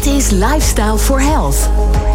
Dit 0.00 0.12
is 0.12 0.30
Lifestyle 0.30 0.98
for 0.98 1.20
Health. 1.20 1.70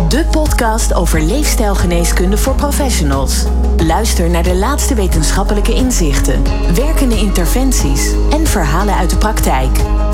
De 0.09 0.25
podcast 0.31 0.93
over 0.93 1.21
leefstijlgeneeskunde 1.21 2.37
voor 2.37 2.55
professionals. 2.55 3.45
Luister 3.77 4.29
naar 4.29 4.43
de 4.43 4.55
laatste 4.55 4.95
wetenschappelijke 4.95 5.73
inzichten, 5.73 6.43
werkende 6.75 7.17
interventies 7.17 8.11
en 8.31 8.47
verhalen 8.47 8.95
uit 8.95 9.09
de 9.09 9.17
praktijk. 9.17 9.69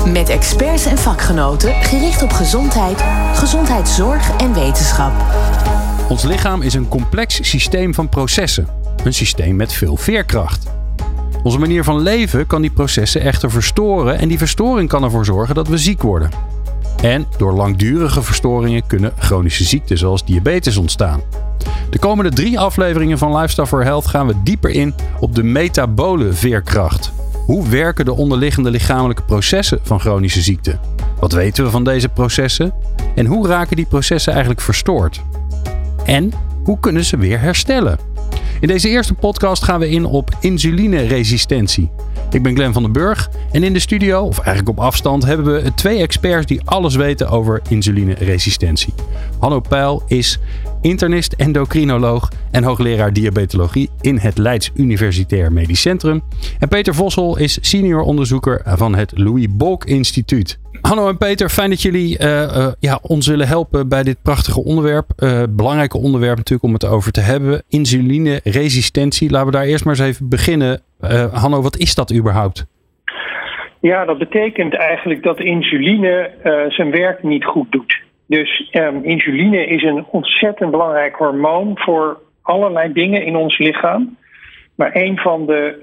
Met 0.06 0.28
experts 0.28 0.86
en 0.86 0.98
vakgenoten 0.98 1.74
gericht 1.74 2.22
op 2.22 2.30
gezondheid, 2.30 3.04
gezondheidszorg 3.34 4.36
en 4.36 4.54
wetenschap. 4.54 5.12
Ons 6.08 6.22
lichaam 6.22 6.62
is 6.62 6.74
een 6.74 6.88
complex 6.88 7.48
systeem 7.48 7.94
van 7.94 8.08
processen. 8.08 8.68
Een 9.04 9.14
systeem 9.14 9.56
met 9.56 9.72
veel 9.72 9.96
veerkracht. 9.96 10.66
Onze 11.42 11.58
manier 11.58 11.84
van 11.84 12.00
leven 12.00 12.46
kan 12.46 12.60
die 12.60 12.70
processen 12.70 13.20
echter 13.20 13.50
verstoren 13.50 14.18
en 14.18 14.28
die 14.28 14.38
verstoring 14.38 14.88
kan 14.88 15.04
ervoor 15.04 15.24
zorgen 15.24 15.54
dat 15.54 15.68
we 15.68 15.78
ziek 15.78 16.02
worden. 16.02 16.30
En 17.02 17.26
door 17.36 17.52
langdurige 17.52 18.22
verstoringen 18.22 18.86
kunnen 18.86 19.12
chronische 19.18 19.64
ziekten 19.64 19.98
zoals 19.98 20.24
diabetes 20.24 20.76
ontstaan. 20.76 21.20
De 21.90 21.98
komende 21.98 22.30
drie 22.30 22.58
afleveringen 22.58 23.18
van 23.18 23.36
Lifestyle 23.36 23.66
for 23.66 23.84
Health 23.84 24.06
gaan 24.06 24.26
we 24.26 24.34
dieper 24.42 24.70
in 24.70 24.94
op 25.20 25.34
de 25.34 25.42
metabole 25.42 26.32
veerkracht. 26.32 27.12
Hoe 27.46 27.68
werken 27.68 28.04
de 28.04 28.12
onderliggende 28.12 28.70
lichamelijke 28.70 29.22
processen 29.22 29.78
van 29.82 30.00
chronische 30.00 30.40
ziekten? 30.40 30.80
Wat 31.20 31.32
weten 31.32 31.64
we 31.64 31.70
van 31.70 31.84
deze 31.84 32.08
processen? 32.08 32.72
En 33.14 33.26
hoe 33.26 33.48
raken 33.48 33.76
die 33.76 33.86
processen 33.86 34.32
eigenlijk 34.32 34.62
verstoord? 34.62 35.22
En 36.04 36.32
hoe 36.64 36.80
kunnen 36.80 37.04
ze 37.04 37.16
weer 37.16 37.40
herstellen? 37.40 38.11
In 38.62 38.68
deze 38.68 38.88
eerste 38.88 39.14
podcast 39.14 39.62
gaan 39.62 39.80
we 39.80 39.90
in 39.90 40.04
op 40.04 40.36
insulineresistentie. 40.40 41.90
Ik 42.30 42.42
ben 42.42 42.54
Glenn 42.54 42.72
van 42.72 42.82
den 42.82 42.92
Burg 42.92 43.30
en 43.52 43.62
in 43.62 43.72
de 43.72 43.78
studio, 43.78 44.22
of 44.22 44.38
eigenlijk 44.38 44.78
op 44.78 44.84
afstand, 44.84 45.24
hebben 45.24 45.62
we 45.62 45.74
twee 45.74 45.98
experts 45.98 46.46
die 46.46 46.60
alles 46.64 46.94
weten 46.94 47.28
over 47.28 47.62
insulineresistentie. 47.68 48.94
Hanno 49.38 49.60
Peil 49.60 50.02
is 50.06 50.38
internist, 50.80 51.32
endocrinoloog 51.32 52.28
en 52.50 52.64
hoogleraar 52.64 53.12
diabetologie 53.12 53.90
in 54.00 54.18
het 54.18 54.38
Leids 54.38 54.70
Universitair 54.74 55.52
Medisch 55.52 55.80
Centrum. 55.80 56.22
En 56.58 56.68
Peter 56.68 56.94
Vossel 56.94 57.38
is 57.38 57.58
senior 57.60 58.02
onderzoeker 58.02 58.62
van 58.64 58.94
het 58.94 59.12
Louis 59.14 59.46
Bolk 59.50 59.84
Instituut. 59.84 60.58
Hanno 60.82 61.08
en 61.08 61.18
Peter, 61.18 61.48
fijn 61.48 61.70
dat 61.70 61.82
jullie 61.82 62.18
uh, 62.18 62.28
uh, 62.28 62.66
ja, 62.80 62.98
ons 63.02 63.26
willen 63.26 63.46
helpen 63.46 63.88
bij 63.88 64.02
dit 64.02 64.22
prachtige 64.22 64.64
onderwerp. 64.64 65.06
Uh, 65.16 65.42
belangrijke 65.50 65.98
onderwerp 65.98 66.36
natuurlijk 66.36 66.68
om 66.68 66.72
het 66.72 66.86
over 66.86 67.12
te 67.12 67.20
hebben. 67.20 67.62
Insulineresistentie. 67.68 69.30
Laten 69.30 69.46
we 69.46 69.52
daar 69.52 69.64
eerst 69.64 69.84
maar 69.84 69.98
eens 69.98 70.08
even 70.08 70.28
beginnen. 70.28 70.80
Hanno, 71.32 71.62
wat 71.62 71.76
is 71.76 71.94
dat 71.94 72.14
überhaupt? 72.14 72.66
Ja, 73.80 74.04
dat 74.04 74.18
betekent 74.18 74.74
eigenlijk 74.74 75.22
dat 75.22 75.40
insuline 75.40 76.30
zijn 76.68 76.90
werk 76.90 77.22
niet 77.22 77.44
goed 77.44 77.72
doet. 77.72 78.00
Dus 78.26 78.70
um, 78.72 79.04
insuline 79.04 79.66
is 79.66 79.82
een 79.82 80.04
ontzettend 80.10 80.70
belangrijk 80.70 81.16
hormoon 81.16 81.70
voor 81.74 82.20
allerlei 82.42 82.92
dingen 82.92 83.24
in 83.24 83.36
ons 83.36 83.58
lichaam. 83.58 84.16
Maar 84.74 84.90
een 84.92 85.18
van 85.18 85.46
de, 85.46 85.82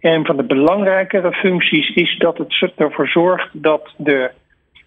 een 0.00 0.26
van 0.26 0.36
de 0.36 0.44
belangrijkere 0.44 1.32
functies 1.32 1.94
is 1.94 2.18
dat 2.18 2.38
het 2.38 2.72
ervoor 2.76 3.08
zorgt 3.08 3.48
dat 3.52 3.94
de 3.96 4.30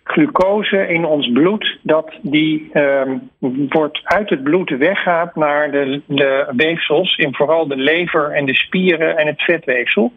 glucose 0.03 0.87
in 0.87 1.05
ons 1.05 1.31
bloed, 1.31 1.77
dat 1.81 2.13
die 2.21 2.69
um, 2.73 3.29
wordt 3.69 4.01
uit 4.03 4.29
het 4.29 4.43
bloed 4.43 4.69
weggaat 4.69 5.35
naar 5.35 5.71
de, 5.71 6.01
de 6.05 6.53
weefsels, 6.55 7.17
in 7.17 7.35
vooral 7.35 7.67
de 7.67 7.75
lever 7.75 8.31
en 8.31 8.45
de 8.45 8.55
spieren 8.55 9.17
en 9.17 9.27
het 9.27 9.41
vetweefsel. 9.41 10.11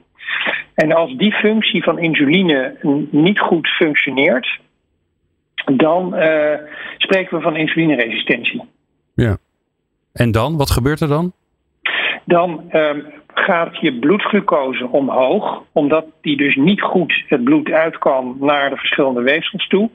En 0.75 0.93
als 0.93 1.17
die 1.17 1.33
functie 1.33 1.83
van 1.83 1.99
insuline 1.99 2.77
niet 3.11 3.39
goed 3.39 3.69
functioneert, 3.69 4.59
dan 5.65 6.15
uh, 6.15 6.55
spreken 6.97 7.37
we 7.37 7.43
van 7.43 7.57
insulineresistentie. 7.57 8.63
Ja. 9.15 9.37
En 10.13 10.31
dan? 10.31 10.57
Wat 10.57 10.71
gebeurt 10.71 11.01
er 11.01 11.09
dan? 11.09 11.33
Dan 12.31 12.71
um, 12.73 13.05
gaat 13.35 13.77
je 13.81 13.99
bloedglucose 13.99 14.89
omhoog, 14.89 15.63
omdat 15.73 16.05
die 16.21 16.37
dus 16.37 16.57
niet 16.57 16.81
goed 16.81 17.25
het 17.29 17.45
bloed 17.45 17.71
uit 17.71 17.99
kan 17.99 18.37
naar 18.41 18.71
de 18.71 18.77
verschillende 18.77 19.23
weefsels 19.23 19.67
toe. 19.69 19.91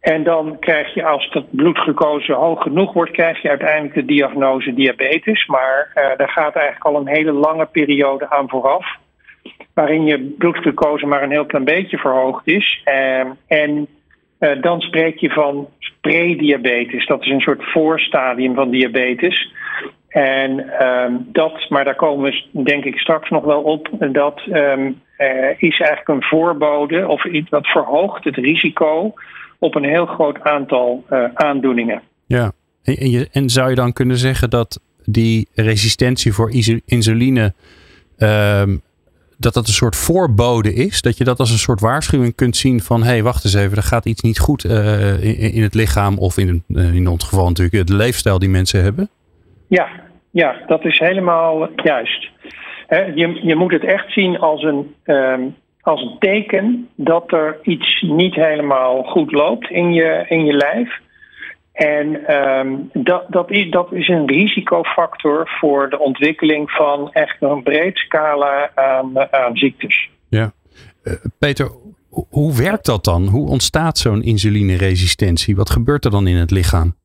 En 0.00 0.24
dan 0.24 0.56
krijg 0.58 0.94
je, 0.94 1.04
als 1.04 1.30
dat 1.30 1.44
bloedglucose 1.50 2.32
hoog 2.32 2.62
genoeg 2.62 2.92
wordt, 2.92 3.12
krijg 3.12 3.42
je 3.42 3.48
uiteindelijk 3.48 3.94
de 3.94 4.04
diagnose 4.04 4.74
diabetes. 4.74 5.46
Maar 5.46 5.92
uh, 5.94 6.16
daar 6.16 6.28
gaat 6.28 6.54
eigenlijk 6.54 6.84
al 6.84 6.96
een 6.96 7.14
hele 7.14 7.32
lange 7.32 7.66
periode 7.66 8.30
aan 8.30 8.48
vooraf. 8.48 8.86
Waarin 9.74 10.04
je 10.04 10.34
bloedglucose 10.38 11.06
maar 11.06 11.22
een 11.22 11.30
heel 11.30 11.46
klein 11.46 11.64
beetje 11.64 11.98
verhoogd 11.98 12.46
is. 12.46 12.82
Uh, 12.84 13.20
en 13.46 13.86
uh, 14.40 14.62
dan 14.62 14.80
spreek 14.80 15.18
je 15.18 15.30
van 15.30 15.68
prediabetes. 16.00 17.06
Dat 17.06 17.22
is 17.22 17.30
een 17.30 17.40
soort 17.40 17.64
voorstadium 17.64 18.54
van 18.54 18.70
diabetes. 18.70 19.52
En 20.12 20.84
um, 20.86 21.28
dat, 21.32 21.68
maar 21.68 21.84
daar 21.84 21.96
komen 21.96 22.30
we 22.52 22.62
denk 22.62 22.84
ik 22.84 22.98
straks 22.98 23.30
nog 23.30 23.44
wel 23.44 23.62
op, 23.62 23.88
dat 24.12 24.42
um, 24.46 25.00
uh, 25.18 25.50
is 25.56 25.80
eigenlijk 25.80 26.08
een 26.08 26.22
voorbode 26.22 27.08
of 27.08 27.24
iets 27.24 27.50
wat 27.50 27.66
verhoogt 27.66 28.24
het 28.24 28.36
risico 28.36 29.14
op 29.58 29.74
een 29.74 29.84
heel 29.84 30.06
groot 30.06 30.40
aantal 30.40 31.04
uh, 31.10 31.24
aandoeningen. 31.34 32.02
Ja, 32.26 32.52
en, 32.82 33.28
en, 33.32 33.50
zou 33.50 33.68
je 33.68 33.74
dan 33.74 33.92
kunnen 33.92 34.16
zeggen 34.16 34.50
dat 34.50 34.80
die 35.04 35.48
resistentie 35.54 36.32
voor 36.32 36.50
insuline 36.84 37.52
um, 38.18 38.82
dat 39.38 39.54
dat 39.54 39.66
een 39.66 39.72
soort 39.72 39.96
voorbode 39.96 40.74
is. 40.74 41.02
Dat 41.02 41.16
je 41.16 41.24
dat 41.24 41.38
als 41.38 41.50
een 41.50 41.58
soort 41.58 41.80
waarschuwing 41.80 42.34
kunt 42.34 42.56
zien 42.56 42.82
van 42.82 43.02
hé, 43.02 43.08
hey, 43.08 43.22
wacht 43.22 43.44
eens 43.44 43.54
even, 43.54 43.76
er 43.76 43.82
gaat 43.82 44.06
iets 44.06 44.22
niet 44.22 44.38
goed 44.38 44.64
uh, 44.64 45.54
in, 45.54 45.62
het 45.62 45.74
lichaam 45.74 46.18
of 46.18 46.38
in, 46.38 46.64
in 46.68 47.06
ons 47.06 47.24
geval 47.24 47.48
natuurlijk 47.48 47.86
de 47.86 47.94
leefstijl 47.94 48.38
die 48.38 48.48
mensen 48.48 48.82
hebben. 48.82 49.10
Ja, 49.78 49.88
ja 50.30 50.56
dat 50.66 50.84
is 50.84 50.98
helemaal 50.98 51.68
juist. 51.76 52.30
He, 52.86 53.00
je, 53.00 53.38
je 53.42 53.56
moet 53.56 53.72
het 53.72 53.84
echt 53.84 54.12
zien 54.12 54.38
als 54.38 54.62
een, 54.62 54.94
um, 55.04 55.54
als 55.80 56.02
een 56.02 56.16
teken 56.18 56.88
dat 56.96 57.32
er 57.32 57.58
iets 57.62 58.00
niet 58.00 58.34
helemaal 58.34 59.02
goed 59.02 59.32
loopt 59.32 59.70
in 59.70 59.92
je, 59.92 60.24
in 60.28 60.44
je 60.44 60.52
lijf. 60.52 61.00
En 61.72 62.34
um, 62.34 62.90
dat, 62.92 63.24
dat, 63.28 63.50
is, 63.50 63.70
dat 63.70 63.92
is 63.92 64.08
een 64.08 64.26
risicofactor 64.26 65.48
voor 65.60 65.90
de 65.90 65.98
ontwikkeling 65.98 66.70
van 66.70 67.12
echt 67.12 67.36
een 67.40 67.62
breed 67.62 67.96
scala 67.96 68.70
aan, 68.74 69.32
aan 69.32 69.56
ziektes. 69.56 70.08
Ja. 70.28 70.52
Uh, 71.04 71.14
Peter, 71.38 71.70
hoe 72.30 72.56
werkt 72.56 72.86
dat 72.86 73.04
dan? 73.04 73.26
Hoe 73.26 73.48
ontstaat 73.48 73.98
zo'n 73.98 74.22
insulineresistentie? 74.22 75.56
Wat 75.56 75.70
gebeurt 75.70 76.04
er 76.04 76.10
dan 76.10 76.26
in 76.26 76.36
het 76.36 76.50
lichaam? 76.50 77.00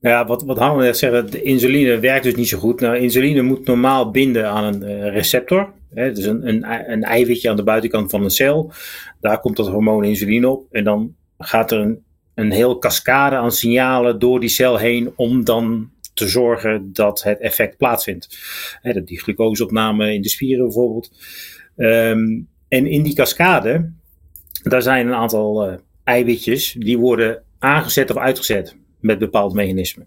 Ja, 0.00 0.26
wat, 0.26 0.42
wat 0.42 0.58
Hanne 0.58 0.82
net 0.82 0.98
zegt, 0.98 1.32
de 1.32 1.42
insuline 1.42 1.98
werkt 1.98 2.24
dus 2.24 2.34
niet 2.34 2.48
zo 2.48 2.58
goed. 2.58 2.80
Nou, 2.80 2.96
insuline 2.96 3.42
moet 3.42 3.66
normaal 3.66 4.10
binden 4.10 4.48
aan 4.48 4.64
een 4.64 4.82
uh, 4.82 5.12
receptor. 5.12 5.72
Hè, 5.94 6.12
dus 6.12 6.24
een, 6.24 6.48
een, 6.48 6.92
een 6.92 7.02
eiwitje 7.02 7.50
aan 7.50 7.56
de 7.56 7.62
buitenkant 7.62 8.10
van 8.10 8.22
een 8.22 8.30
cel. 8.30 8.72
Daar 9.20 9.40
komt 9.40 9.56
dat 9.56 9.68
hormoon 9.68 10.04
insuline 10.04 10.48
op. 10.48 10.66
En 10.70 10.84
dan 10.84 11.14
gaat 11.38 11.70
er 11.70 11.78
een 11.78 12.04
een 12.40 12.50
heel 12.50 12.78
cascade 12.78 13.36
aan 13.36 13.52
signalen 13.52 14.18
door 14.18 14.40
die 14.40 14.48
cel 14.48 14.76
heen 14.76 15.12
om 15.16 15.44
dan 15.44 15.90
te 16.14 16.28
zorgen 16.28 16.92
dat 16.92 17.22
het 17.22 17.40
effect 17.40 17.76
plaatsvindt. 17.76 18.38
He, 18.82 19.04
die 19.04 19.20
glucoseopname 19.20 20.14
in 20.14 20.22
de 20.22 20.28
spieren 20.28 20.64
bijvoorbeeld. 20.64 21.10
Um, 21.76 22.48
en 22.68 22.86
in 22.86 23.02
die 23.02 23.14
cascade, 23.14 23.92
daar 24.62 24.82
zijn 24.82 25.06
een 25.06 25.14
aantal 25.14 25.68
uh, 25.68 25.74
eiwitjes 26.04 26.76
die 26.78 26.98
worden 26.98 27.42
aangezet 27.58 28.10
of 28.10 28.16
uitgezet 28.16 28.76
met 29.00 29.18
bepaald 29.18 29.54
mechanisme. 29.54 30.04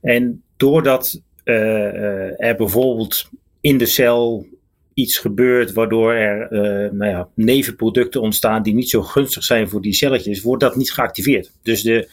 En 0.00 0.42
doordat 0.56 1.20
uh, 1.44 1.54
uh, 1.54 2.44
er 2.44 2.56
bijvoorbeeld 2.56 3.28
in 3.60 3.78
de 3.78 3.86
cel 3.86 4.46
iets 4.94 5.18
gebeurt 5.18 5.72
waardoor 5.72 6.12
er 6.12 6.52
uh, 6.52 6.92
nou 6.92 7.10
ja, 7.10 7.28
nevenproducten 7.34 8.20
ontstaan 8.20 8.62
die 8.62 8.74
niet 8.74 8.90
zo 8.90 9.02
gunstig 9.02 9.44
zijn 9.44 9.68
voor 9.68 9.80
die 9.80 9.94
celletjes, 9.94 10.42
wordt 10.42 10.62
dat 10.62 10.76
niet 10.76 10.92
geactiveerd. 10.92 11.52
Dus 11.62 11.82
de, 11.82 12.08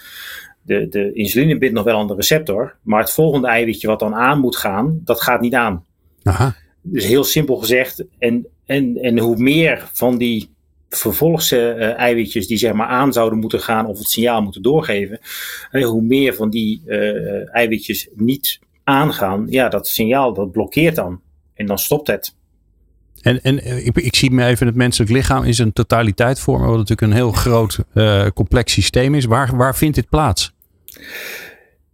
de, 0.62 0.88
de 0.90 1.14
insuline 1.14 1.58
bindt 1.58 1.76
nog 1.76 1.84
wel 1.84 1.98
aan 1.98 2.08
de 2.08 2.16
receptor, 2.16 2.76
maar 2.82 3.00
het 3.00 3.12
volgende 3.12 3.48
eiwitje 3.48 3.88
wat 3.88 4.00
dan 4.00 4.16
aan 4.16 4.40
moet 4.40 4.56
gaan, 4.56 5.02
dat 5.04 5.22
gaat 5.22 5.42
niet 5.42 5.54
aan. 5.54 5.86
Aha. 6.24 6.56
Dus 6.82 7.06
heel 7.06 7.24
simpel 7.24 7.56
gezegd, 7.56 8.04
en, 8.18 8.48
en, 8.66 8.98
en 8.98 9.20
hoe 9.20 9.38
meer 9.38 9.90
van 9.94 10.18
die 10.18 10.55
vervolgse 10.90 11.76
uh, 11.78 11.94
eiwitjes 11.94 12.48
die 12.48 12.58
zeg 12.58 12.74
maar 12.74 12.88
aan 12.88 13.14
zouden 13.14 13.40
moeten 13.40 13.60
gaan 13.60 13.86
of 13.86 13.98
het 13.98 14.08
signaal 14.08 14.42
moeten 14.42 14.62
doorgeven, 14.62 15.20
hoe 15.72 16.02
meer 16.02 16.34
van 16.34 16.50
die 16.50 16.82
uh, 16.86 17.56
eiwitjes 17.56 18.08
niet 18.16 18.60
aangaan, 18.84 19.46
ja, 19.50 19.70
dat 19.70 19.88
signaal 19.88 20.34
dat 20.34 20.52
blokkeert 20.52 20.96
dan. 20.96 21.22
En 21.54 21.66
dan 21.66 21.80
stopt 21.80 22.08
het. 22.08 22.36
En, 23.22 23.42
en 23.42 23.60
eh, 23.60 23.86
ik, 23.86 24.16
zie 24.16 24.32
me 24.32 24.46
even 24.46 24.68
het 24.68 24.76
menselijk 24.76 25.12
lichaam 25.12 25.44
in 25.44 25.54
zijn 25.54 25.74
totaliteit 25.74 26.40
vormen, 26.40 26.68
wat 26.68 26.78
natuurlijk 26.78 27.08
een 27.08 27.18
heel 27.18 27.32
groot 27.32 27.80
complex 28.34 28.74
systeem 28.74 29.16
is. 29.16 29.26
Waar, 29.26 29.56
waar 29.56 29.76
vindt 29.76 29.96
dit 29.96 30.10
plaats? 30.10 30.54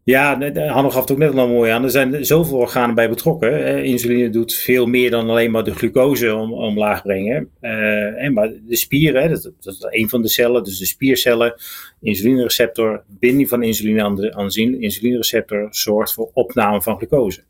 Ja, 0.04 0.52
Hanno 0.54 0.90
gaf 0.90 1.02
het 1.02 1.12
ook 1.12 1.18
net 1.18 1.36
al 1.36 1.48
mooi 1.48 1.72
aan. 1.72 1.84
Er 1.84 1.90
zijn 1.90 2.26
zoveel 2.26 2.58
organen 2.58 2.96
bij 2.96 3.10
betrokken. 3.10 3.84
Insuline 3.84 4.30
doet 4.30 4.54
veel 4.54 4.86
meer 4.86 5.10
dan 5.10 5.30
alleen 5.30 5.52
maar 5.52 5.64
de 5.64 5.76
glucose 5.76 6.36
om, 6.36 6.54
omlaag 6.54 7.02
brengen. 7.04 7.50
Uh, 7.62 8.24
en 8.24 8.34
maar 8.34 8.52
de 8.68 8.76
spieren, 8.76 9.30
dat, 9.30 9.52
dat, 9.60 9.74
is 9.74 9.86
een 9.90 10.10
van 10.10 10.22
de 10.22 10.28
cellen, 10.28 10.64
dus 10.64 10.78
de 10.78 10.86
spiercellen, 10.86 11.54
insulinereceptor, 12.00 13.04
binding 13.08 13.50
van 13.50 13.64
insuline 13.64 14.04
aan 14.04 14.16
de, 14.16 14.34
aan 14.34 14.48
de 14.48 14.80
insulinereceptor 14.80 15.68
zorgt 15.72 16.14
voor 16.14 16.30
opname 16.34 16.82
van 16.82 16.98
glucose. 16.98 17.44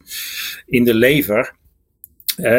In 0.65 0.83
de 0.83 0.93
lever, 0.93 1.55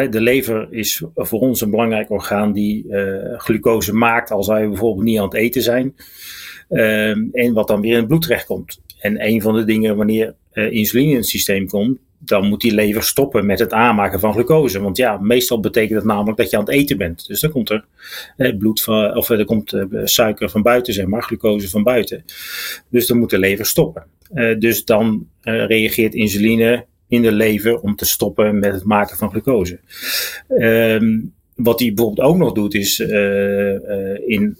de 0.09 0.21
lever 0.21 0.67
is 0.71 1.03
voor 1.15 1.39
ons 1.39 1.61
een 1.61 1.69
belangrijk 1.69 2.09
orgaan 2.09 2.53
die 2.53 2.85
uh, 2.87 3.39
glucose 3.39 3.93
maakt 3.93 4.31
als 4.31 4.47
wij 4.47 4.67
bijvoorbeeld 4.67 5.05
niet 5.05 5.17
aan 5.17 5.23
het 5.23 5.33
eten 5.33 5.61
zijn. 5.61 5.95
Uh, 6.69 7.09
en 7.31 7.53
wat 7.53 7.67
dan 7.67 7.81
weer 7.81 7.91
in 7.91 7.97
het 7.97 8.07
bloed 8.07 8.21
terechtkomt. 8.21 8.81
En 9.03 9.25
een 9.25 9.41
van 9.41 9.55
de 9.55 9.63
dingen 9.63 9.95
wanneer 9.95 10.33
uh, 10.53 10.71
insuline 10.71 11.09
in 11.09 11.15
het 11.15 11.27
systeem 11.27 11.67
komt, 11.67 11.97
dan 12.17 12.47
moet 12.47 12.61
die 12.61 12.73
lever 12.73 13.03
stoppen 13.03 13.45
met 13.45 13.59
het 13.59 13.73
aanmaken 13.73 14.19
van 14.19 14.33
glucose. 14.33 14.81
Want 14.81 14.97
ja, 14.97 15.17
meestal 15.17 15.59
betekent 15.59 15.93
dat 15.93 16.03
namelijk 16.03 16.37
dat 16.37 16.49
je 16.49 16.57
aan 16.57 16.63
het 16.63 16.73
eten 16.73 16.97
bent. 16.97 17.27
Dus 17.27 17.39
dan 17.39 17.51
komt 17.51 17.69
er 17.69 17.85
eh, 18.37 18.57
bloed 18.57 18.81
van, 18.81 19.15
of 19.15 19.29
er 19.29 19.45
komt 19.45 19.73
eh, 19.73 19.85
suiker 20.03 20.49
van 20.49 20.61
buiten, 20.61 20.93
zeg 20.93 21.05
maar, 21.05 21.23
glucose 21.23 21.69
van 21.69 21.83
buiten. 21.83 22.23
Dus 22.89 23.07
dan 23.07 23.17
moet 23.17 23.29
de 23.29 23.39
lever 23.39 23.65
stoppen. 23.65 24.03
Dus 24.59 24.85
dan 24.85 25.27
reageert 25.43 26.13
insuline 26.13 26.85
in 27.07 27.21
de 27.21 27.31
lever 27.31 27.79
om 27.79 27.95
te 27.95 28.05
stoppen 28.05 28.59
met 28.59 28.73
het 28.73 28.83
maken 28.83 29.17
van 29.17 29.29
glucose. 29.29 29.79
Um, 30.47 31.33
wat 31.55 31.77
die 31.77 31.93
bijvoorbeeld 31.93 32.27
ook 32.27 32.37
nog 32.37 32.51
doet, 32.51 32.73
is 32.73 32.99
in 34.25 34.57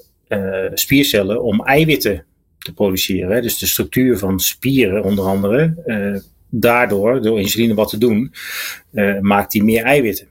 spiercellen 0.74 1.44
om 1.44 1.64
eiwitten 1.64 2.26
te 2.64 2.74
produceren. 2.74 3.42
Dus 3.42 3.58
de 3.58 3.66
structuur 3.66 4.18
van 4.18 4.40
spieren 4.40 5.04
onder 5.04 5.26
andere, 5.26 5.76
uh, 5.86 6.20
daardoor, 6.50 7.22
door 7.22 7.40
insuline 7.40 7.74
wat 7.74 7.90
te 7.90 7.98
doen, 7.98 8.34
uh, 8.94 9.20
maakt 9.20 9.52
die 9.52 9.64
meer 9.64 9.84
eiwitten. 9.84 10.28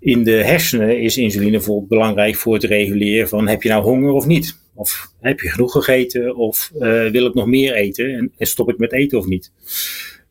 In 0.00 0.24
de 0.24 0.44
hersenen 0.44 1.00
is 1.00 1.16
insuline 1.16 1.50
bijvoorbeeld 1.50 1.88
belangrijk 1.88 2.36
voor 2.36 2.54
het 2.54 2.64
reguleren 2.64 3.28
van 3.28 3.48
heb 3.48 3.62
je 3.62 3.68
nou 3.68 3.82
honger 3.82 4.12
of 4.12 4.26
niet? 4.26 4.60
Of 4.74 5.12
heb 5.20 5.40
je 5.40 5.48
genoeg 5.48 5.72
gegeten 5.72 6.36
of 6.36 6.70
uh, 6.74 7.10
wil 7.10 7.26
ik 7.26 7.34
nog 7.34 7.46
meer 7.46 7.74
eten 7.74 8.14
en, 8.14 8.32
en, 8.36 8.46
stop 8.46 8.70
ik 8.70 8.78
met 8.78 8.92
eten 8.92 9.18
of 9.18 9.26
niet? 9.26 9.52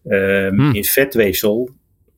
Hmm. 0.03 0.75
In 0.75 0.83
vetweefsel 0.83 1.69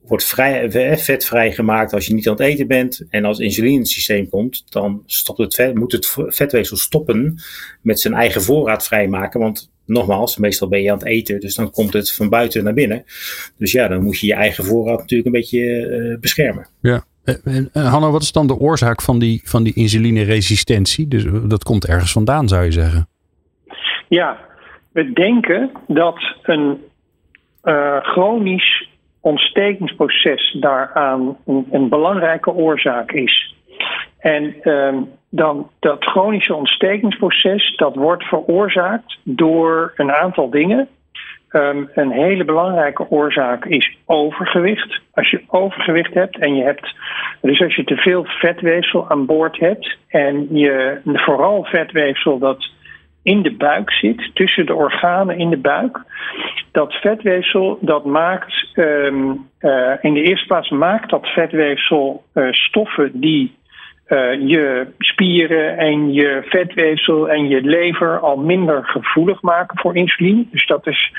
wordt 0.07 0.23
vrij, 0.23 0.71
vet 0.97 1.25
vrijgemaakt 1.25 1.94
als 1.94 2.05
je 2.05 2.13
niet 2.13 2.27
aan 2.27 2.33
het 2.33 2.41
eten 2.41 2.67
bent. 2.67 3.05
En 3.09 3.25
als 3.25 3.39
insuline 3.39 3.73
in 3.73 3.79
het 3.79 3.89
systeem 3.89 4.29
komt, 4.29 4.71
dan 4.71 5.03
stopt 5.05 5.39
het 5.39 5.55
vet, 5.55 5.75
moet 5.75 5.91
het 5.91 6.15
vetweefsel 6.27 6.77
stoppen 6.77 7.39
met 7.81 8.00
zijn 8.00 8.13
eigen 8.13 8.41
voorraad 8.41 8.88
vrijmaken. 8.88 9.39
Want 9.39 9.71
nogmaals, 9.85 10.38
meestal 10.38 10.67
ben 10.67 10.81
je 10.81 10.91
aan 10.91 10.97
het 10.97 11.07
eten, 11.07 11.39
dus 11.39 11.55
dan 11.55 11.71
komt 11.71 11.94
het 11.94 12.13
van 12.13 12.29
buiten 12.29 12.63
naar 12.63 12.73
binnen. 12.73 13.03
Dus 13.57 13.71
ja, 13.71 13.88
dan 13.88 14.03
moet 14.03 14.19
je 14.19 14.27
je 14.27 14.33
eigen 14.33 14.63
voorraad 14.63 15.00
natuurlijk 15.00 15.25
een 15.25 15.41
beetje 15.41 15.59
uh, 15.59 16.19
beschermen. 16.19 16.67
Ja. 16.81 17.03
En, 17.44 17.69
Hanno, 17.73 18.11
wat 18.11 18.21
is 18.21 18.31
dan 18.31 18.47
de 18.47 18.57
oorzaak 18.57 19.01
van 19.01 19.19
die, 19.19 19.41
van 19.44 19.63
die 19.63 19.73
insulineresistentie? 19.73 21.07
Dus 21.07 21.25
dat 21.44 21.63
komt 21.63 21.88
ergens 21.88 22.11
vandaan, 22.11 22.47
zou 22.47 22.63
je 22.63 22.71
zeggen? 22.71 23.07
Ja, 24.07 24.39
we 24.91 25.13
denken 25.13 25.71
dat 25.88 26.35
een 26.41 26.77
uh, 27.63 27.97
chronisch 28.01 28.89
ontstekingsproces 29.23 30.57
daaraan 30.59 31.37
een, 31.71 31.89
belangrijke 31.89 32.51
oorzaak 32.51 33.11
is. 33.11 33.55
En 34.19 34.55
uh, 34.61 34.97
dan 35.29 35.69
dat 35.79 36.03
chronische 36.03 36.55
ontstekingsproces, 36.55 37.75
dat 37.75 37.95
wordt 37.95 38.23
veroorzaakt 38.23 39.17
door 39.23 39.93
een 39.95 40.11
aantal 40.11 40.49
dingen. 40.49 40.87
Um, 41.51 41.89
een 41.93 42.11
hele 42.11 42.45
belangrijke 42.45 43.09
oorzaak 43.09 43.65
is 43.65 43.97
overgewicht. 44.05 45.01
Als 45.13 45.29
je 45.29 45.41
overgewicht 45.47 46.13
hebt 46.13 46.37
en 46.37 46.55
je 46.55 46.63
hebt, 46.63 46.95
dus 47.41 47.61
als 47.61 47.75
je 47.75 47.83
te 47.83 47.95
veel 47.95 48.25
vetweefsel 48.25 49.09
aan 49.09 49.25
boord 49.25 49.59
hebt 49.59 49.97
en 50.07 50.47
je 50.55 50.99
vooral 51.03 51.63
vetweefsel 51.63 52.37
dat 52.37 52.69
in 53.23 53.41
de 53.41 53.55
buik 53.55 53.91
zit, 53.91 54.31
tussen 54.33 54.65
de 54.65 54.73
organen 54.73 55.37
in 55.37 55.49
de 55.49 55.57
buik. 55.57 56.01
Dat 56.71 56.93
vetweefsel, 56.93 57.77
dat 57.81 58.05
maakt, 58.05 58.67
um, 58.75 59.49
uh, 59.59 59.93
in 60.01 60.13
de 60.13 60.21
eerste 60.21 60.47
plaats 60.47 60.69
maakt 60.69 61.09
dat 61.09 61.27
vetweefsel 61.27 62.23
uh, 62.33 62.51
stoffen 62.51 63.19
die 63.19 63.55
uh, 64.07 64.47
je 64.47 64.87
spieren 64.97 65.77
en 65.77 66.13
je 66.13 66.41
vetweefsel 66.45 67.29
en 67.29 67.47
je 67.47 67.61
lever 67.61 68.19
al 68.19 68.37
minder 68.37 68.83
gevoelig 68.83 69.41
maken 69.41 69.79
voor 69.79 69.95
insuline. 69.95 70.45
Dus 70.51 70.67
dat 70.67 70.87
is, 70.87 71.13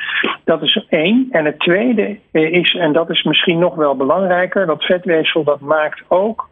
dat 0.44 0.62
is 0.62 0.86
één. 0.88 1.28
En 1.30 1.44
het 1.44 1.58
tweede 1.58 2.18
is, 2.32 2.74
en 2.74 2.92
dat 2.92 3.10
is 3.10 3.22
misschien 3.22 3.58
nog 3.58 3.74
wel 3.74 3.96
belangrijker, 3.96 4.66
dat 4.66 4.84
vetweefsel 4.84 5.44
dat 5.44 5.60
maakt 5.60 6.02
ook 6.08 6.48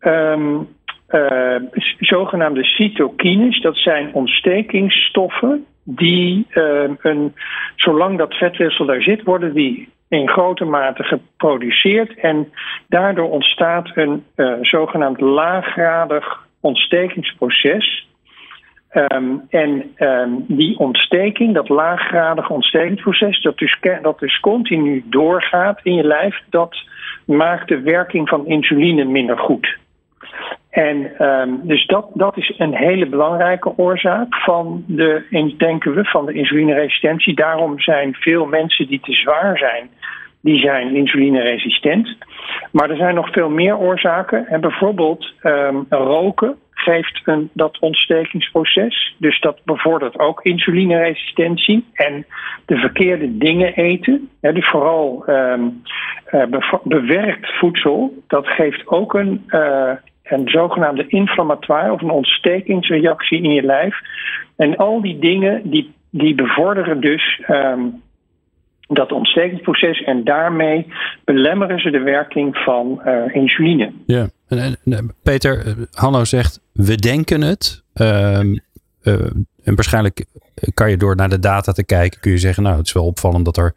um, 0.00 0.68
uh, 1.10 1.56
zogenaamde 1.98 2.64
cytokines. 2.64 3.60
Dat 3.60 3.76
zijn 3.76 4.14
ontstekingsstoffen 4.14 5.66
die 5.84 6.46
uh, 6.50 6.90
een, 7.02 7.34
zolang 7.76 8.18
dat 8.18 8.34
vetweefsel 8.34 8.86
daar 8.86 9.02
zit, 9.02 9.22
worden 9.22 9.54
die 9.54 9.88
in 10.08 10.28
grote 10.28 10.64
mate 10.64 11.02
geproduceerd. 11.02 12.14
En 12.14 12.52
daardoor 12.88 13.30
ontstaat 13.30 13.90
een 13.94 14.24
uh, 14.36 14.52
zogenaamd 14.60 15.20
laaggradig 15.20 16.46
ontstekingsproces. 16.60 18.08
Um, 18.92 19.42
en 19.50 19.94
um, 19.98 20.44
die 20.48 20.78
ontsteking, 20.78 21.54
dat 21.54 21.68
laaggradige 21.68 22.52
ontstekingsproces, 22.52 23.42
dat 23.42 23.58
dus, 23.58 23.78
dat 24.02 24.18
dus 24.18 24.40
continu 24.40 25.04
doorgaat 25.06 25.80
in 25.82 25.94
je 25.94 26.04
lijf, 26.04 26.42
dat 26.50 26.76
maakt 27.24 27.68
de 27.68 27.80
werking 27.80 28.28
van 28.28 28.46
insuline 28.46 29.04
minder 29.04 29.38
goed. 29.38 29.78
En 30.76 31.26
um, 31.26 31.60
dus 31.62 31.86
dat, 31.86 32.10
dat 32.14 32.36
is 32.36 32.54
een 32.58 32.74
hele 32.74 33.06
belangrijke 33.06 33.72
oorzaak 33.76 34.34
van 34.34 34.84
de, 34.86 35.54
denken 35.56 35.94
we, 35.94 36.04
van 36.04 36.26
de 36.26 36.32
insulineresistentie. 36.32 37.34
Daarom 37.34 37.80
zijn 37.80 38.14
veel 38.14 38.46
mensen 38.46 38.86
die 38.86 39.00
te 39.00 39.12
zwaar 39.12 39.58
zijn, 39.58 39.88
die 40.40 40.58
zijn 40.58 40.94
insulineresistent. 40.94 42.16
Maar 42.72 42.90
er 42.90 42.96
zijn 42.96 43.14
nog 43.14 43.32
veel 43.32 43.48
meer 43.48 43.78
oorzaken. 43.78 44.46
En 44.46 44.60
bijvoorbeeld 44.60 45.32
um, 45.42 45.86
roken 45.88 46.56
geeft 46.70 47.20
een, 47.24 47.50
dat 47.52 47.78
ontstekingsproces. 47.78 49.14
Dus 49.18 49.40
dat 49.40 49.60
bevordert 49.64 50.18
ook 50.18 50.42
insulineresistentie. 50.42 51.84
En 51.92 52.26
de 52.66 52.76
verkeerde 52.76 53.38
dingen 53.38 53.74
eten, 53.74 54.28
hè, 54.40 54.52
dus 54.52 54.68
vooral 54.68 55.24
um, 55.26 55.82
uh, 56.32 56.42
bewerkt 56.82 57.58
voedsel, 57.58 58.14
dat 58.26 58.46
geeft 58.46 58.86
ook 58.86 59.14
een, 59.14 59.44
uh, 59.48 59.90
een 60.28 60.48
zogenaamde 60.48 61.06
inflammatoire 61.06 61.92
of 61.92 62.02
een 62.02 62.10
ontstekingsreactie 62.10 63.42
in 63.42 63.50
je 63.50 63.62
lijf. 63.62 63.96
En 64.56 64.76
al 64.76 65.00
die 65.00 65.18
dingen 65.18 65.70
die, 65.70 65.94
die 66.10 66.34
bevorderen 66.34 67.00
dus 67.00 67.40
um, 67.48 68.02
dat 68.88 69.12
ontstekingsproces 69.12 70.02
en 70.02 70.24
daarmee 70.24 70.86
belemmeren 71.24 71.80
ze 71.80 71.90
de 71.90 72.00
werking 72.00 72.56
van 72.56 73.02
uh, 73.06 73.34
insuline. 73.34 73.92
Ja, 74.06 74.28
en, 74.48 74.76
en, 74.84 75.14
Peter, 75.22 75.66
eh, 75.66 75.72
Hanno 75.90 76.24
zegt 76.24 76.60
we 76.72 76.94
denken 76.94 77.40
het. 77.40 77.84
Um, 77.94 78.60
uh, 79.02 79.14
en 79.64 79.74
waarschijnlijk 79.74 80.24
kan 80.74 80.90
je 80.90 80.96
door 80.96 81.16
naar 81.16 81.28
de 81.28 81.38
data 81.38 81.72
te 81.72 81.84
kijken, 81.84 82.20
kun 82.20 82.30
je 82.30 82.38
zeggen, 82.38 82.62
nou 82.62 82.76
het 82.76 82.86
is 82.86 82.92
wel 82.92 83.06
opvallend 83.06 83.44
dat 83.44 83.56
er 83.56 83.74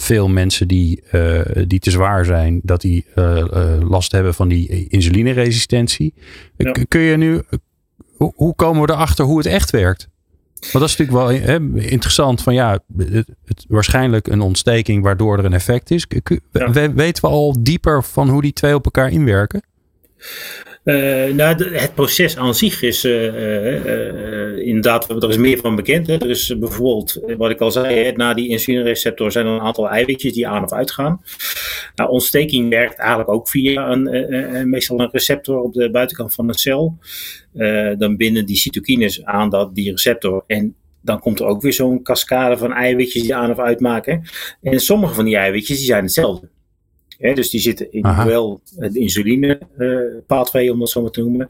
veel 0.00 0.28
mensen 0.28 0.68
die, 0.68 1.02
uh, 1.12 1.40
die 1.66 1.78
te 1.78 1.90
zwaar 1.90 2.24
zijn, 2.24 2.60
dat 2.62 2.80
die 2.80 3.06
uh, 3.14 3.36
uh, 3.36 3.88
last 3.88 4.12
hebben 4.12 4.34
van 4.34 4.48
die 4.48 4.88
insulineresistentie. 4.88 6.14
Ja. 6.56 6.72
Kun 6.88 7.00
je 7.00 7.16
nu, 7.16 7.42
hoe, 8.16 8.32
hoe, 8.36 8.54
komen 8.54 8.82
we 8.82 8.92
erachter 8.92 9.24
hoe 9.24 9.38
het 9.38 9.46
echt 9.46 9.70
werkt? 9.70 10.08
Want 10.60 10.72
dat 10.72 10.82
is 10.82 10.96
natuurlijk 10.96 11.18
wel 11.18 11.40
hè, 11.40 11.80
interessant 11.90 12.42
van 12.42 12.54
ja, 12.54 12.78
het, 12.96 13.28
het, 13.44 13.64
waarschijnlijk 13.68 14.26
een 14.26 14.40
ontsteking 14.40 15.02
waardoor 15.02 15.38
er 15.38 15.44
een 15.44 15.52
effect 15.52 15.90
is. 15.90 16.06
Ja. 16.52 16.70
Weten 16.92 17.24
we 17.24 17.30
al 17.30 17.56
dieper 17.60 18.04
van 18.04 18.28
hoe 18.28 18.42
die 18.42 18.52
twee 18.52 18.74
op 18.74 18.84
elkaar 18.84 19.10
inwerken? 19.10 19.62
Uh, 20.84 21.34
nou, 21.34 21.74
het 21.74 21.94
proces 21.94 22.36
aan 22.36 22.54
zich 22.54 22.82
is 22.82 23.04
uh, 23.04 23.34
uh, 23.84 24.66
inderdaad, 24.66 25.10
er 25.10 25.28
is 25.28 25.36
meer 25.36 25.58
van 25.58 25.76
bekend. 25.76 26.06
Hè. 26.06 26.14
Er 26.14 26.30
is 26.30 26.58
bijvoorbeeld, 26.58 27.20
wat 27.36 27.50
ik 27.50 27.60
al 27.60 27.70
zei, 27.70 28.12
na 28.12 28.34
die 28.34 28.48
insulinereceptor 28.48 29.32
zijn 29.32 29.46
er 29.46 29.52
een 29.52 29.60
aantal 29.60 29.88
eiwitjes 29.88 30.32
die 30.32 30.48
aan 30.48 30.64
of 30.64 30.72
uitgaan. 30.72 31.22
Nou, 31.94 32.10
ontsteking 32.10 32.68
werkt 32.68 32.98
eigenlijk 32.98 33.30
ook 33.30 33.48
via 33.48 33.90
een, 33.90 34.68
meestal 34.68 35.00
een 35.00 35.08
receptor 35.12 35.60
op 35.60 35.72
de 35.72 35.90
buitenkant 35.90 36.34
van 36.34 36.48
een 36.48 36.54
cel. 36.54 36.98
dan 37.98 38.16
binden 38.16 38.46
die 38.46 38.56
cytokines 38.56 39.24
aan 39.24 39.50
dat, 39.50 39.74
die 39.74 39.90
receptor 39.90 40.44
en 40.46 40.74
dan 41.02 41.20
komt 41.20 41.40
er 41.40 41.46
ook 41.46 41.62
weer 41.62 41.72
zo'n 41.72 42.02
cascade 42.02 42.58
van 42.58 42.72
eiwitjes 42.72 43.22
die 43.22 43.34
aan 43.34 43.50
of 43.50 43.58
uitmaken. 43.58 44.22
En 44.62 44.80
sommige 44.80 45.14
van 45.14 45.24
die 45.24 45.36
eiwitjes 45.36 45.76
die 45.76 45.86
zijn 45.86 46.02
hetzelfde 46.02 46.48
dus 47.20 47.50
die 47.50 47.60
zitten 47.60 47.92
in 47.92 48.04
Aha. 48.04 48.26
wel 48.26 48.60
het 48.76 48.94
insuline 48.94 49.60
uh, 49.78 49.98
pathway, 50.26 50.68
om 50.68 50.78
dat 50.78 50.90
zo 50.90 51.02
maar 51.02 51.10
te 51.10 51.20
noemen. 51.20 51.48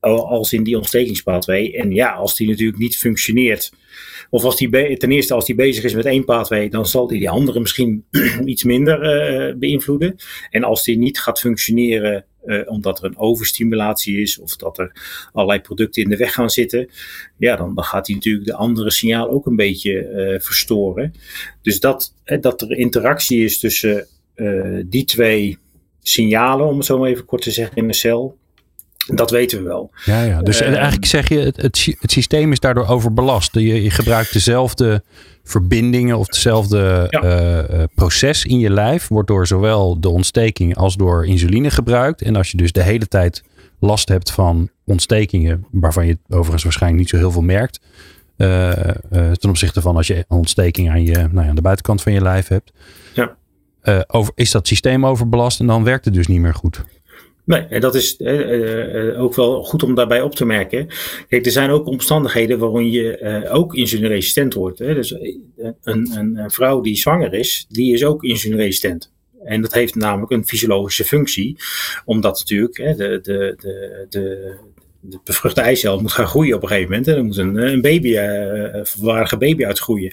als 0.00 0.52
in 0.52 0.62
die 0.62 0.76
ontstekingspathway. 0.76 1.72
En 1.74 1.92
ja, 1.92 2.12
als 2.12 2.36
die 2.36 2.48
natuurlijk 2.48 2.78
niet 2.78 2.96
functioneert, 2.96 3.72
of 4.30 4.44
als 4.44 4.56
die 4.56 4.96
ten 4.96 5.10
eerste 5.10 5.34
als 5.34 5.46
die 5.46 5.54
bezig 5.54 5.84
is 5.84 5.94
met 5.94 6.06
één 6.06 6.24
pathway, 6.24 6.68
dan 6.68 6.86
zal 6.86 7.06
die 7.06 7.18
die 7.18 7.30
andere 7.30 7.60
misschien 7.60 8.04
iets 8.44 8.64
minder 8.64 8.98
uh, 9.48 9.54
beïnvloeden. 9.54 10.16
En 10.50 10.64
als 10.64 10.84
die 10.84 10.98
niet 10.98 11.20
gaat 11.20 11.40
functioneren 11.40 12.24
uh, 12.44 12.60
omdat 12.64 12.98
er 12.98 13.04
een 13.04 13.18
overstimulatie 13.18 14.20
is 14.20 14.38
of 14.38 14.56
dat 14.56 14.78
er 14.78 14.92
allerlei 15.32 15.60
producten 15.60 16.02
in 16.02 16.08
de 16.08 16.16
weg 16.16 16.32
gaan 16.32 16.50
zitten, 16.50 16.88
ja, 17.36 17.56
dan, 17.56 17.74
dan 17.74 17.84
gaat 17.84 18.06
hij 18.06 18.16
natuurlijk 18.16 18.46
de 18.46 18.54
andere 18.54 18.90
signaal 18.90 19.30
ook 19.30 19.46
een 19.46 19.56
beetje 19.56 19.92
uh, 19.92 20.40
verstoren. 20.40 21.14
Dus 21.62 21.80
dat, 21.80 22.14
dat 22.40 22.60
er 22.60 22.76
interactie 22.76 23.44
is 23.44 23.58
tussen 23.58 24.06
die 24.84 25.04
twee 25.04 25.58
signalen, 26.02 26.66
om 26.66 26.76
het 26.76 26.86
zo 26.86 26.98
maar 26.98 27.08
even 27.08 27.24
kort 27.24 27.42
te 27.42 27.50
zeggen, 27.50 27.76
in 27.76 27.86
de 27.86 27.94
cel, 27.94 28.38
dat 29.06 29.30
weten 29.30 29.58
we 29.58 29.64
wel. 29.64 29.90
Ja, 30.04 30.22
ja. 30.22 30.42
dus 30.42 30.60
uh, 30.60 30.72
eigenlijk 30.74 31.06
zeg 31.06 31.28
je, 31.28 31.38
het, 31.38 31.62
het, 31.62 31.96
het, 32.00 32.12
systeem 32.12 32.52
is 32.52 32.60
daardoor 32.60 32.86
overbelast. 32.86 33.54
Je, 33.54 33.82
je 33.82 33.90
gebruikt 33.90 34.32
dezelfde 34.32 35.02
verbindingen 35.44 36.18
of 36.18 36.26
hetzelfde 36.26 37.06
ja. 37.08 37.68
uh, 37.72 37.84
proces 37.94 38.44
in 38.44 38.58
je 38.58 38.70
lijf. 38.70 39.08
Wordt 39.08 39.28
door 39.28 39.46
zowel 39.46 40.00
de 40.00 40.08
ontsteking 40.08 40.76
als 40.76 40.96
door 40.96 41.26
insuline 41.26 41.70
gebruikt. 41.70 42.22
En 42.22 42.36
als 42.36 42.50
je 42.50 42.56
dus 42.56 42.72
de 42.72 42.82
hele 42.82 43.06
tijd 43.06 43.42
last 43.78 44.08
hebt 44.08 44.30
van 44.30 44.70
ontstekingen, 44.84 45.66
waarvan 45.70 46.06
je 46.06 46.18
overigens 46.28 46.62
waarschijnlijk 46.62 47.02
niet 47.02 47.10
zo 47.10 47.16
heel 47.16 47.32
veel 47.32 47.42
merkt. 47.42 47.80
Uh, 48.36 48.70
ten 49.10 49.48
opzichte 49.48 49.80
van 49.80 49.96
als 49.96 50.06
je 50.06 50.16
een 50.16 50.24
ontsteking 50.28 50.90
aan, 50.90 51.02
je, 51.02 51.12
nou 51.12 51.42
ja, 51.42 51.48
aan 51.48 51.54
de 51.54 51.62
buitenkant 51.62 52.02
van 52.02 52.12
je 52.12 52.20
lijf 52.20 52.48
hebt. 52.48 52.72
Ja. 53.14 53.36
Over, 54.06 54.32
is 54.34 54.50
dat 54.50 54.66
systeem 54.66 55.06
overbelast 55.06 55.60
en 55.60 55.66
dan 55.66 55.84
werkt 55.84 56.04
het 56.04 56.14
dus 56.14 56.26
niet 56.26 56.40
meer 56.40 56.54
goed. 56.54 56.84
Nee, 57.44 57.80
dat 57.80 57.94
is 57.94 58.18
uh, 58.18 59.22
ook 59.22 59.34
wel 59.34 59.64
goed 59.64 59.82
om 59.82 59.94
daarbij 59.94 60.22
op 60.22 60.34
te 60.34 60.44
merken. 60.44 60.88
Kijk, 61.28 61.46
er 61.46 61.52
zijn 61.52 61.70
ook 61.70 61.86
omstandigheden 61.86 62.58
waarom 62.58 62.82
je 62.82 63.48
ook 63.50 63.74
insulineresistent 63.74 64.54
wordt. 64.54 64.78
Hè. 64.78 64.94
Dus 64.94 65.10
een, 65.10 65.76
een, 65.82 66.36
een, 66.36 66.50
vrouw 66.50 66.80
die 66.80 66.96
zwanger 66.96 67.34
is, 67.34 67.66
die 67.68 67.92
is 67.92 68.04
ook 68.04 68.24
insulineresistent. 68.24 69.12
En 69.44 69.60
dat 69.60 69.72
heeft 69.72 69.94
namelijk 69.94 70.32
een 70.32 70.46
fysiologische 70.46 71.04
functie, 71.04 71.56
omdat 72.04 72.38
natuurlijk 72.38 72.76
hè, 72.76 72.94
de, 72.94 73.18
de, 73.22 73.56
de, 73.60 74.06
de, 74.08 74.54
de 75.00 75.18
bevruchte 75.24 75.60
eicel 75.60 76.00
moet 76.00 76.12
gaan 76.12 76.26
groeien 76.26 76.56
op 76.56 76.62
een 76.62 76.68
gegeven 76.68 76.90
moment. 76.90 77.08
En 77.08 77.16
er 77.16 77.24
moet 77.24 77.36
een, 77.36 77.56
een 77.56 77.80
baby, 77.80 78.16
een 78.16 78.86
volwaardige 78.86 79.36
baby 79.36 79.64
uitgroeien. 79.64 80.12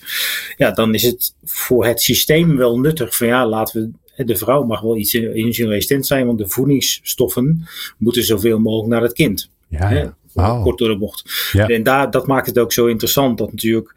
Ja, 0.58 0.72
dan 0.72 0.94
is 0.94 1.04
het 1.04 1.34
voor 1.44 1.86
het 1.86 2.02
systeem 2.02 2.58
wel 2.58 2.80
nuttig 2.80 3.16
van 3.16 3.28
ja, 3.28 3.48
laten 3.48 3.82
we 3.82 4.24
de 4.26 4.36
vrouw 4.36 4.64
mag 4.64 4.82
wel 4.82 4.98
iets 4.98 5.14
insulineresistent 5.14 6.08
zijn, 6.08 6.26
want 6.26 6.38
de 6.38 6.48
voedingsstoffen 6.48 7.68
moeten 7.98 8.24
zoveel 8.24 8.60
mogelijk 8.60 8.90
naar 8.90 9.02
het 9.02 9.14
kind. 9.14 9.50
Ja, 9.68 9.90
ja. 9.90 10.16
Wow. 10.34 10.64
Kort 10.64 10.78
door 10.78 10.90
de 10.90 10.98
bocht. 10.98 11.50
Ja. 11.52 11.68
En 11.68 11.84
daar, 11.84 12.12
dat 12.12 12.28
maakt 12.28 12.48
het 12.48 12.60
ook 12.60 12.74
zo 12.74 12.86
interessant 12.86 13.38
dat 13.38 13.52
natuurlijk 13.52 13.94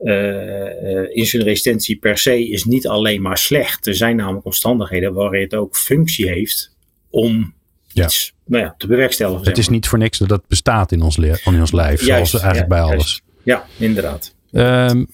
uh, 0.00 1.16
insulineresistentie 1.16 1.96
per 1.96 2.18
se 2.18 2.48
is 2.48 2.64
niet 2.64 2.88
alleen 2.88 3.22
maar 3.22 3.38
slecht. 3.38 3.86
Er 3.86 3.94
zijn 3.94 4.16
namelijk 4.16 4.44
omstandigheden 4.44 5.12
waarin 5.12 5.42
het 5.42 5.54
ook 5.54 5.76
functie 5.76 6.28
heeft 6.28 6.76
om 7.10 7.54
ja. 7.94 8.04
iets 8.04 8.34
nou 8.44 8.64
ja, 8.64 8.74
te 8.78 8.86
bewerkstelligen. 8.86 9.46
Het 9.46 9.58
is 9.58 9.68
niet 9.68 9.88
voor 9.88 9.98
niks 9.98 10.18
dat 10.18 10.28
dat 10.28 10.48
bestaat 10.48 10.92
in 10.92 11.02
ons, 11.02 11.18
in 11.18 11.60
ons 11.60 11.72
lijf, 11.72 12.06
juist, 12.06 12.30
zoals 12.30 12.44
eigenlijk 12.44 12.68
bij 12.68 12.80
alles. 12.80 13.22
Ja, 13.42 13.64
inderdaad. 13.78 14.34
Um, 14.52 15.06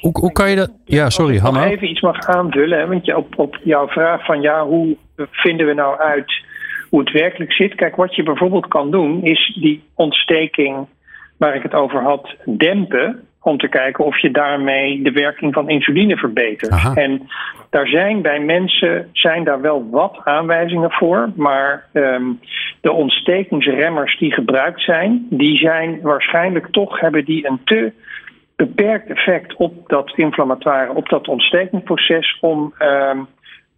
hoe, 0.00 0.18
hoe 0.18 0.32
kan 0.32 0.50
je 0.50 0.56
dat... 0.56 0.70
Ja, 0.84 1.10
sorry, 1.10 1.38
Hanna. 1.38 1.58
Als 1.58 1.68
ik 1.68 1.76
even 1.76 1.90
iets 1.90 2.00
mag 2.00 2.26
aanvullen, 2.26 2.78
hè, 2.78 2.86
want 2.86 3.06
je 3.06 3.16
op, 3.16 3.38
op 3.38 3.58
jouw 3.64 3.88
vraag 3.88 4.24
van 4.24 4.40
ja, 4.40 4.66
hoe 4.66 4.96
vinden 5.30 5.66
we 5.66 5.74
nou 5.74 5.98
uit 5.98 6.32
hoe 6.88 7.00
het 7.00 7.12
werkelijk 7.12 7.52
zit? 7.52 7.74
Kijk, 7.74 7.96
wat 7.96 8.14
je 8.14 8.22
bijvoorbeeld 8.22 8.68
kan 8.68 8.90
doen, 8.90 9.22
is 9.22 9.58
die 9.60 9.82
ontsteking 9.94 10.86
waar 11.36 11.54
ik 11.54 11.62
het 11.62 11.74
over 11.74 12.02
had, 12.02 12.34
dempen. 12.44 13.27
Om 13.42 13.58
te 13.58 13.68
kijken 13.68 14.04
of 14.04 14.18
je 14.18 14.30
daarmee 14.30 15.02
de 15.02 15.12
werking 15.12 15.54
van 15.54 15.68
insuline 15.68 16.16
verbetert. 16.16 16.74
En 16.94 17.28
daar 17.70 17.86
zijn 17.86 18.22
bij 18.22 18.40
mensen 18.40 19.08
zijn 19.12 19.44
daar 19.44 19.60
wel 19.60 19.88
wat 19.90 20.20
aanwijzingen 20.24 20.90
voor. 20.90 21.30
Maar 21.34 21.86
um, 21.92 22.40
de 22.80 22.92
ontstekingsremmers 22.92 24.18
die 24.18 24.32
gebruikt 24.32 24.80
zijn, 24.80 25.26
die 25.30 25.56
zijn 25.56 26.00
waarschijnlijk 26.02 26.66
toch 26.70 27.00
hebben 27.00 27.24
die 27.24 27.48
een 27.48 27.60
te 27.64 27.92
beperkt 28.56 29.08
effect 29.10 29.54
op 29.56 29.88
dat 29.88 30.12
inflammatoire, 30.16 30.94
op 30.94 31.08
dat 31.08 31.28
ontstekingsproces, 31.28 32.38
om, 32.40 32.74
uh, 32.78 33.20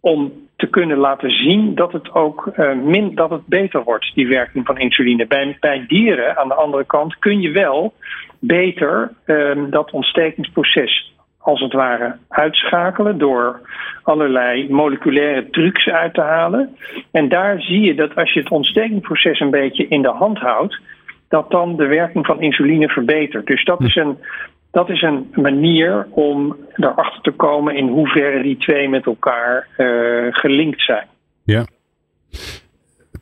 om 0.01 0.33
te 0.57 0.67
kunnen 0.67 0.97
laten 0.97 1.31
zien 1.31 1.75
dat 1.75 1.93
het 1.93 2.15
ook 2.15 2.53
uh, 2.57 2.73
min, 2.73 3.15
dat 3.15 3.31
het 3.31 3.47
beter 3.47 3.83
wordt, 3.83 4.15
die 4.15 4.29
werking 4.29 4.67
van 4.67 4.79
insuline. 4.79 5.27
Bij, 5.27 5.57
bij 5.61 5.85
dieren, 5.87 6.37
aan 6.37 6.49
de 6.49 6.55
andere 6.55 6.85
kant, 6.85 7.19
kun 7.19 7.41
je 7.41 7.51
wel 7.51 7.93
beter 8.41 9.13
uh, 9.27 9.53
dat 9.71 9.91
ontstekingsproces 9.91 11.15
als 11.39 11.61
het 11.61 11.73
ware 11.73 12.17
uitschakelen 12.29 13.19
door 13.19 13.61
allerlei 14.03 14.73
moleculaire 14.73 15.51
trucs 15.51 15.89
uit 15.89 16.15
te 16.15 16.21
halen. 16.21 16.77
En 17.11 17.29
daar 17.29 17.61
zie 17.61 17.81
je 17.81 17.95
dat 17.95 18.15
als 18.15 18.33
je 18.33 18.41
het 18.41 18.51
ontstekingsproces 18.51 19.41
een 19.41 19.51
beetje 19.51 19.89
in 19.89 20.03
de 20.03 20.13
hand 20.13 20.39
houdt, 20.39 20.81
dat 21.29 21.51
dan 21.51 21.77
de 21.77 21.87
werking 21.87 22.27
van 22.27 22.41
insuline 22.41 22.89
verbetert. 22.89 23.47
Dus 23.47 23.65
dat 23.65 23.81
is 23.81 23.97
een 23.97 24.19
dat 24.71 24.91
is 24.91 25.03
een 25.03 25.33
manier 25.35 26.07
om 26.11 26.57
erachter 26.75 27.23
te 27.23 27.31
komen 27.31 27.77
in 27.77 27.89
hoeverre 27.89 28.43
die 28.43 28.57
twee 28.57 28.89
met 28.89 29.07
elkaar 29.07 29.67
uh, 29.77 30.27
gelinkt 30.31 30.83
zijn. 30.83 31.07
Ja. 31.45 31.65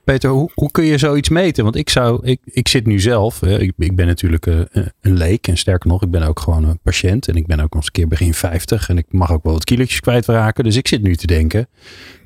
Peter, 0.09 0.31
hoe, 0.31 0.51
hoe, 0.55 0.71
kun 0.71 0.85
je 0.85 0.99
zoiets 0.99 1.29
meten? 1.29 1.65
Want 1.65 1.77
ik 1.77 1.91
zou, 1.91 2.27
ik, 2.27 2.41
ik 2.45 2.69
zit 2.69 2.87
nu 2.87 3.01
zelf, 3.01 3.43
ik, 3.43 3.73
ik 3.79 3.97
ben 3.97 4.07
natuurlijk 4.07 4.47
uh, 4.47 4.61
een 5.01 5.17
leek 5.17 5.49
en 5.49 5.57
sterker 5.57 5.89
nog, 5.89 6.03
ik 6.03 6.11
ben 6.11 6.23
ook 6.23 6.41
gewoon 6.41 6.65
een 6.65 6.79
patiënt 6.83 7.29
en 7.29 7.35
ik 7.35 7.47
ben 7.47 7.61
ook 7.61 7.73
nog 7.73 7.75
eens 7.75 7.87
een 7.87 7.93
keer 7.93 8.09
begin 8.09 8.35
50 8.35 8.89
en 8.89 8.99
ik 8.99 9.07
mag 9.09 9.33
ook 9.33 9.43
wel 9.43 9.53
wat 9.53 9.65
kilootjes 9.65 10.01
kwijtraken. 10.01 10.65
Dus 10.65 10.77
ik 10.77 10.89
zit 10.89 11.03
nu 11.03 11.17
te 11.17 11.27
denken, 11.27 11.69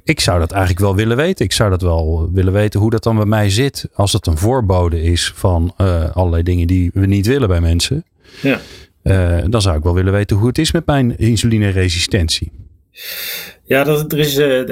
ik 0.04 0.20
zou 0.20 0.38
dat 0.38 0.50
eigenlijk 0.50 0.80
wel 0.80 0.94
willen 0.94 1.16
weten. 1.16 1.44
Ik 1.44 1.52
zou 1.52 1.70
dat 1.70 1.82
wel 1.82 2.30
willen 2.32 2.52
weten 2.52 2.80
hoe 2.80 2.90
dat 2.90 3.02
dan 3.02 3.16
bij 3.16 3.24
mij 3.24 3.50
zit 3.50 3.88
als 3.94 4.12
het 4.12 4.26
een 4.26 4.38
voorbode 4.38 5.02
is 5.02 5.32
van 5.34 5.74
uh, 5.80 6.10
allerlei 6.10 6.42
dingen 6.42 6.66
die 6.66 6.90
we 6.94 7.06
niet 7.06 7.26
willen 7.26 7.48
bij 7.48 7.60
mensen. 7.60 8.04
Ja. 8.42 8.60
Dan 9.48 9.62
zou 9.62 9.76
ik 9.76 9.82
wel 9.82 9.94
willen 9.94 10.12
weten 10.12 10.36
hoe 10.36 10.46
het 10.46 10.58
is 10.58 10.72
met 10.72 10.86
mijn 10.86 11.18
insulineresistentie. 11.18 12.52
Ja, 13.72 13.84
dat, 13.84 14.12
er 14.12 14.18
is, 14.18 14.38
uh, 14.38 14.66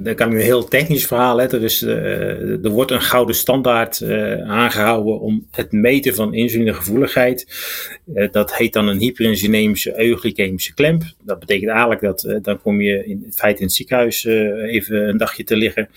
daar 0.00 0.14
kan 0.14 0.28
ik 0.28 0.34
een 0.34 0.40
heel 0.40 0.68
technisch 0.68 1.06
verhaal. 1.06 1.38
Hè. 1.38 1.52
Er, 1.52 1.62
is, 1.62 1.82
uh, 1.82 2.64
er 2.64 2.70
wordt 2.70 2.90
een 2.90 3.00
gouden 3.00 3.34
standaard 3.34 4.00
uh, 4.00 4.50
aangehouden 4.50 5.20
om 5.20 5.46
het 5.50 5.72
meten 5.72 6.14
van 6.14 6.34
insulinegevoeligheid. 6.34 7.46
dat 8.30 8.56
heet 8.56 8.72
dan 8.72 8.88
een 8.88 8.98
hyperinsulinemische 8.98 10.00
euglycemische 10.00 10.74
klemp. 10.74 11.02
Dat 11.24 11.38
betekent 11.38 11.70
eigenlijk 11.70 12.00
dat 12.00 12.38
dan 12.42 12.60
kom 12.60 12.80
je 12.80 13.04
in 13.06 13.32
feite 13.34 13.60
in 13.60 13.66
het 13.66 13.74
ziekenhuis 13.74 14.24
even 14.24 15.08
een 15.08 15.16
dagje 15.16 15.44
te 15.44 15.56
liggen. 15.56 15.88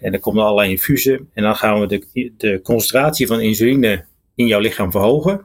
En 0.00 0.10
dan 0.10 0.20
komen 0.20 0.40
er 0.40 0.46
allerlei 0.46 0.70
infusen. 0.70 1.28
En 1.34 1.42
dan 1.42 1.56
gaan 1.56 1.80
we 1.80 1.86
de, 1.86 2.32
de 2.36 2.60
concentratie 2.62 3.26
van 3.26 3.40
insuline 3.40 4.04
in 4.34 4.46
jouw 4.46 4.60
lichaam 4.60 4.90
verhogen. 4.90 5.40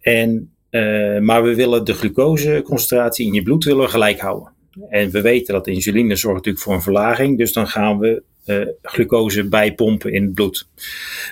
En 0.00 0.50
uh, 0.70 1.18
maar 1.18 1.42
we 1.42 1.54
willen 1.54 1.84
de 1.84 1.94
glucoseconcentratie 1.94 3.26
in 3.26 3.32
je 3.32 3.42
bloed 3.42 3.64
willen 3.64 3.90
gelijk 3.90 4.20
houden. 4.20 4.54
En 4.88 5.10
we 5.10 5.20
weten 5.20 5.54
dat 5.54 5.66
insuline 5.66 6.16
zorgt 6.16 6.36
natuurlijk 6.36 6.64
voor 6.64 6.74
een 6.74 6.82
verlaging, 6.82 7.38
dus 7.38 7.52
dan 7.52 7.68
gaan 7.68 7.98
we 7.98 8.22
uh, 8.46 8.66
glucose 8.82 9.48
bijpompen 9.48 10.12
in 10.12 10.22
het 10.22 10.34
bloed. 10.34 10.68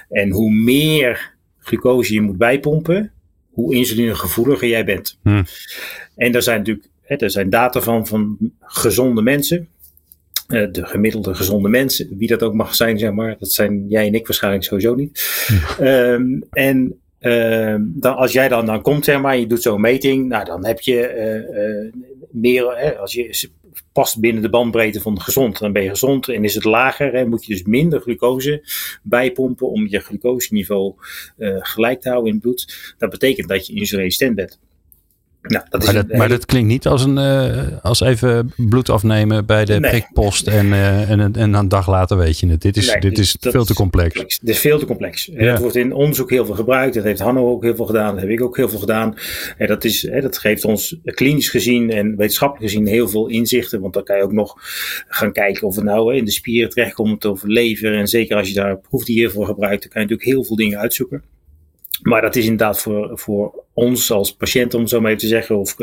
En 0.09 0.31
hoe 0.31 0.53
meer 0.53 1.33
glucose 1.59 2.15
je 2.15 2.21
moet 2.21 2.39
bijpompen, 2.39 3.13
hoe 3.51 3.75
insulinegevoeliger 3.75 4.69
jij 4.69 4.85
bent. 4.85 5.19
Hmm. 5.23 5.45
En 6.17 6.33
daar 6.33 6.43
zijn 6.43 6.59
natuurlijk 6.59 6.89
hè, 7.03 7.17
er 7.17 7.31
zijn 7.31 7.51
data 7.51 7.81
van 7.81 8.07
van 8.07 8.39
gezonde 8.61 9.23
mensen. 9.23 9.69
Uh, 10.49 10.73
de 10.73 10.87
gemiddelde 10.87 11.35
gezonde 11.35 11.69
mensen, 11.69 12.17
wie 12.19 12.29
dat 12.29 12.43
ook 12.43 12.55
mag 12.55 12.75
zijn, 12.75 12.99
zeg 12.99 13.13
maar. 13.13 13.37
Dat 13.39 13.53
zijn 13.53 13.89
jij 13.89 14.07
en 14.07 14.15
ik 14.15 14.27
waarschijnlijk 14.27 14.65
sowieso 14.65 14.95
niet. 14.95 15.45
Hmm. 15.47 15.87
Um, 15.87 16.45
en 16.51 17.01
uh, 17.25 17.75
dan, 17.79 18.17
als 18.17 18.33
jij 18.33 18.49
dan, 18.49 18.67
dan 18.67 18.83
komt, 18.83 19.05
zeg 19.05 19.21
maar, 19.21 19.37
je 19.37 19.47
doet 19.47 19.63
zo'n 19.63 19.81
meting, 19.81 20.29
nou, 20.29 20.45
dan 20.45 20.67
heb 20.67 20.81
je 20.81 21.15
uh, 21.15 21.85
uh, 21.85 21.93
meer, 22.31 22.77
hè, 22.77 22.97
als 22.97 23.13
je 23.13 23.51
past 23.93 24.21
binnen 24.21 24.43
de 24.43 24.49
bandbreedte 24.49 25.01
van 25.01 25.21
gezond, 25.21 25.59
dan 25.59 25.73
ben 25.73 25.83
je 25.83 25.89
gezond 25.89 26.29
en 26.29 26.45
is 26.45 26.55
het 26.55 26.65
lager, 26.65 27.29
moet 27.29 27.45
je 27.45 27.53
dus 27.53 27.63
minder 27.63 28.01
glucose 28.01 28.63
bijpompen 29.03 29.71
om 29.71 29.87
je 29.89 29.99
glucoseniveau 29.99 30.95
gelijk 31.59 32.01
te 32.01 32.09
houden 32.09 32.29
in 32.29 32.35
het 32.35 32.43
bloed. 32.43 32.95
Dat 32.99 33.11
betekent 33.11 33.49
dat 33.49 33.67
je 33.67 33.75
insulineresistent 33.75 34.35
bent. 34.35 34.59
Dat 35.49 35.85
maar, 35.85 35.95
dat, 35.95 36.13
maar 36.13 36.29
dat 36.29 36.47
klinkt 36.47 36.69
niet 36.69 36.87
als, 36.87 37.05
een, 37.05 37.17
uh, 37.17 37.67
als 37.83 38.01
even 38.01 38.53
bloed 38.57 38.89
afnemen 38.91 39.47
bij 39.47 39.65
de 39.65 39.81
prikpost 39.81 40.47
en, 40.47 40.67
uh, 40.67 41.11
en, 41.11 41.35
en 41.35 41.55
een 41.55 41.69
dag 41.69 41.89
later 41.89 42.17
weet 42.17 42.39
je 42.39 42.47
het. 42.47 42.63
Dit 42.63 42.77
is, 42.77 42.97
dit 43.01 43.19
is 43.19 43.37
veel 43.41 43.65
te 43.65 43.75
complex. 43.75 44.39
Het 44.41 44.49
is 44.49 44.59
veel 44.59 44.79
te 44.79 44.87
complex. 44.87 45.25
Ja. 45.25 45.51
Het 45.51 45.61
wordt 45.61 45.77
in 45.77 45.93
onderzoek 45.93 46.31
heel 46.31 46.47
veel 46.47 46.55
gebruikt. 46.55 46.95
Dat 46.95 47.05
heeft 47.05 47.21
Hanno 47.21 47.51
ook 47.51 47.63
heel 47.63 47.77
veel 47.77 47.87
gedaan. 47.87 48.13
Dat 48.13 48.21
heb 48.21 48.31
ik 48.31 48.43
ook 48.43 48.57
heel 48.57 48.69
veel 48.69 48.79
gedaan. 48.79 49.15
En 49.59 49.67
dat, 49.67 49.85
is, 49.85 50.11
dat 50.21 50.39
geeft 50.39 50.65
ons 50.65 50.97
klinisch 51.05 51.49
gezien 51.49 51.91
en 51.91 52.17
wetenschappelijk 52.17 52.71
gezien 52.71 52.87
heel 52.87 53.09
veel 53.09 53.29
inzichten. 53.29 53.81
Want 53.81 53.95
dan 53.95 54.05
kan 54.05 54.17
je 54.17 54.23
ook 54.23 54.33
nog 54.33 54.55
gaan 55.09 55.33
kijken 55.33 55.67
of 55.67 55.75
het 55.75 55.85
nou 55.85 56.15
in 56.15 56.25
de 56.25 56.31
spieren 56.31 56.71
terechtkomt 56.71 57.25
of 57.25 57.43
lever. 57.43 57.95
En 57.95 58.09
zeker 58.09 58.37
als 58.37 58.49
je 58.49 58.55
daar 58.55 58.79
proefdieren 58.79 59.33
voor 59.33 59.47
gebruikt, 59.47 59.83
dan 59.83 59.91
kan 59.91 60.03
je 60.03 60.09
natuurlijk 60.09 60.37
heel 60.37 60.45
veel 60.45 60.57
dingen 60.57 60.79
uitzoeken. 60.79 61.23
Maar 62.05 62.23
dat 62.23 62.37
is 62.37 62.45
inderdaad 62.45 62.81
voor, 62.81 63.19
voor 63.19 63.65
ons 63.73 64.11
als 64.11 64.35
patiënt, 64.35 64.75
om 64.75 64.87
zo 64.87 65.01
maar 65.01 65.11
even 65.11 65.23
te 65.23 65.29
zeggen, 65.29 65.59
of, 65.59 65.77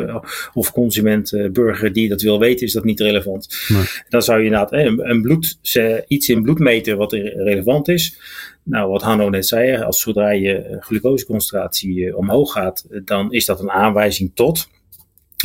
of 0.54 0.72
consument, 0.72 1.32
uh, 1.32 1.50
burger 1.50 1.92
die 1.92 2.08
dat 2.08 2.22
wil 2.22 2.38
weten, 2.38 2.66
is 2.66 2.72
dat 2.72 2.84
niet 2.84 3.00
relevant. 3.00 3.64
Nee. 3.68 3.82
Dan 4.08 4.22
zou 4.22 4.38
je 4.38 4.44
inderdaad 4.44 4.72
een, 4.72 5.10
een 5.10 5.22
bloed, 5.22 5.58
iets 6.06 6.28
in 6.28 6.42
bloed 6.42 6.58
meten 6.58 6.96
wat 6.96 7.12
relevant 7.12 7.88
is. 7.88 8.18
Nou, 8.62 8.90
wat 8.90 9.02
Hanno 9.02 9.28
net 9.28 9.46
zei, 9.46 9.82
als 9.82 10.00
zodra 10.00 10.30
je 10.30 10.76
glucoseconcentratie 10.80 12.06
eh, 12.06 12.16
omhoog 12.16 12.52
gaat, 12.52 12.86
dan 13.04 13.32
is 13.32 13.44
dat 13.44 13.60
een 13.60 13.70
aanwijzing 13.70 14.30
tot. 14.34 14.68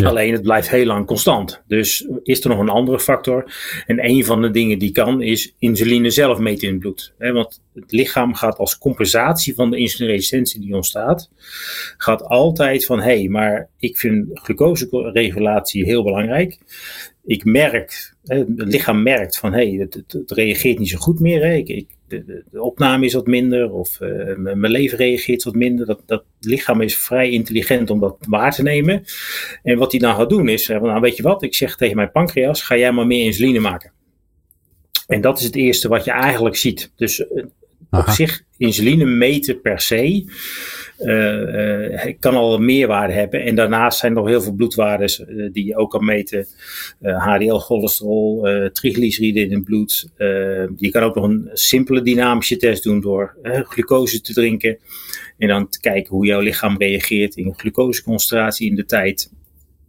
Alleen 0.04 0.34
het 0.34 0.42
blijft 0.42 0.70
heel 0.70 0.86
lang 0.86 1.06
constant. 1.06 1.62
Dus 1.68 2.08
is 2.24 2.44
er 2.44 2.50
nog 2.50 2.60
een 2.60 2.70
andere 2.70 3.00
factor? 3.00 3.54
En 3.86 4.06
een 4.06 4.25
van 4.25 4.42
de 4.42 4.51
dingen 4.51 4.80
die 4.80 4.92
kan 4.92 5.22
is 5.22 5.54
insuline 5.60 6.10
zelf 6.10 6.38
meten 6.39 6.68
in 6.68 6.74
het 6.74 6.82
bloed. 6.82 7.13
want 7.18 7.62
het 7.74 7.92
lichaam 7.92 8.34
gaat 8.34 8.58
als 8.58 8.77
compensatie 8.77 9.56
van 9.56 9.70
de 9.70 9.77
insulineresistentie 9.77 10.60
die 10.60 10.75
ontstaat, 10.75 11.30
gaat 11.98 12.24
altijd 12.24 12.86
van 12.86 13.00
hé, 13.00 13.20
hey, 13.20 13.27
maar 13.27 13.70
ik 13.80 13.98
vind 13.98 14.25
glucoseregulatie 14.34 15.86
heel 15.86 16.04
belangrijk. 16.04 16.58
Ik 17.25 17.46
merk, 17.46 18.13
het 18.24 18.48
lichaam 18.56 19.04
merkt 19.04 19.38
van 19.38 19.54
hé, 19.54 19.70
hey, 19.70 19.88
het, 19.89 20.32
reageert 20.32 20.80
niet 20.80 20.89
zo 20.89 20.98
goed 20.98 21.20
meer. 21.20 21.44
Ik 21.44 21.88
de, 22.07 22.43
de, 22.51 22.61
opname 22.61 23.05
is 23.05 23.13
wat 23.13 23.27
minder 23.27 23.71
of 23.71 23.99
uh, 24.01 24.35
mijn 24.35 24.71
leven 24.71 24.97
reageert 24.97 25.43
wat 25.43 25.53
minder. 25.53 25.85
Dat, 25.85 26.01
dat 26.05 26.23
lichaam 26.39 26.81
is 26.81 26.97
vrij 26.97 27.29
intelligent 27.29 27.89
om 27.89 27.99
dat 27.99 28.17
waar 28.27 28.51
te 28.51 28.63
nemen. 28.63 29.03
En 29.63 29.77
wat 29.77 29.91
hij 29.91 29.99
dan 29.99 30.15
gaat 30.15 30.29
doen 30.29 30.49
is, 30.49 30.67
nou 30.67 30.99
weet 30.99 31.17
je 31.17 31.23
wat, 31.23 31.43
ik 31.43 31.55
zeg 31.55 31.75
tegen 31.75 31.95
mijn 31.95 32.11
pancreas, 32.11 32.61
ga 32.61 32.77
jij 32.77 32.91
maar 32.91 33.07
meer 33.07 33.25
insuline 33.25 33.59
maken. 33.59 33.91
En 35.07 35.21
dat 35.21 35.39
is 35.39 35.45
het 35.45 35.55
eerste 35.55 35.87
wat 35.87 36.05
je 36.05 36.11
eigenlijk 36.11 36.55
ziet. 36.55 36.91
Dus 36.95 37.19
uh, 37.19 37.45
op 37.89 38.09
zich, 38.09 38.43
insuline 38.57 39.05
meten 39.05 39.61
per 39.61 39.81
se, 39.81 40.25
uh, 40.99 42.13
kan 42.19 42.35
al 42.35 42.53
een 42.53 42.65
meerwaarde 42.65 43.13
hebben. 43.13 43.43
En 43.43 43.55
daarnaast 43.55 43.99
zijn 43.99 44.11
er 44.11 44.17
nog 44.17 44.27
heel 44.27 44.41
veel 44.41 44.53
bloedwaardes 44.53 45.19
uh, 45.19 45.49
die 45.51 45.65
je 45.65 45.75
ook 45.75 45.91
kan 45.91 46.05
meten. 46.05 46.47
HDL-cholesterol, 47.01 48.47
triglyceriden 48.73 49.43
in 49.43 49.53
het 49.53 49.63
bloed. 49.63 50.09
je 50.77 50.89
kan 50.91 51.03
ook 51.03 51.15
nog 51.15 51.23
een 51.23 51.49
simpele 51.53 52.01
dynamische 52.01 52.57
test 52.57 52.83
doen 52.83 53.01
door 53.01 53.35
glucose 53.43 54.21
te 54.21 54.33
drinken. 54.33 54.77
En 55.37 55.47
dan 55.47 55.69
te 55.69 55.79
kijken 55.79 56.15
hoe 56.15 56.25
jouw 56.25 56.39
lichaam 56.39 56.77
reageert 56.77 57.35
in 57.35 57.53
glucoseconcentratie 57.57 58.69
in 58.69 58.75
de 58.75 58.85
tijd. 58.85 59.31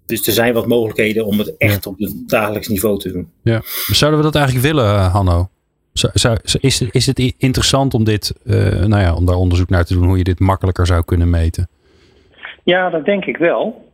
Dus 0.06 0.26
er 0.26 0.32
zijn 0.32 0.54
wat 0.54 0.66
mogelijkheden 0.66 1.26
om 1.26 1.38
het 1.38 1.56
echt 1.56 1.86
op 1.86 1.98
het 1.98 2.14
dagelijks 2.26 2.68
niveau 2.68 2.98
te 2.98 3.12
doen. 3.12 3.30
Ja. 3.42 3.62
Zouden 3.92 4.20
we 4.20 4.26
dat 4.26 4.34
eigenlijk 4.34 4.66
willen, 4.66 5.00
Hanno? 5.00 5.50
Is, 6.60 6.80
is 6.90 7.06
het 7.06 7.34
interessant 7.38 7.94
om, 7.94 8.04
dit, 8.04 8.40
uh, 8.46 8.54
nou 8.84 9.02
ja, 9.02 9.14
om 9.14 9.26
daar 9.26 9.36
onderzoek 9.36 9.68
naar 9.68 9.84
te 9.84 9.94
doen 9.94 10.06
hoe 10.06 10.18
je 10.18 10.24
dit 10.24 10.40
makkelijker 10.40 10.86
zou 10.86 11.04
kunnen 11.04 11.30
meten? 11.30 11.68
Ja, 12.62 12.90
dat 12.90 13.04
denk 13.04 13.24
ik 13.24 13.36
wel. 13.36 13.86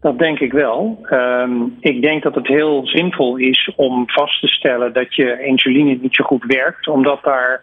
Dat 0.00 0.18
denk 0.18 0.38
ik 0.38 0.52
wel. 0.52 1.06
Um, 1.10 1.76
ik 1.80 2.02
denk 2.02 2.22
dat 2.22 2.34
het 2.34 2.46
heel 2.46 2.86
zinvol 2.86 3.36
is 3.36 3.72
om 3.76 4.02
vast 4.06 4.40
te 4.40 4.46
stellen 4.46 4.92
dat 4.92 5.14
je 5.14 5.44
insuline 5.44 5.98
niet 6.00 6.14
zo 6.14 6.24
goed 6.24 6.44
werkt, 6.44 6.88
omdat 6.88 7.22
daar 7.22 7.62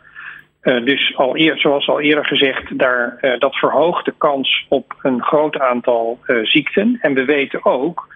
uh, 0.64 0.86
dus 0.86 1.18
al 1.18 1.38
eer, 1.38 1.58
zoals 1.58 1.88
al 1.88 2.00
eerder 2.00 2.26
gezegd, 2.26 2.78
daar, 2.78 3.18
uh, 3.22 3.40
dat 3.40 3.56
verhoogt 3.56 4.06
de 4.06 4.14
kans 4.18 4.66
op 4.70 4.96
een 5.02 5.22
groot 5.22 5.60
aantal 5.60 6.20
ziekten. 6.44 6.98
En 7.02 7.14
we 7.14 7.26
weten 7.26 7.66
ook 7.66 8.11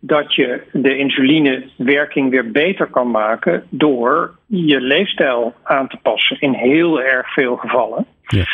dat 0.00 0.34
je 0.34 0.62
de 0.72 0.96
insulinewerking 0.96 2.30
weer 2.30 2.50
beter 2.50 2.86
kan 2.86 3.10
maken 3.10 3.64
door 3.68 4.34
je 4.46 4.80
leefstijl 4.80 5.54
aan 5.62 5.88
te 5.88 5.98
passen 6.02 6.40
in 6.40 6.52
heel 6.52 7.02
erg 7.02 7.32
veel 7.32 7.56
gevallen. 7.56 8.06
Ja. 8.26 8.44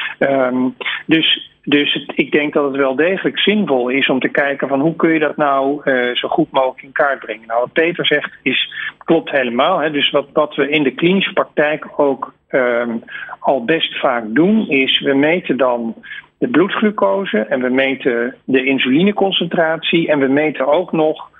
Um, 0.49 0.75
dus 1.06 1.50
dus 1.64 1.92
het, 1.92 2.12
ik 2.14 2.32
denk 2.32 2.52
dat 2.52 2.64
het 2.64 2.76
wel 2.76 2.96
degelijk 2.96 3.38
zinvol 3.38 3.88
is 3.88 4.08
om 4.08 4.20
te 4.20 4.28
kijken 4.28 4.68
van 4.68 4.80
hoe 4.80 4.96
kun 4.96 5.12
je 5.12 5.18
dat 5.18 5.37
nou 5.37 5.80
uh, 5.84 6.14
zo 6.14 6.28
goed 6.28 6.50
mogelijk 6.50 6.82
in 6.82 6.92
kaart 6.92 7.18
brengen. 7.18 7.46
Nou, 7.46 7.61
wat 7.61 7.72
Peter 7.72 8.06
zegt 8.06 8.30
is, 8.42 8.72
klopt 8.99 9.30
helemaal. 9.30 9.78
Hè. 9.78 9.90
Dus 9.90 10.11
wat, 10.11 10.26
wat 10.32 10.54
we 10.54 10.68
in 10.68 10.82
de 10.82 10.94
klinische 10.94 11.32
praktijk 11.32 11.87
ook 11.96 12.34
um, 12.50 13.02
al 13.38 13.64
best 13.64 14.00
vaak 14.00 14.25
doen, 14.26 14.68
is 14.68 15.00
we 15.00 15.14
meten 15.14 15.56
dan 15.56 15.94
de 16.38 16.49
bloedglucose 16.49 17.38
en 17.38 17.61
we 17.61 17.68
meten 17.68 18.34
de 18.44 18.64
insulineconcentratie 18.64 20.08
en 20.08 20.18
we 20.18 20.28
meten 20.28 20.66
ook 20.66 20.92
nog 20.92 21.30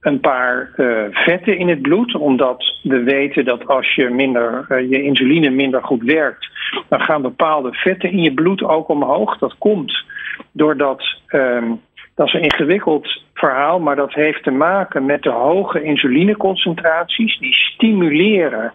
een 0.00 0.20
paar 0.20 0.70
uh, 0.76 1.02
vetten 1.10 1.58
in 1.58 1.68
het 1.68 1.82
bloed, 1.82 2.14
omdat 2.14 2.78
we 2.82 3.02
weten 3.02 3.44
dat 3.44 3.66
als 3.66 3.94
je 3.94 4.08
minder 4.08 4.66
uh, 4.68 4.90
je 4.90 5.02
insuline 5.02 5.50
minder 5.50 5.82
goed 5.82 6.02
werkt, 6.02 6.48
dan 6.88 7.00
gaan 7.00 7.22
bepaalde 7.22 7.72
vetten 7.72 8.10
in 8.10 8.22
je 8.22 8.34
bloed 8.34 8.62
ook 8.62 8.88
omhoog. 8.88 9.38
Dat 9.38 9.58
komt 9.58 10.04
doordat 10.52 11.20
um, 11.28 11.80
dat 12.14 12.26
is 12.26 12.34
een 12.34 12.42
ingewikkeld 12.42 13.22
verhaal, 13.34 13.80
maar 13.80 13.96
dat 13.96 14.14
heeft 14.14 14.42
te 14.42 14.50
maken 14.50 15.06
met 15.06 15.22
de 15.22 15.30
hoge 15.30 15.82
insulineconcentraties 15.82 17.38
die 17.38 17.54
stimuleren 17.54 18.72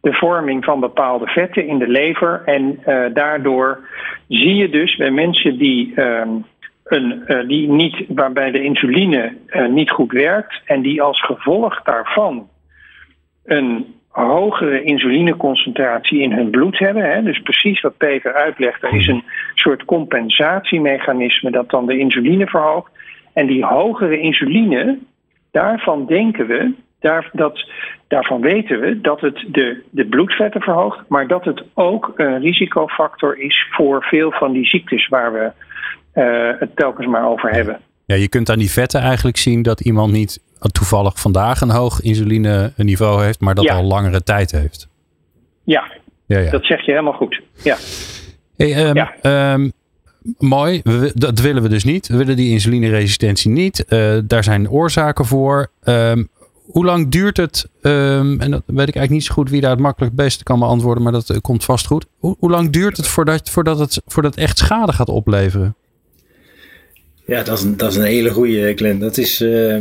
de 0.00 0.12
vorming 0.12 0.64
van 0.64 0.80
bepaalde 0.80 1.26
vetten 1.26 1.66
in 1.66 1.78
de 1.78 1.88
lever 1.88 2.42
en 2.44 2.80
uh, 2.86 3.04
daardoor 3.14 3.78
zie 4.28 4.54
je 4.54 4.68
dus 4.68 4.96
bij 4.96 5.10
mensen 5.10 5.58
die 5.58 6.00
um, 6.00 6.44
uh, 7.00 7.48
die 7.48 7.68
niet, 7.68 8.04
waarbij 8.08 8.50
de 8.50 8.62
insuline 8.62 9.36
uh, 9.48 9.68
niet 9.68 9.90
goed 9.90 10.12
werkt 10.12 10.60
en 10.64 10.82
die 10.82 11.02
als 11.02 11.24
gevolg 11.24 11.82
daarvan 11.82 12.48
een 13.44 13.86
hogere 14.08 14.82
insulineconcentratie 14.82 16.20
in 16.20 16.32
hun 16.32 16.50
bloed 16.50 16.78
hebben. 16.78 17.10
Hè, 17.10 17.22
dus 17.22 17.42
precies 17.42 17.80
wat 17.80 17.96
Peter 17.96 18.34
uitlegt, 18.34 18.82
er 18.82 18.94
is 18.94 19.06
een 19.06 19.24
soort 19.54 19.84
compensatiemechanisme 19.84 21.50
dat 21.50 21.70
dan 21.70 21.86
de 21.86 21.98
insuline 21.98 22.46
verhoogt. 22.46 22.92
En 23.32 23.46
die 23.46 23.64
hogere 23.64 24.20
insuline, 24.20 24.98
daarvan 25.50 26.06
denken 26.06 26.46
we, 26.46 26.72
daar, 27.00 27.30
dat, 27.32 27.70
daarvan 28.08 28.40
weten 28.40 28.80
we 28.80 29.00
dat 29.00 29.20
het 29.20 29.44
de, 29.46 29.82
de 29.90 30.06
bloedvetten 30.06 30.60
verhoogt, 30.60 31.08
maar 31.08 31.26
dat 31.26 31.44
het 31.44 31.64
ook 31.74 32.12
een 32.16 32.40
risicofactor 32.40 33.38
is 33.38 33.66
voor 33.70 34.04
veel 34.04 34.32
van 34.32 34.52
die 34.52 34.66
ziektes 34.66 35.08
waar 35.08 35.32
we 35.32 35.50
het 36.58 36.76
telkens 36.76 37.06
maar 37.06 37.28
over 37.28 37.50
hebben. 37.50 37.80
Ja, 38.04 38.14
je 38.14 38.28
kunt 38.28 38.50
aan 38.50 38.58
die 38.58 38.70
vetten 38.70 39.00
eigenlijk 39.00 39.36
zien 39.36 39.62
dat 39.62 39.80
iemand 39.80 40.12
niet 40.12 40.40
toevallig 40.58 41.20
vandaag 41.20 41.60
een 41.60 41.70
hoog 41.70 42.00
insuline-niveau 42.00 43.24
heeft, 43.24 43.40
maar 43.40 43.54
dat 43.54 43.68
al 43.68 43.82
langere 43.82 44.22
tijd 44.22 44.50
heeft. 44.50 44.88
Ja, 45.64 45.92
ja, 46.26 46.38
ja, 46.38 46.50
dat 46.50 46.64
zeg 46.64 46.84
je 46.84 46.90
helemaal 46.90 47.12
goed. 47.12 47.40
Ja. 47.62 47.76
Hey, 48.56 48.88
um, 48.88 48.94
ja. 48.94 49.52
Um, 49.52 49.72
mooi, 50.38 50.80
we, 50.84 51.12
dat 51.14 51.40
willen 51.40 51.62
we 51.62 51.68
dus 51.68 51.84
niet. 51.84 52.08
We 52.08 52.16
willen 52.16 52.36
die 52.36 52.50
insulineresistentie 52.50 53.50
niet. 53.50 53.84
Uh, 53.88 54.18
daar 54.24 54.44
zijn 54.44 54.70
oorzaken 54.70 55.24
voor. 55.24 55.70
Um, 55.84 56.28
hoe 56.62 56.84
lang 56.84 57.08
duurt 57.08 57.36
het, 57.36 57.68
en 57.82 58.50
dat 58.50 58.62
weet 58.66 58.88
ik 58.88 58.96
eigenlijk 58.96 59.10
niet 59.10 59.24
zo 59.24 59.34
goed 59.34 59.50
wie 59.50 59.60
daar 59.60 59.70
het 59.70 59.80
makkelijk 59.80 60.14
beste 60.14 60.44
kan 60.44 60.58
beantwoorden, 60.58 61.02
maar 61.02 61.12
dat 61.12 61.30
uh, 61.30 61.36
komt 61.40 61.64
vast 61.64 61.86
goed. 61.86 62.06
Hoe, 62.18 62.36
hoe 62.38 62.50
lang 62.50 62.70
duurt 62.70 62.96
het 62.96 63.08
voordat, 63.08 63.50
voordat 63.50 63.78
het 63.78 64.02
voordat 64.06 64.34
het 64.34 64.44
echt 64.44 64.58
schade 64.58 64.92
gaat 64.92 65.08
opleveren? 65.08 65.74
Ja, 67.26 67.42
dat 67.42 67.58
is 67.88 67.96
een, 67.96 68.02
hele 68.02 68.30
goede, 68.30 68.72
Glenn. 68.76 68.98
Dat 68.98 69.16
is, 69.16 69.40
uh, 69.40 69.74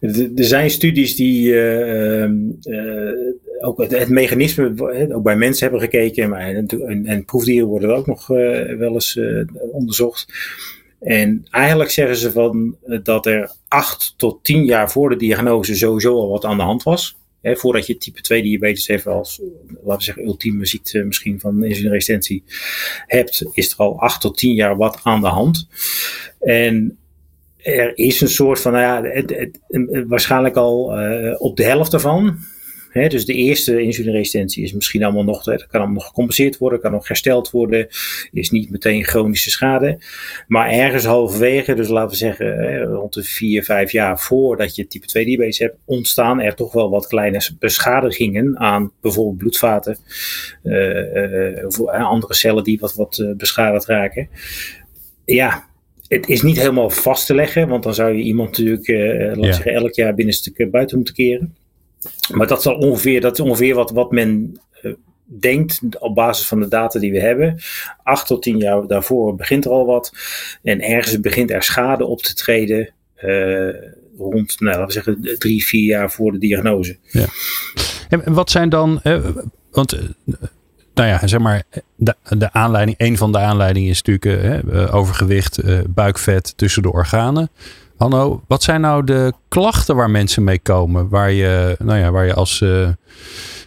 er 0.00 0.30
zijn 0.34 0.70
studies 0.70 1.16
die 1.16 1.52
uh, 1.52 2.28
uh, 2.62 3.12
ook 3.60 3.78
het, 3.90 4.08
mechanisme, 4.08 4.74
ook 5.14 5.22
bij 5.22 5.36
mensen 5.36 5.62
hebben 5.62 5.80
gekeken, 5.80 6.28
maar, 6.28 6.54
en, 6.54 7.06
en 7.06 7.24
proefdieren 7.24 7.68
worden 7.68 7.96
ook 7.96 8.06
nog 8.06 8.26
wel 8.26 8.92
eens 8.92 9.20
onderzocht. 9.72 10.26
En 11.00 11.46
eigenlijk 11.50 11.90
zeggen 11.90 12.16
ze 12.16 12.32
van 12.32 12.76
dat 13.02 13.26
er 13.26 13.52
acht 13.68 14.14
tot 14.16 14.44
tien 14.44 14.64
jaar 14.64 14.90
voor 14.90 15.08
de 15.08 15.16
diagnose 15.16 15.76
sowieso 15.76 16.14
al 16.14 16.28
wat 16.28 16.44
aan 16.44 16.56
de 16.56 16.62
hand 16.62 16.82
was. 16.82 17.16
Voordat 17.42 17.86
je 17.86 17.96
type 17.96 18.20
2 18.20 18.42
diabetes 18.42 18.88
even 18.88 19.12
als, 19.12 19.40
laten 19.68 19.96
we 19.96 20.02
zeggen, 20.02 20.24
ultieme 20.24 20.66
ziekte 20.66 21.04
misschien 21.04 21.40
van 21.40 21.64
insulineresistentie 21.64 22.44
hebt, 23.06 23.46
is 23.52 23.72
er 23.72 23.76
al 23.76 24.00
8 24.00 24.20
tot 24.20 24.36
10 24.36 24.54
jaar 24.54 24.76
wat 24.76 25.00
aan 25.02 25.20
de 25.20 25.26
hand. 25.26 25.68
En 26.40 26.98
er 27.56 27.98
is 27.98 28.20
een 28.20 28.28
soort 28.28 28.60
van, 28.60 28.72
nou 28.72 28.84
ja, 28.84 29.10
het, 29.10 29.30
het, 29.30 29.58
waarschijnlijk 30.06 30.56
al 30.56 31.00
uh, 31.00 31.34
op 31.38 31.56
de 31.56 31.64
helft 31.64 31.92
ervan 31.92 32.38
Hè, 32.90 33.08
dus 33.08 33.24
de 33.24 33.34
eerste 33.34 33.82
insulineresistentie 33.82 34.64
is 34.64 34.72
misschien 34.72 35.04
allemaal 35.04 35.24
nog, 35.24 35.42
dat 35.42 35.66
kan 35.66 35.80
allemaal 35.80 35.94
nog 35.94 36.06
gecompenseerd 36.06 36.58
worden, 36.58 36.80
kan 36.80 36.92
nog 36.92 37.08
hersteld 37.08 37.50
worden, 37.50 37.88
is 38.32 38.50
niet 38.50 38.70
meteen 38.70 39.04
chronische 39.04 39.50
schade. 39.50 39.98
Maar 40.46 40.70
ergens 40.70 41.04
halverwege, 41.04 41.74
dus 41.74 41.88
laten 41.88 42.10
we 42.10 42.16
zeggen 42.16 42.46
hè, 42.46 42.82
rond 42.84 43.14
de 43.14 43.22
vier, 43.22 43.64
vijf 43.64 43.92
jaar 43.92 44.18
voordat 44.18 44.76
je 44.76 44.86
type 44.86 45.06
2 45.06 45.24
diabetes 45.24 45.58
hebt, 45.58 45.76
ontstaan 45.84 46.40
er 46.40 46.54
toch 46.54 46.72
wel 46.72 46.90
wat 46.90 47.06
kleine 47.06 47.50
beschadigingen 47.58 48.58
aan 48.58 48.92
bijvoorbeeld 49.00 49.38
bloedvaten, 49.38 49.98
uh, 50.62 51.66
of 51.66 51.86
andere 51.86 52.34
cellen 52.34 52.64
die 52.64 52.78
wat, 52.78 52.94
wat 52.94 53.34
beschadigd 53.36 53.86
raken. 53.86 54.28
Ja, 55.24 55.69
het 56.10 56.28
is 56.28 56.42
niet 56.42 56.56
helemaal 56.58 56.90
vast 56.90 57.26
te 57.26 57.34
leggen, 57.34 57.68
want 57.68 57.82
dan 57.82 57.94
zou 57.94 58.12
je 58.12 58.22
iemand 58.22 58.48
natuurlijk, 58.48 58.88
uh, 58.88 59.34
ja. 59.34 59.52
zeggen, 59.52 59.72
elk 59.72 59.94
jaar 59.94 60.14
binnen 60.14 60.34
stuk 60.34 60.70
buiten 60.70 60.96
moeten 60.96 61.14
keren. 61.14 61.56
Maar 62.32 62.46
dat, 62.46 62.62
zal 62.62 62.74
ongeveer, 62.74 63.20
dat 63.20 63.32
is 63.32 63.40
ongeveer 63.44 63.74
wat, 63.74 63.90
wat 63.90 64.10
men 64.10 64.60
uh, 64.82 64.92
denkt 65.24 65.80
op 65.98 66.14
basis 66.14 66.46
van 66.46 66.60
de 66.60 66.68
data 66.68 66.98
die 66.98 67.12
we 67.12 67.20
hebben. 67.20 67.60
Acht 68.02 68.26
tot 68.26 68.42
tien 68.42 68.58
jaar 68.58 68.86
daarvoor 68.86 69.34
begint 69.34 69.64
er 69.64 69.70
al 69.70 69.86
wat. 69.86 70.12
En 70.62 70.80
ergens 70.80 71.20
begint 71.20 71.50
er 71.50 71.62
schade 71.62 72.04
op 72.04 72.22
te 72.22 72.34
treden. 72.34 72.92
Uh, 73.24 73.74
rond, 74.18 74.60
nou, 74.60 74.78
laten 74.78 74.86
we 74.86 74.92
zeggen, 74.92 75.38
drie, 75.38 75.66
vier 75.66 75.84
jaar 75.84 76.10
voor 76.10 76.32
de 76.32 76.38
diagnose. 76.38 76.96
Ja. 77.10 77.26
En 78.08 78.32
wat 78.32 78.50
zijn 78.50 78.68
dan, 78.68 79.00
want 79.70 79.98
nou 81.00 81.12
ja, 81.12 81.26
zeg 81.26 81.40
maar, 81.40 81.62
de, 81.96 82.14
de 82.28 82.52
aanleiding, 82.52 82.96
een 82.98 83.16
van 83.16 83.32
de 83.32 83.38
aanleidingen 83.38 83.90
is 83.90 84.02
natuurlijk 84.02 84.42
hè, 84.42 84.92
overgewicht, 84.92 85.60
buikvet 85.94 86.56
tussen 86.56 86.82
de 86.82 86.92
organen. 86.92 87.50
Hanno, 87.96 88.42
wat 88.46 88.62
zijn 88.62 88.80
nou 88.80 89.04
de 89.04 89.32
klachten 89.48 89.96
waar 89.96 90.10
mensen 90.10 90.44
mee 90.44 90.58
komen? 90.58 91.08
Waar 91.08 91.32
je, 91.32 91.76
nou 91.78 91.98
ja, 91.98 92.10
waar 92.10 92.26
je 92.26 92.34
als, 92.34 92.64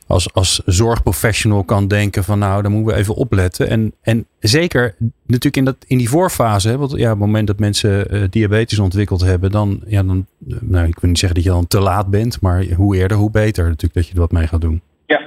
als, 0.08 0.34
als 0.34 0.62
zorgprofessional 0.66 1.64
kan 1.64 1.88
denken 1.88 2.24
van 2.24 2.40
nou, 2.40 2.62
daar 2.62 2.72
moeten 2.72 2.94
we 2.94 3.00
even 3.00 3.16
opletten. 3.16 3.70
En, 3.70 3.94
en 4.02 4.26
zeker 4.40 4.96
natuurlijk 5.26 5.58
in, 5.58 5.66
dat, 5.66 5.76
in 5.88 5.98
die 5.98 6.10
voorfase, 6.10 6.70
hè, 6.70 6.78
want 6.78 6.92
ja, 6.92 7.04
op 7.04 7.10
het 7.10 7.20
moment 7.20 7.48
dat 7.48 7.60
mensen 7.60 8.28
diabetes 8.32 8.80
ontwikkeld 8.80 9.22
hebben, 9.22 9.52
dan, 9.52 9.82
ja, 9.86 10.04
dan, 10.04 10.26
nou, 10.60 10.88
ik 10.88 11.00
wil 11.00 11.10
niet 11.10 11.20
zeggen 11.20 11.36
dat 11.36 11.48
je 11.48 11.54
dan 11.54 11.68
te 11.68 11.80
laat 11.80 12.08
bent, 12.08 12.42
maar 12.42 12.66
hoe 12.76 12.96
eerder, 12.96 13.18
hoe 13.18 13.32
beter 13.32 13.64
natuurlijk 13.64 13.94
dat 13.94 14.08
je 14.08 14.14
er 14.14 14.20
wat 14.20 14.32
mee 14.32 14.48
gaat 14.48 14.62
doen. 14.62 14.82
Ja, 15.06 15.22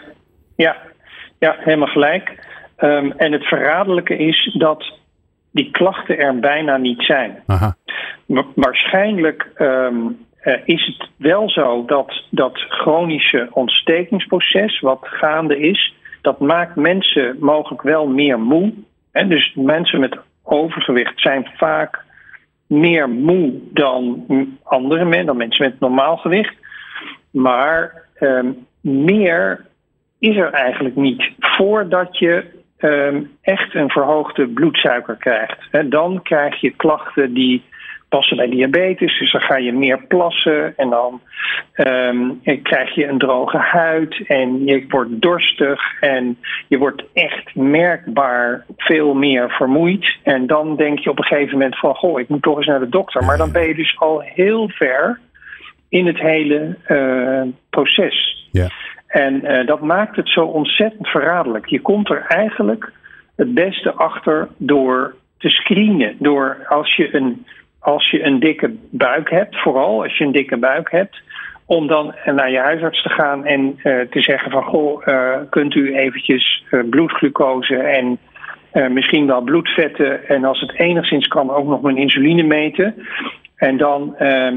ja, 0.56 0.76
ja 1.38 1.56
helemaal 1.58 1.88
gelijk. 1.88 2.44
Um, 2.78 3.12
en 3.12 3.32
het 3.32 3.44
verraderlijke 3.44 4.16
is 4.16 4.54
dat 4.58 4.92
die 5.50 5.70
klachten 5.70 6.18
er 6.18 6.38
bijna 6.38 6.76
niet 6.76 7.02
zijn. 7.02 7.42
Aha. 7.46 7.76
waarschijnlijk 8.54 9.50
um, 9.58 10.26
uh, 10.42 10.54
is 10.64 10.86
het 10.86 11.08
wel 11.16 11.50
zo 11.50 11.84
dat 11.84 12.22
dat 12.30 12.58
chronische 12.68 13.48
ontstekingsproces, 13.50 14.80
wat 14.80 15.00
gaande 15.02 15.58
is, 15.60 15.94
dat 16.20 16.40
maakt 16.40 16.76
mensen 16.76 17.36
mogelijk 17.40 17.82
wel 17.82 18.06
meer 18.06 18.40
moe. 18.40 18.72
En 19.12 19.28
dus 19.28 19.54
mensen 19.54 20.00
met 20.00 20.18
overgewicht 20.42 21.20
zijn 21.20 21.50
vaak 21.56 22.04
meer 22.66 23.08
moe 23.08 23.52
dan 23.72 24.24
andere 24.62 25.04
mensen, 25.04 25.26
dan 25.26 25.36
mensen 25.36 25.64
met 25.64 25.80
normaal 25.80 26.16
gewicht. 26.16 26.54
Maar 27.30 28.02
um, 28.20 28.66
meer 28.80 29.66
is 30.18 30.36
er 30.36 30.52
eigenlijk 30.52 30.96
niet 30.96 31.30
voordat 31.38 32.18
je 32.18 32.44
um, 32.78 33.30
echt 33.42 33.74
een 33.74 33.90
verhoogde 33.90 34.48
bloedsuiker 34.48 35.16
krijgt. 35.16 35.90
Dan 35.90 36.22
krijg 36.22 36.60
je 36.60 36.70
klachten 36.70 37.34
die 37.34 37.62
passen 38.08 38.36
bij 38.36 38.48
diabetes. 38.48 39.18
Dus 39.18 39.32
dan 39.32 39.40
ga 39.40 39.56
je 39.56 39.72
meer 39.72 40.02
plassen 40.08 40.76
en 40.76 40.90
dan 40.90 41.20
um, 41.76 42.40
krijg 42.62 42.94
je 42.94 43.06
een 43.06 43.18
droge 43.18 43.58
huid 43.58 44.26
en 44.26 44.64
je 44.64 44.84
wordt 44.88 45.20
dorstig 45.20 46.00
en 46.00 46.38
je 46.68 46.78
wordt 46.78 47.04
echt 47.12 47.54
merkbaar 47.54 48.64
veel 48.76 49.14
meer 49.14 49.50
vermoeid. 49.50 50.16
En 50.22 50.46
dan 50.46 50.76
denk 50.76 50.98
je 50.98 51.10
op 51.10 51.18
een 51.18 51.24
gegeven 51.24 51.52
moment 51.52 51.78
van, 51.78 51.94
goh, 51.94 52.20
ik 52.20 52.28
moet 52.28 52.42
toch 52.42 52.56
eens 52.56 52.66
naar 52.66 52.80
de 52.80 52.88
dokter. 52.88 53.24
Maar 53.24 53.36
dan 53.36 53.52
ben 53.52 53.66
je 53.66 53.74
dus 53.74 53.98
al 53.98 54.20
heel 54.20 54.68
ver 54.68 55.20
in 55.88 56.06
het 56.06 56.18
hele 56.18 56.76
uh, 56.88 57.42
proces. 57.70 58.48
Ja. 58.52 58.68
En 59.16 59.44
uh, 59.44 59.66
dat 59.66 59.80
maakt 59.80 60.16
het 60.16 60.28
zo 60.28 60.44
ontzettend 60.44 61.08
verraderlijk. 61.08 61.66
Je 61.66 61.80
komt 61.80 62.10
er 62.10 62.24
eigenlijk 62.28 62.92
het 63.36 63.54
beste 63.54 63.92
achter 63.92 64.48
door 64.56 65.14
te 65.38 65.48
screenen. 65.48 66.16
Door 66.18 66.66
als 66.68 66.96
je 66.96 67.14
een, 67.14 67.46
als 67.78 68.10
je 68.10 68.24
een 68.24 68.40
dikke 68.40 68.74
buik 68.90 69.30
hebt, 69.30 69.56
vooral 69.60 70.02
als 70.02 70.18
je 70.18 70.24
een 70.24 70.32
dikke 70.32 70.56
buik 70.56 70.90
hebt, 70.90 71.22
om 71.66 71.86
dan 71.86 72.14
naar 72.24 72.50
je 72.50 72.58
huisarts 72.58 73.02
te 73.02 73.08
gaan 73.08 73.44
en 73.44 73.60
uh, 73.60 74.00
te 74.00 74.20
zeggen 74.20 74.50
van 74.50 74.62
goh, 74.62 75.06
uh, 75.06 75.36
kunt 75.50 75.74
u 75.74 75.94
eventjes 75.94 76.64
bloedglucose 76.90 77.76
en 77.76 78.18
misschien 78.92 79.26
wel 79.26 79.40
bloedvetten 79.40 80.28
en 80.28 80.44
als 80.44 80.60
het 80.60 80.78
enigszins 80.78 81.26
kan 81.26 81.50
ook 81.50 81.66
nog 81.66 81.82
mijn 81.82 81.96
insuline 81.96 82.42
meten. 82.42 82.94
En 83.56 83.76
dan 83.76 84.16
ehm, 84.16 84.56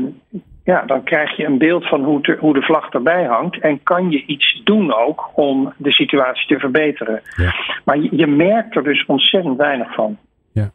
ja, 0.70 0.84
dan 0.86 1.04
krijg 1.04 1.38
je 1.38 1.46
een 1.46 1.58
beeld 1.58 1.88
van 1.88 2.04
hoe, 2.04 2.22
te, 2.22 2.38
hoe 2.40 2.54
de 2.54 2.62
vlag 2.62 2.90
erbij 2.90 3.24
hangt. 3.24 3.60
En 3.60 3.84
kan 3.84 4.12
je 4.12 4.26
iets 4.26 4.62
doen 4.64 4.94
ook 4.94 5.30
om 5.36 5.74
de 5.78 5.92
situatie 5.92 6.48
te 6.48 6.60
verbeteren. 6.60 7.22
Ja. 7.36 7.56
Maar 7.86 7.98
je, 7.98 8.10
je, 8.12 8.28
merkt 8.28 8.76
er 8.76 8.84
dus 8.84 9.06
ontzettend 9.06 9.58
weinig 9.58 9.94
van. 9.94 10.18
Ja. 10.52 10.72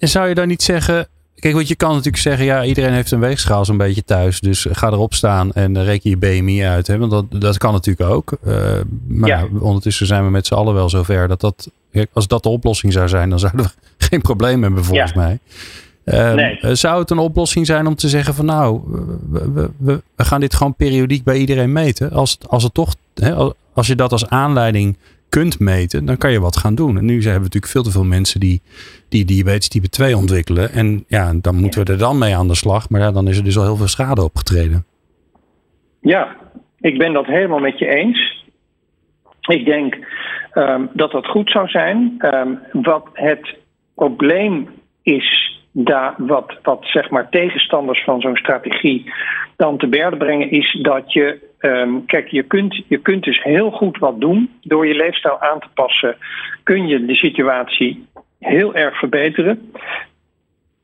En 0.00 0.08
zou 0.08 0.28
je 0.28 0.34
dan 0.34 0.48
niet 0.48 0.62
zeggen. 0.62 1.06
Kijk, 1.34 1.54
want 1.54 1.68
je 1.68 1.76
kan 1.76 1.90
natuurlijk 1.90 2.16
zeggen, 2.16 2.44
ja, 2.44 2.64
iedereen 2.64 2.92
heeft 2.92 3.10
een 3.10 3.20
weegschaal 3.20 3.64
zo'n 3.64 3.76
beetje 3.76 4.04
thuis. 4.04 4.40
Dus 4.40 4.66
ga 4.70 4.86
erop 4.86 5.14
staan 5.14 5.52
en 5.52 5.84
reken 5.84 6.10
je 6.10 6.16
BMI 6.16 6.64
uit. 6.64 6.86
Hè? 6.86 6.98
Want 6.98 7.10
dat, 7.10 7.40
dat 7.40 7.58
kan 7.58 7.72
natuurlijk 7.72 8.10
ook. 8.10 8.36
Uh, 8.46 8.54
maar 9.08 9.28
ja. 9.28 9.46
ondertussen 9.60 10.06
zijn 10.06 10.24
we 10.24 10.30
met 10.30 10.46
z'n 10.46 10.54
allen 10.54 10.74
wel 10.74 10.88
zover 10.88 11.28
dat 11.28 11.40
dat. 11.40 11.70
Als 12.12 12.28
dat 12.28 12.42
de 12.42 12.48
oplossing 12.48 12.92
zou 12.92 13.08
zijn, 13.08 13.30
dan 13.30 13.38
zouden 13.38 13.64
we 13.64 13.70
geen 14.08 14.20
probleem 14.20 14.62
hebben 14.62 14.84
volgens 14.84 15.12
ja. 15.12 15.20
mij. 15.20 15.38
Ehm, 16.06 16.34
nee. 16.34 16.74
Zou 16.74 17.00
het 17.00 17.10
een 17.10 17.18
oplossing 17.18 17.66
zijn 17.66 17.86
om 17.86 17.94
te 17.94 18.08
zeggen 18.08 18.34
van 18.34 18.44
nou, 18.44 18.80
we, 19.30 19.52
we, 19.52 19.70
we, 20.16 20.24
gaan 20.24 20.40
dit 20.40 20.54
gewoon 20.54 20.74
periodiek 20.74 21.24
bij 21.24 21.36
iedereen 21.36 21.72
meten? 21.72 22.10
Als, 22.10 22.38
als, 22.48 22.62
het 22.62 22.74
toch, 22.74 22.94
hè, 23.14 23.34
als 23.74 23.86
je 23.86 23.94
dat 23.94 24.12
als 24.12 24.28
aanleiding 24.28 24.96
kunt 25.28 25.58
meten, 25.58 26.04
dan 26.04 26.16
kan 26.16 26.32
je 26.32 26.40
wat 26.40 26.56
gaan 26.56 26.74
doen. 26.74 26.98
En 26.98 27.04
nu 27.04 27.14
hebben 27.14 27.32
we 27.32 27.38
natuurlijk 27.38 27.72
veel 27.72 27.82
te 27.82 27.90
veel 27.90 28.04
mensen 28.04 28.40
die, 28.40 28.62
die 29.08 29.24
diabetes 29.24 29.68
type 29.68 29.88
2 29.88 30.16
ontwikkelen. 30.16 30.72
En 30.72 31.04
ja, 31.08 31.32
dan 31.34 31.54
moeten 31.54 31.84
we 31.84 31.92
er 31.92 31.98
dan 31.98 32.18
mee 32.18 32.36
aan 32.36 32.48
de 32.48 32.54
slag. 32.54 32.90
Maar 32.90 33.00
ja, 33.00 33.12
dan 33.12 33.28
is 33.28 33.38
er 33.38 33.44
dus 33.44 33.58
al 33.58 33.64
heel 33.64 33.76
veel 33.76 33.88
schade 33.88 34.22
opgetreden. 34.22 34.84
Ja, 36.00 36.36
ik 36.80 36.98
ben 36.98 37.12
dat 37.12 37.26
helemaal 37.26 37.58
met 37.58 37.78
je 37.78 37.86
eens. 37.86 38.44
Ik 39.40 39.64
denk 39.64 39.96
um, 40.54 40.88
dat 40.92 41.10
dat 41.10 41.26
goed 41.26 41.50
zou 41.50 41.68
zijn. 41.68 42.14
Um, 42.34 42.58
wat 42.72 43.08
het 43.12 43.54
probleem 43.94 44.68
is 45.02 45.55
daar 45.78 46.14
wat, 46.16 46.58
wat 46.62 46.80
zeg 46.82 47.10
maar 47.10 47.28
tegenstanders 47.28 48.04
van 48.04 48.20
zo'n 48.20 48.36
strategie 48.36 49.12
dan 49.56 49.78
te 49.78 49.86
berden 49.86 50.18
brengen, 50.18 50.50
is 50.50 50.78
dat 50.82 51.12
je, 51.12 51.38
um, 51.60 52.04
kijk, 52.06 52.28
je 52.28 52.42
kunt, 52.42 52.82
je 52.88 52.98
kunt 52.98 53.24
dus 53.24 53.42
heel 53.42 53.70
goed 53.70 53.98
wat 53.98 54.20
doen. 54.20 54.50
Door 54.62 54.86
je 54.86 54.94
leefstijl 54.94 55.40
aan 55.40 55.60
te 55.60 55.68
passen, 55.74 56.16
kun 56.62 56.86
je 56.86 57.04
de 57.04 57.14
situatie 57.14 58.06
heel 58.38 58.74
erg 58.74 58.98
verbeteren. 58.98 59.72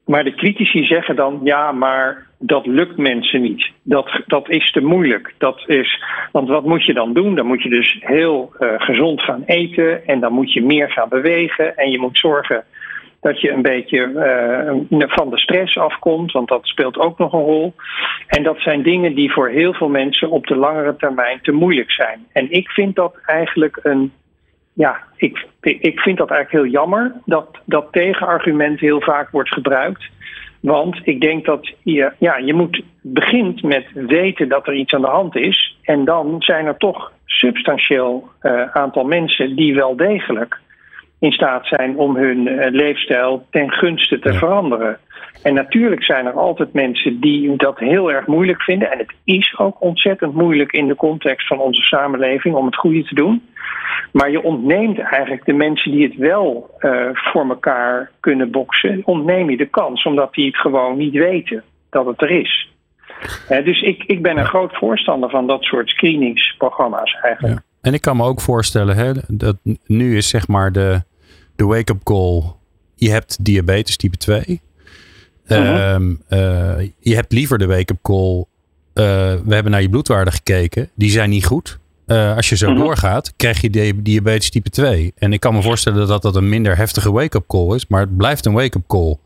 Maar 0.04 0.24
de 0.24 0.34
critici 0.34 0.84
zeggen 0.84 1.16
dan, 1.16 1.40
ja, 1.44 1.72
maar 1.72 2.26
dat 2.38 2.66
lukt 2.66 2.96
mensen 2.96 3.42
niet. 3.42 3.70
Dat, 3.82 4.22
dat 4.26 4.48
is 4.48 4.70
te 4.70 4.80
moeilijk. 4.80 5.34
Dat 5.38 5.62
is, 5.66 6.02
want 6.32 6.48
wat 6.48 6.64
moet 6.64 6.84
je 6.84 6.94
dan 6.94 7.12
doen? 7.12 7.34
Dan 7.34 7.46
moet 7.46 7.62
je 7.62 7.68
dus 7.68 7.96
heel 8.00 8.52
uh, 8.58 8.74
gezond 8.76 9.22
gaan 9.22 9.42
eten 9.46 10.06
en 10.06 10.20
dan 10.20 10.32
moet 10.32 10.52
je 10.52 10.62
meer 10.62 10.90
gaan 10.90 11.08
bewegen 11.08 11.76
en 11.76 11.90
je 11.90 11.98
moet 11.98 12.18
zorgen 12.18 12.64
dat 13.22 13.40
je 13.40 13.50
een 13.50 13.62
beetje 13.62 13.98
uh, 14.90 15.06
van 15.08 15.30
de 15.30 15.38
stress 15.38 15.78
afkomt, 15.78 16.32
want 16.32 16.48
dat 16.48 16.66
speelt 16.66 16.98
ook 16.98 17.18
nog 17.18 17.32
een 17.32 17.40
rol. 17.40 17.74
En 18.26 18.42
dat 18.42 18.58
zijn 18.60 18.82
dingen 18.82 19.14
die 19.14 19.32
voor 19.32 19.48
heel 19.48 19.72
veel 19.72 19.88
mensen 19.88 20.30
op 20.30 20.46
de 20.46 20.56
langere 20.56 20.96
termijn 20.96 21.38
te 21.42 21.52
moeilijk 21.52 21.92
zijn. 21.92 22.26
En 22.32 22.50
ik 22.50 22.70
vind 22.70 22.96
dat 22.96 23.14
eigenlijk 23.26 23.78
een. 23.82 24.12
Ja, 24.72 25.02
ik, 25.16 25.46
ik 25.60 26.00
vind 26.00 26.18
dat 26.18 26.30
eigenlijk 26.30 26.64
heel 26.64 26.72
jammer 26.80 27.12
dat 27.24 27.58
dat 27.64 27.86
tegenargument 27.90 28.80
heel 28.80 29.00
vaak 29.00 29.30
wordt 29.30 29.52
gebruikt. 29.52 30.10
Want 30.60 31.00
ik 31.02 31.20
denk 31.20 31.44
dat 31.44 31.74
je, 31.82 32.12
ja, 32.18 32.36
je 32.36 32.54
moet 32.54 32.82
begint 33.00 33.62
met 33.62 33.86
weten 33.94 34.48
dat 34.48 34.66
er 34.66 34.74
iets 34.74 34.94
aan 34.94 35.00
de 35.00 35.06
hand 35.06 35.36
is. 35.36 35.78
En 35.82 36.04
dan 36.04 36.36
zijn 36.38 36.66
er 36.66 36.76
toch 36.76 37.12
substantieel 37.24 38.28
uh, 38.42 38.62
aantal 38.72 39.04
mensen 39.04 39.56
die 39.56 39.74
wel 39.74 39.96
degelijk 39.96 40.60
in 41.22 41.32
staat 41.32 41.66
zijn 41.66 41.96
om 41.96 42.16
hun 42.16 42.46
uh, 42.46 42.70
leefstijl 42.70 43.46
ten 43.50 43.70
gunste 43.70 44.18
te 44.18 44.32
veranderen. 44.32 44.98
En 45.42 45.54
natuurlijk 45.54 46.04
zijn 46.04 46.26
er 46.26 46.32
altijd 46.32 46.72
mensen 46.72 47.20
die 47.20 47.56
dat 47.56 47.78
heel 47.78 48.12
erg 48.12 48.26
moeilijk 48.26 48.62
vinden. 48.62 48.92
En 48.92 48.98
het 48.98 49.12
is 49.24 49.54
ook 49.58 49.82
ontzettend 49.82 50.34
moeilijk 50.34 50.72
in 50.72 50.88
de 50.88 50.94
context 50.94 51.46
van 51.46 51.58
onze 51.58 51.82
samenleving 51.82 52.54
om 52.54 52.66
het 52.66 52.76
goede 52.76 53.04
te 53.04 53.14
doen. 53.14 53.42
Maar 54.12 54.30
je 54.30 54.42
ontneemt 54.42 54.98
eigenlijk 54.98 55.44
de 55.44 55.52
mensen 55.52 55.92
die 55.92 56.04
het 56.04 56.16
wel 56.16 56.70
uh, 56.78 57.08
voor 57.12 57.48
elkaar 57.48 58.10
kunnen 58.20 58.50
boksen, 58.50 59.02
ontneem 59.04 59.50
je 59.50 59.56
de 59.56 59.70
kans, 59.70 60.04
omdat 60.04 60.34
die 60.34 60.46
het 60.46 60.56
gewoon 60.56 60.96
niet 60.96 61.14
weten 61.14 61.62
dat 61.90 62.06
het 62.06 62.22
er 62.22 62.30
is. 62.30 62.72
dus 63.64 63.82
ik, 63.82 64.04
ik 64.06 64.22
ben 64.22 64.38
een 64.38 64.46
groot 64.46 64.76
voorstander 64.76 65.30
van 65.30 65.46
dat 65.46 65.62
soort 65.62 65.88
screeningsprogramma's 65.88 67.18
eigenlijk. 67.20 67.54
Ja. 67.54 67.62
En 67.80 67.94
ik 67.94 68.00
kan 68.00 68.16
me 68.16 68.24
ook 68.24 68.40
voorstellen, 68.40 68.96
hè, 68.96 69.12
dat 69.28 69.56
nu 69.86 70.16
is 70.16 70.28
zeg 70.28 70.48
maar 70.48 70.72
de, 70.72 71.02
de 71.56 71.64
wake-up 71.64 72.02
call. 72.02 72.42
Je 72.94 73.10
hebt 73.10 73.44
diabetes 73.44 73.96
type 73.96 74.16
2. 74.16 74.60
Mhm. 75.46 75.60
Ehm, 75.60 76.14
eh, 76.28 76.88
je 76.98 77.14
hebt 77.14 77.32
liever 77.32 77.58
de 77.58 77.66
wake-up 77.66 77.98
call. 78.02 78.44
Uh, 78.94 79.04
we 79.44 79.54
hebben 79.54 79.72
naar 79.72 79.82
je 79.82 79.88
bloedwaarden 79.88 80.32
gekeken. 80.32 80.90
Die 80.94 81.10
zijn 81.10 81.30
niet 81.30 81.44
goed. 81.44 81.78
Uh, 82.06 82.36
als 82.36 82.48
je 82.48 82.56
zo 82.56 82.70
mhm. 82.70 82.78
doorgaat, 82.78 83.32
krijg 83.36 83.60
je 83.60 84.02
diabetes 84.02 84.50
type 84.50 84.70
2. 84.70 85.12
En 85.16 85.32
ik 85.32 85.40
kan 85.40 85.54
me 85.54 85.62
voorstellen 85.62 86.06
dat 86.06 86.22
dat 86.22 86.36
een 86.36 86.48
minder 86.48 86.76
heftige 86.76 87.12
wake-up 87.12 87.46
call 87.46 87.74
is. 87.74 87.86
Maar 87.86 88.00
het 88.00 88.16
blijft 88.16 88.46
een 88.46 88.52
wake-up 88.52 88.86
call. 88.86 89.16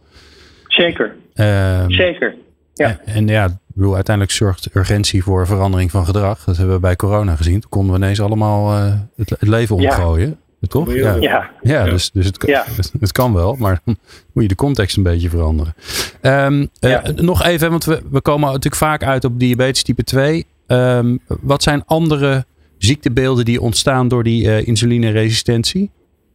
Zeker. 0.67 1.15
Um, 1.35 1.91
Zeker. 1.91 2.35
Ja. 2.75 3.01
En, 3.05 3.15
en 3.15 3.29
ja, 3.29 3.45
ik 3.45 3.53
bedoel, 3.75 3.95
uiteindelijk 3.95 4.37
zorgt 4.37 4.75
urgentie 4.75 5.23
voor 5.23 5.47
verandering 5.47 5.91
van 5.91 6.05
gedrag. 6.05 6.45
Dat 6.45 6.57
hebben 6.57 6.75
we 6.75 6.81
bij 6.81 6.97
corona 6.97 7.37
gezien. 7.37 7.61
Toen 7.61 7.71
konden 7.71 7.93
we 7.93 7.99
ineens 7.99 8.21
allemaal 8.21 8.77
uh, 8.77 8.95
het, 9.17 9.31
het, 9.31 9.49
leven 9.49 9.77
omgooien. 9.77 10.29
Ja. 10.29 10.37
Toch? 10.69 10.95
Ja, 10.95 11.17
ja. 11.21 11.51
ja 11.63 11.85
dus, 11.85 12.11
dus 12.11 12.27
het, 12.27 12.43
ja. 12.47 12.65
het, 13.01 13.13
kan 13.13 13.35
wel, 13.35 13.57
maar 13.59 13.81
moet 14.33 14.43
je 14.43 14.49
de 14.49 14.55
context 14.55 14.97
een 14.97 15.03
beetje 15.03 15.29
veranderen. 15.29 15.75
Um, 16.23 16.69
uh, 16.81 17.03
nog 17.03 17.45
even, 17.45 17.71
want 17.71 17.85
we, 17.85 18.03
we 18.11 18.21
komen 18.21 18.47
natuurlijk 18.47 18.75
vaak 18.75 19.03
uit 19.03 19.25
op 19.25 19.39
diabetes 19.39 19.83
type 19.83 20.03
2. 20.03 20.47
Um, 20.67 21.19
wat 21.27 21.63
zijn 21.63 21.85
andere 21.85 22.45
ziektebeelden 22.79 23.45
die 23.45 23.61
ontstaan 23.61 24.09
door 24.09 24.23
die 24.23 24.45
uh, 24.45 24.67
insulineresistentie? 24.67 25.91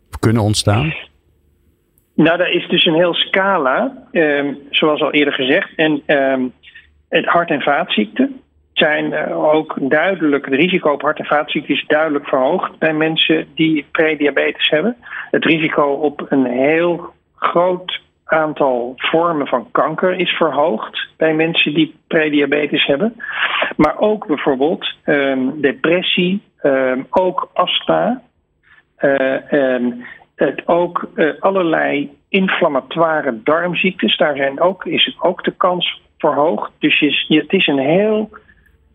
Of 0.09 0.19
kunnen 0.19 0.41
ontstaan? 0.41 0.93
Nou, 2.15 2.37
daar 2.37 2.51
is 2.51 2.67
dus 2.67 2.85
een 2.85 2.95
heel 2.95 3.13
scala, 3.13 4.05
um, 4.11 4.57
zoals 4.69 5.01
al 5.01 5.11
eerder 5.11 5.33
gezegd. 5.33 5.69
En 5.75 6.01
um, 6.05 6.53
het 7.09 7.25
hart- 7.25 7.49
en 7.49 7.61
vaatziekten 7.61 8.40
zijn 8.81 9.11
uh, 9.11 9.53
ook 9.53 9.75
duidelijk, 9.79 10.45
het 10.45 10.53
risico 10.53 10.91
op 10.91 11.01
hart- 11.01 11.19
en 11.19 11.25
vaatziekten 11.25 11.75
is 11.75 11.85
duidelijk 11.87 12.27
verhoogd 12.27 12.77
bij 12.77 12.93
mensen 12.93 13.47
die 13.55 13.85
prediabetes 13.91 14.69
hebben. 14.69 14.95
Het 15.31 15.45
risico 15.45 15.83
op 15.83 16.25
een 16.29 16.45
heel 16.45 17.13
groot 17.35 18.01
aantal 18.25 18.93
vormen 18.95 19.47
van 19.47 19.71
kanker 19.71 20.19
is 20.19 20.29
verhoogd 20.29 21.07
bij 21.17 21.33
mensen 21.33 21.73
die 21.73 21.95
prediabetes 22.07 22.85
hebben. 22.85 23.15
Maar 23.77 23.99
ook 23.99 24.27
bijvoorbeeld 24.27 24.93
um, 25.05 25.61
depressie, 25.61 26.41
um, 26.63 27.05
ook 27.09 27.49
astma. 27.53 28.21
Uh, 28.99 29.51
um, 29.51 30.05
het 30.35 30.67
ook 30.67 31.09
uh, 31.15 31.29
allerlei 31.39 32.09
inflammatoire 32.29 33.43
darmziektes, 33.43 34.17
daar 34.17 34.35
zijn 34.35 34.59
ook, 34.59 34.85
is 34.85 35.17
ook 35.19 35.43
de 35.43 35.51
kans 35.51 36.01
verhoogd. 36.17 36.71
Dus 36.79 36.99
je, 36.99 37.37
het, 37.37 37.53
is 37.53 37.67
een 37.67 37.79
heel, 37.79 38.29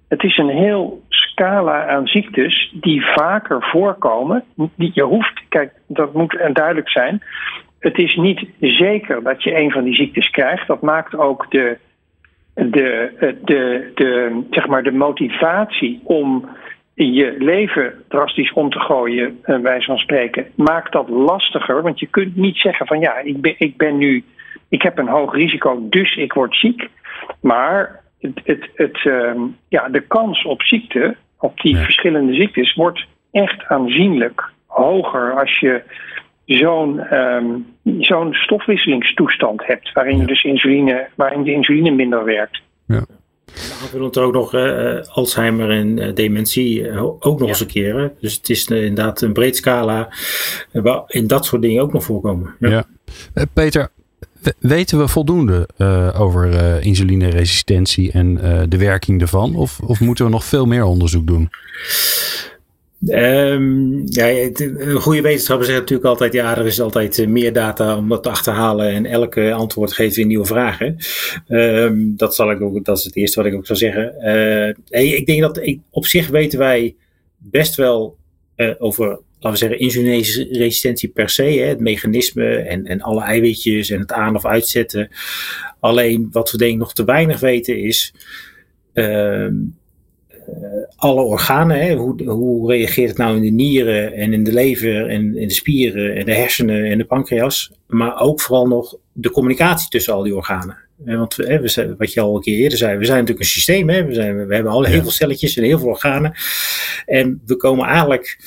het 0.09 0.23
is 0.23 0.37
een 0.37 0.49
heel 0.49 1.03
scala 1.09 1.87
aan 1.87 2.07
ziektes 2.07 2.75
die 2.81 3.05
vaker 3.05 3.63
voorkomen. 3.63 4.45
Je 4.77 5.03
hoeft, 5.03 5.43
kijk, 5.49 5.73
dat 5.87 6.13
moet 6.13 6.39
duidelijk 6.53 6.91
zijn. 6.91 7.23
Het 7.79 7.99
is 7.99 8.15
niet 8.15 8.47
zeker 8.61 9.23
dat 9.23 9.43
je 9.43 9.59
een 9.61 9.71
van 9.71 9.85
die 9.85 9.95
ziektes 9.95 10.31
krijgt. 10.31 10.67
Dat 10.67 10.81
maakt 10.81 11.17
ook 11.17 11.51
de, 11.51 11.79
de, 12.55 13.11
de, 13.45 13.91
de, 13.95 14.43
zeg 14.51 14.67
maar 14.67 14.83
de 14.83 14.93
motivatie 14.93 16.01
om 16.05 16.49
je 16.95 17.35
leven 17.39 17.95
drastisch 18.09 18.53
om 18.53 18.71
te 18.71 18.81
gooien, 18.81 19.41
uh, 19.45 19.59
wijze 19.59 19.87
van 19.87 19.99
spreken, 19.99 20.47
maakt 20.55 20.93
dat 20.93 21.09
lastiger. 21.09 21.83
Want 21.83 22.01
je 22.01 22.07
kunt 22.07 22.37
niet 22.37 22.57
zeggen 22.57 22.87
van 22.87 23.01
ja, 23.01 23.19
ik 23.19 23.41
ben, 23.41 23.55
ik 23.59 23.77
ben 23.77 23.97
nu, 23.99 24.25
ik 24.69 24.83
heb 24.83 24.99
een 24.99 25.09
hoog 25.09 25.35
risico, 25.35 25.87
dus 25.89 26.17
ik 26.17 26.33
word 26.33 26.57
ziek. 26.57 26.89
Maar 27.41 28.01
het, 28.21 28.41
het, 28.45 28.71
het, 28.75 29.05
uh, 29.05 29.43
ja, 29.69 29.89
de 29.89 30.01
kans 30.01 30.45
op 30.45 30.63
ziekte, 30.63 31.17
op 31.39 31.61
die 31.61 31.77
verschillende 31.77 32.35
ziektes, 32.35 32.75
wordt 32.75 33.07
echt 33.31 33.65
aanzienlijk 33.65 34.51
hoger 34.67 35.39
als 35.41 35.59
je 35.59 35.83
zo'n 36.45 37.15
um, 37.15 37.67
zo'n 37.99 38.35
stofwisselingstoestand 38.35 39.67
hebt, 39.67 39.93
waarin 39.93 40.19
je 40.19 40.27
dus 40.27 40.45
insuline, 40.45 41.09
waarin 41.15 41.43
de 41.43 41.53
insuline 41.53 41.91
minder 41.91 42.25
werkt. 42.25 42.61
Ja. 42.87 43.05
Aanvullend 43.83 44.19
ook 44.19 44.33
nog 44.33 44.55
uh, 44.55 45.01
Alzheimer 45.01 45.71
en 45.71 45.99
uh, 45.99 46.15
dementie 46.15 46.81
uh, 46.81 47.03
ook 47.03 47.39
nog 47.39 47.49
eens 47.49 47.61
een 47.61 47.67
keer. 47.67 48.13
Dus 48.21 48.35
het 48.35 48.49
is 48.49 48.67
inderdaad 48.67 49.21
een 49.21 49.33
breed 49.33 49.57
scala 49.57 50.09
waar 50.73 51.03
in 51.07 51.27
dat 51.27 51.45
soort 51.45 51.63
dingen 51.63 51.83
ook 51.83 51.93
nog 51.93 52.05
voorkomen. 52.05 52.55
Ja. 52.59 52.69
ja. 52.69 52.85
Peter, 53.53 53.89
weten 54.59 54.99
we 54.99 55.09
voldoende 55.09 55.69
over 56.17 56.55
insulineresistentie 56.83 58.13
en 58.13 58.35
de 58.69 58.79
werking 58.79 59.21
ervan? 59.21 59.55
Of, 59.55 59.81
of 59.81 60.01
moeten 60.01 60.25
we 60.25 60.31
nog 60.31 60.45
veel 60.45 60.67
meer 60.67 60.85
onderzoek 60.85 61.27
doen? 61.27 61.51
Um, 63.09 64.03
ja, 64.05 64.29
een 64.29 65.01
goede 65.01 65.21
wetenschapper 65.21 65.67
zegt 65.67 65.79
natuurlijk 65.79 66.09
altijd: 66.09 66.33
ja, 66.33 66.57
er 66.59 66.67
is 66.67 66.81
altijd 66.81 67.19
eh, 67.19 67.27
meer 67.27 67.53
data 67.53 67.97
om 67.97 68.09
dat 68.09 68.23
te 68.23 68.29
achterhalen. 68.29 68.91
En 68.91 69.07
elke 69.07 69.53
antwoord 69.53 69.93
geeft 69.93 70.17
weer 70.17 70.27
nieuwe 70.27 70.45
vragen. 70.45 70.97
Um, 71.49 72.17
dat, 72.17 72.35
zal 72.35 72.51
ik 72.51 72.61
ook, 72.61 72.85
dat 72.85 72.99
is 72.99 73.05
het 73.05 73.17
eerste 73.17 73.43
wat 73.43 73.53
ik 73.53 73.57
ook 73.57 73.67
zou 73.67 73.79
zeggen. 73.79 74.15
Uh, 74.91 75.15
ik 75.15 75.27
denk 75.27 75.41
dat 75.41 75.61
op 75.91 76.07
zich 76.07 76.29
weten 76.29 76.59
wij 76.59 76.95
best 77.39 77.75
wel 77.75 78.17
uh, 78.57 78.75
over, 78.79 79.19
laten 79.39 79.51
we 79.51 79.57
zeggen, 79.57 79.79
insulineresistentie 79.79 81.09
per 81.09 81.29
se. 81.29 81.43
Hè, 81.43 81.65
het 81.65 81.81
mechanisme 81.81 82.57
en, 82.57 82.87
en 82.87 83.01
alle 83.01 83.23
eiwitjes 83.23 83.91
en 83.91 84.01
het 84.01 84.13
aan- 84.13 84.37
of 84.37 84.45
uitzetten. 84.45 85.09
Alleen 85.81 86.29
wat 86.31 86.51
we 86.51 86.59
denk 86.59 86.73
ik 86.73 86.79
nog 86.79 86.93
te 86.93 87.05
weinig 87.05 87.41
weten 87.41 87.79
is. 87.79 88.15
Uh, 88.95 89.47
eh, 89.47 89.53
alle 90.97 91.21
organen. 91.21 91.81
Hè? 91.81 91.95
Hoe, 91.95 92.25
hoe 92.25 92.71
reageert 92.71 93.09
het 93.09 93.19
nou 93.19 93.37
in 93.37 93.43
de 93.43 93.51
nieren 93.51 94.13
en 94.13 94.33
in 94.33 94.45
de 94.45 94.53
lever 94.53 95.09
en 95.09 95.37
in 95.37 95.49
de 95.49 95.55
spieren 95.55 96.15
en 96.15 96.25
de 96.25 96.35
hersenen 96.35 96.85
en 96.85 96.99
de 96.99 97.05
pancreas. 97.05 97.73
Maar 97.87 98.21
ook 98.21 98.41
vooral 98.41 98.67
nog 98.67 98.97
de 99.13 99.31
communicatie 99.31 99.89
tussen 99.89 100.15
al 100.15 100.23
die 100.23 100.37
organen. 100.37 100.77
Want 100.97 101.37
hè, 101.37 101.61
we, 101.61 101.95
wat 101.99 102.13
je 102.13 102.21
al 102.21 102.37
een 102.37 102.43
keer 102.43 102.59
eerder 102.59 102.79
zei, 102.79 102.99
we 102.99 103.05
zijn 103.05 103.19
natuurlijk 103.19 103.45
een 103.45 103.53
systeem. 103.53 103.89
Hè? 103.89 104.05
We, 104.05 104.15
zijn, 104.15 104.47
we 104.47 104.55
hebben 104.55 104.73
al 104.73 104.85
heel 104.85 105.03
veel 105.03 105.11
celletjes 105.11 105.57
en 105.57 105.65
heel 105.65 105.79
veel 105.79 105.89
organen. 105.89 106.35
En 107.07 107.43
we 107.47 107.57
komen 107.57 107.87
eigenlijk 107.87 108.39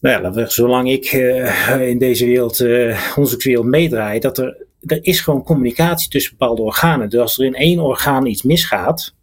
nou 0.00 0.38
ja, 0.38 0.48
zolang 0.48 0.90
ik 0.90 1.12
uh, 1.12 1.88
in 1.88 1.98
deze 1.98 2.26
wereld, 2.26 2.60
uh, 2.60 3.00
onderzoekswereld 3.16 3.66
meedraai, 3.66 4.20
dat 4.20 4.38
er, 4.38 4.66
er 4.86 4.98
is 5.02 5.20
gewoon 5.20 5.42
communicatie 5.42 6.10
tussen 6.10 6.36
bepaalde 6.38 6.62
organen. 6.62 7.08
Dus 7.08 7.20
als 7.20 7.38
er 7.38 7.44
in 7.44 7.54
één 7.54 7.80
orgaan 7.80 8.26
iets 8.26 8.42
misgaat, 8.42 9.14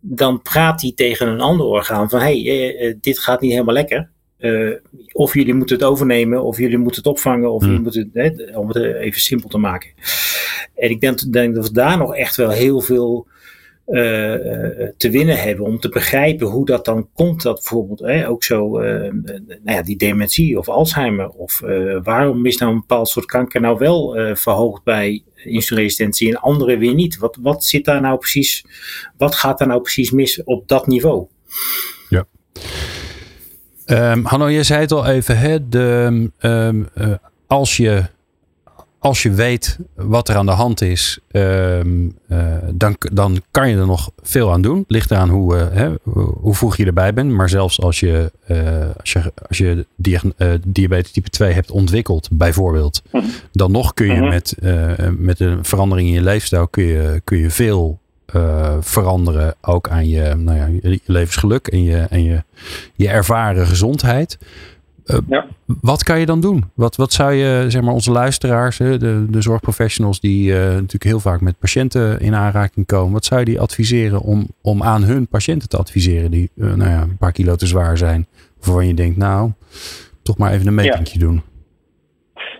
dan 0.00 0.42
praat 0.42 0.80
hij 0.80 0.92
tegen 0.94 1.28
een 1.28 1.40
ander 1.40 1.66
orgaan 1.66 2.10
van 2.10 2.20
hé, 2.20 2.42
hey, 2.42 2.44
eh, 2.46 2.88
eh, 2.88 2.96
dit 3.00 3.18
gaat 3.18 3.40
niet 3.40 3.52
helemaal 3.52 3.74
lekker. 3.74 4.10
Of 5.12 5.34
jullie 5.34 5.54
moeten 5.54 5.76
het 5.76 5.84
overnemen, 5.84 6.42
of 6.42 6.58
jullie 6.58 6.78
moeten 6.78 7.02
het 7.02 7.10
opvangen, 7.10 7.52
of 7.52 7.60
jullie 7.60 7.74
hmm. 7.74 7.84
moeten 7.84 8.10
het, 8.12 8.56
om 8.56 8.68
het 8.68 8.76
even 8.76 9.20
simpel 9.20 9.48
te 9.48 9.58
maken. 9.58 9.90
En 10.74 10.90
ik 10.90 11.00
denk, 11.00 11.32
denk 11.32 11.54
dat 11.54 11.66
we 11.66 11.72
daar 11.72 11.98
nog 11.98 12.16
echt 12.16 12.36
wel 12.36 12.50
heel 12.50 12.80
veel 12.80 13.26
uh, 13.90 14.02
te 14.96 15.10
winnen 15.10 15.36
hebben 15.36 15.64
om 15.64 15.78
te 15.78 15.88
begrijpen 15.88 16.46
hoe 16.46 16.66
dat 16.66 16.84
dan 16.84 17.08
komt. 17.14 17.42
Dat 17.42 17.54
bijvoorbeeld 17.54 18.26
ook 18.26 18.44
zo, 18.44 18.80
uh, 18.80 19.12
nou 19.46 19.60
ja, 19.64 19.82
die 19.82 19.96
dementie 19.96 20.58
of 20.58 20.68
Alzheimer. 20.68 21.28
Of 21.28 21.60
waarom 22.02 22.46
is 22.46 22.56
nou 22.56 22.72
een 22.72 22.80
bepaald 22.80 23.08
soort 23.08 23.26
kanker 23.26 23.60
nou 23.60 23.78
wel 23.78 24.16
verhoogd 24.36 24.84
bij 24.84 25.22
insulineresistentie 25.34 26.28
en 26.28 26.40
andere 26.40 26.76
weer 26.76 26.94
niet? 26.94 27.18
Wat, 27.18 27.38
wat 27.40 27.64
zit 27.64 27.84
daar 27.84 28.00
nou 28.00 28.18
precies, 28.18 28.64
wat 29.16 29.34
gaat 29.34 29.58
daar 29.58 29.68
nou 29.68 29.80
precies 29.80 30.10
mis 30.10 30.44
op 30.44 30.68
dat 30.68 30.86
niveau? 30.86 31.26
Ja. 32.08 32.24
Um, 33.86 34.24
Hanno, 34.24 34.48
je 34.48 34.62
zei 34.62 34.80
het 34.80 34.92
al 34.92 35.06
even, 35.06 35.38
hè, 35.38 35.68
de, 35.68 36.30
um, 36.40 36.88
als 37.46 37.76
je 37.76 38.04
als 39.00 39.22
je 39.22 39.30
weet 39.30 39.78
wat 39.94 40.28
er 40.28 40.36
aan 40.36 40.46
de 40.46 40.52
hand 40.52 40.80
is, 40.80 41.18
ehm, 41.30 42.08
eh, 42.28 42.38
dan, 42.72 42.96
dan 43.12 43.42
kan 43.50 43.68
je 43.68 43.76
er 43.76 43.86
nog 43.86 44.10
veel 44.22 44.52
aan 44.52 44.62
doen. 44.62 44.84
Ligt 44.88 45.10
eraan 45.10 45.28
hoe, 45.28 45.56
uh, 45.56 45.66
hè, 45.70 45.90
hoe 46.40 46.54
vroeg 46.54 46.76
je 46.76 46.84
erbij 46.84 47.14
bent. 47.14 47.30
Maar 47.30 47.48
zelfs 47.48 47.80
als 47.80 48.00
je, 48.00 48.32
uh, 48.48 48.58
als 49.00 49.12
je, 49.12 49.32
als 49.48 49.58
je 49.58 49.86
diabetes 50.64 51.10
type 51.10 51.30
2 51.30 51.52
hebt 51.52 51.70
ontwikkeld, 51.70 52.28
bijvoorbeeld, 52.32 53.02
mhm. 53.12 53.24
dan 53.52 53.72
nog 53.72 53.94
kun 53.94 54.06
je 54.06 54.20
mhm. 54.20 54.28
met, 54.28 54.56
met 55.18 55.40
een 55.40 55.64
verandering 55.64 56.08
in 56.08 56.14
je 56.14 56.22
leefstijl 56.22 56.68
kun 56.68 56.84
je, 56.84 57.20
kun 57.24 57.38
je 57.38 57.50
veel 57.50 57.98
veranderen. 58.80 59.54
Ook 59.60 59.88
aan 59.88 60.08
je, 60.08 60.34
nou 60.34 60.58
ja, 60.58 60.66
je 60.66 61.00
levensgeluk 61.04 61.66
en 61.66 61.82
je, 61.82 61.96
en 62.10 62.24
je, 62.24 62.42
je 62.94 63.08
ervaren 63.08 63.66
gezondheid. 63.66 64.38
Eh, 65.10 65.18
ja. 65.28 65.46
Wat 65.80 66.02
kan 66.02 66.20
je 66.20 66.26
dan 66.26 66.40
doen? 66.40 66.64
Wat, 66.74 66.96
wat 66.96 67.12
zou 67.12 67.32
je, 67.32 67.64
zeg 67.68 67.82
maar, 67.82 67.94
onze 67.94 68.10
luisteraars, 68.10 68.76
de, 68.76 69.26
de 69.30 69.42
zorgprofessionals 69.42 70.20
die 70.20 70.50
uh, 70.50 70.56
natuurlijk 70.56 71.04
heel 71.04 71.20
vaak 71.20 71.40
met 71.40 71.58
patiënten 71.58 72.20
in 72.20 72.34
aanraking 72.34 72.86
komen, 72.86 73.12
wat 73.12 73.24
zou 73.24 73.40
je 73.40 73.46
die 73.46 73.60
adviseren 73.60 74.20
om, 74.20 74.46
om 74.62 74.82
aan 74.82 75.02
hun 75.02 75.28
patiënten 75.28 75.68
te 75.68 75.76
adviseren 75.76 76.30
die 76.30 76.50
uh, 76.54 76.74
nou 76.74 76.90
ja, 76.90 77.02
een 77.02 77.16
paar 77.16 77.32
kilo 77.32 77.54
te 77.54 77.66
zwaar 77.66 77.98
zijn? 77.98 78.26
Waarvan 78.60 78.86
je 78.86 78.94
denkt, 78.94 79.16
nou, 79.16 79.50
toch 80.22 80.38
maar 80.38 80.52
even 80.52 80.66
een 80.66 80.74
metingje 80.74 81.18
doen. 81.18 81.42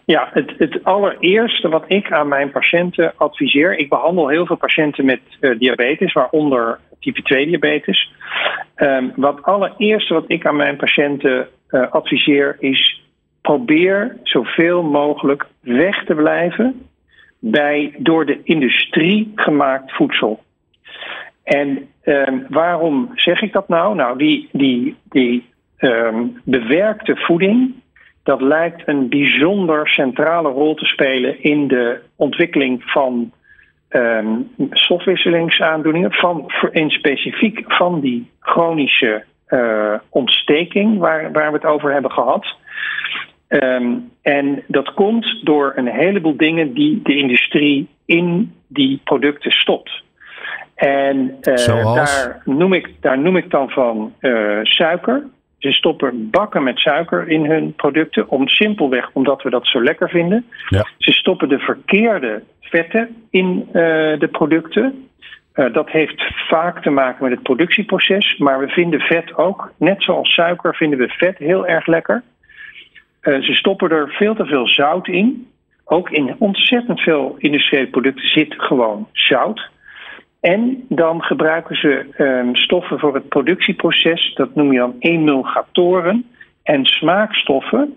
Ja, 0.04 0.28
het, 0.32 0.52
het 0.58 0.84
allereerste 0.84 1.68
wat 1.68 1.84
ik 1.86 2.12
aan 2.12 2.28
mijn 2.28 2.50
patiënten 2.50 3.12
adviseer. 3.16 3.78
Ik 3.78 3.88
behandel 3.88 4.28
heel 4.28 4.46
veel 4.46 4.56
patiënten 4.56 5.04
met 5.04 5.20
diabetes, 5.58 6.12
waaronder 6.12 6.78
type 7.00 7.22
2 7.22 7.46
diabetes. 7.46 8.12
Um, 8.76 9.12
wat 9.16 9.42
allereerste 9.42 10.14
wat 10.14 10.24
ik 10.26 10.46
aan 10.46 10.56
mijn 10.56 10.76
patiënten 10.76 11.48
uh, 11.70 11.90
adviseer 11.90 12.56
is. 12.58 13.02
Probeer 13.40 14.16
zoveel 14.22 14.82
mogelijk 14.82 15.46
weg 15.60 16.04
te 16.04 16.14
blijven 16.14 16.88
bij 17.38 17.94
door 17.98 18.26
de 18.26 18.40
industrie 18.44 19.32
gemaakt 19.34 19.92
voedsel. 19.92 20.42
En 21.42 21.88
um, 22.04 22.46
waarom 22.48 23.10
zeg 23.14 23.42
ik 23.42 23.52
dat 23.52 23.68
nou? 23.68 23.94
Nou, 23.94 24.18
die, 24.18 24.48
die, 24.52 24.96
die 25.08 25.48
um, 25.78 26.40
bewerkte 26.44 27.16
voeding, 27.16 27.74
dat 28.22 28.40
lijkt 28.40 28.88
een 28.88 29.08
bijzonder 29.08 29.88
centrale 29.88 30.48
rol 30.48 30.74
te 30.74 30.84
spelen 30.84 31.42
in 31.42 31.68
de 31.68 32.00
ontwikkeling 32.16 32.82
van 32.84 33.32
um, 33.90 34.50
stofwisselingsaandoeningen, 34.70 36.12
van, 36.12 36.50
in 36.70 36.90
specifiek 36.90 37.72
van 37.72 38.00
die 38.00 38.30
chronische 38.40 39.24
uh, 39.48 39.94
ontsteking 40.08 40.98
waar, 40.98 41.32
waar 41.32 41.52
we 41.52 41.56
het 41.56 41.66
over 41.66 41.92
hebben 41.92 42.10
gehad. 42.10 42.46
Um, 43.48 44.10
en 44.22 44.62
dat 44.66 44.94
komt 44.94 45.40
door 45.44 45.72
een 45.76 45.88
heleboel 45.88 46.36
dingen 46.36 46.72
die 46.72 47.00
de 47.02 47.16
industrie 47.16 47.88
in 48.04 48.54
die 48.68 49.00
producten 49.04 49.50
stopt. 49.50 50.02
En 50.74 51.36
uh, 51.42 51.94
daar, 51.94 52.42
noem 52.44 52.72
ik, 52.72 52.90
daar 53.00 53.18
noem 53.18 53.36
ik 53.36 53.50
dan 53.50 53.70
van 53.70 54.14
uh, 54.20 54.58
suiker. 54.62 55.26
Ze 55.58 55.72
stoppen 55.72 56.30
bakken 56.30 56.62
met 56.62 56.78
suiker 56.78 57.28
in 57.28 57.44
hun 57.44 57.74
producten, 57.74 58.28
om, 58.28 58.48
simpelweg 58.48 59.10
omdat 59.12 59.42
we 59.42 59.50
dat 59.50 59.66
zo 59.66 59.82
lekker 59.82 60.08
vinden. 60.08 60.46
Ja. 60.68 60.86
Ze 60.98 61.12
stoppen 61.12 61.48
de 61.48 61.58
verkeerde 61.58 62.42
vetten 62.70 63.16
in 63.30 63.64
uh, 63.66 63.72
de 64.18 64.28
producten. 64.32 65.08
Uh, 65.54 65.72
dat 65.72 65.90
heeft 65.90 66.22
vaak 66.48 66.82
te 66.82 66.90
maken 66.90 67.22
met 67.22 67.32
het 67.32 67.42
productieproces, 67.42 68.38
maar 68.38 68.58
we 68.58 68.68
vinden 68.68 69.00
vet 69.00 69.36
ook, 69.36 69.72
net 69.76 70.02
zoals 70.02 70.34
suiker, 70.34 70.74
vinden 70.74 70.98
we 70.98 71.08
vet 71.08 71.38
heel 71.38 71.66
erg 71.66 71.86
lekker. 71.86 72.22
Uh, 73.22 73.42
ze 73.42 73.52
stoppen 73.52 73.90
er 73.90 74.08
veel 74.08 74.34
te 74.34 74.46
veel 74.46 74.68
zout 74.68 75.08
in. 75.08 75.48
Ook 75.84 76.10
in 76.10 76.36
ontzettend 76.38 77.00
veel 77.00 77.34
industriële 77.38 77.86
producten 77.86 78.28
zit 78.28 78.54
gewoon 78.56 79.08
zout. 79.12 79.70
En 80.40 80.84
dan 80.88 81.22
gebruiken 81.22 81.76
ze 81.76 82.06
um, 82.18 82.56
stoffen 82.56 82.98
voor 82.98 83.14
het 83.14 83.28
productieproces, 83.28 84.34
dat 84.34 84.54
noem 84.54 84.72
je 84.72 84.78
dan 84.78 84.96
emulgatoren 84.98 86.26
en 86.62 86.84
smaakstoffen. 86.84 87.96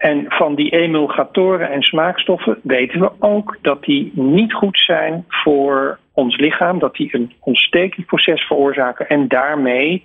En 0.00 0.24
van 0.28 0.54
die 0.54 0.70
emulgatoren 0.70 1.70
en 1.70 1.82
smaakstoffen 1.82 2.58
weten 2.62 3.00
we 3.00 3.10
ook 3.18 3.58
dat 3.62 3.84
die 3.84 4.10
niet 4.14 4.52
goed 4.52 4.78
zijn 4.78 5.24
voor 5.28 5.98
ons 6.12 6.36
lichaam, 6.36 6.78
dat 6.78 6.94
die 6.94 7.08
een 7.12 7.32
ontstekingsproces 7.40 8.42
veroorzaken 8.42 9.08
en 9.08 9.28
daarmee 9.28 10.02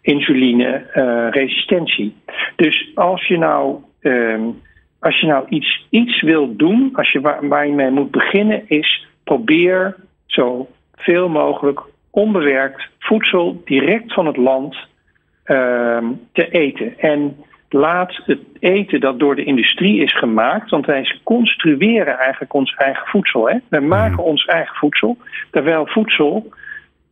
insulineresistentie. 0.00 2.14
Uh, 2.26 2.34
dus 2.56 2.90
als 2.94 3.26
je 3.26 3.38
nou, 3.38 3.76
um, 4.00 4.60
als 4.98 5.20
je 5.20 5.26
nou 5.26 5.46
iets, 5.48 5.86
iets 5.90 6.22
wil 6.22 6.56
doen, 6.56 6.90
als 6.92 7.12
je 7.12 7.20
waar, 7.20 7.48
waar 7.48 7.66
je 7.66 7.72
mee 7.72 7.90
moet 7.90 8.10
beginnen, 8.10 8.68
is 8.68 9.06
probeer 9.22 9.96
zo 10.26 10.68
veel 10.96 11.28
mogelijk 11.28 11.80
onbewerkt 12.10 12.88
voedsel 12.98 13.62
direct 13.64 14.12
van 14.12 14.26
het 14.26 14.36
land 14.36 14.76
uh, 15.46 15.98
te 16.32 16.48
eten. 16.48 16.98
En 16.98 17.36
laat 17.74 18.20
het 18.24 18.38
eten 18.58 19.00
dat 19.00 19.18
door 19.18 19.36
de 19.36 19.44
industrie 19.44 20.02
is 20.02 20.18
gemaakt, 20.18 20.70
want 20.70 20.86
wij 20.86 21.20
construeren 21.22 22.18
eigenlijk 22.18 22.54
ons 22.54 22.74
eigen 22.74 23.06
voedsel. 23.06 23.48
Hè? 23.48 23.56
Wij 23.68 23.80
maken 23.80 24.12
mhm. 24.12 24.22
ons 24.22 24.44
eigen 24.44 24.76
voedsel, 24.76 25.16
terwijl 25.50 25.86
voedsel 25.86 26.52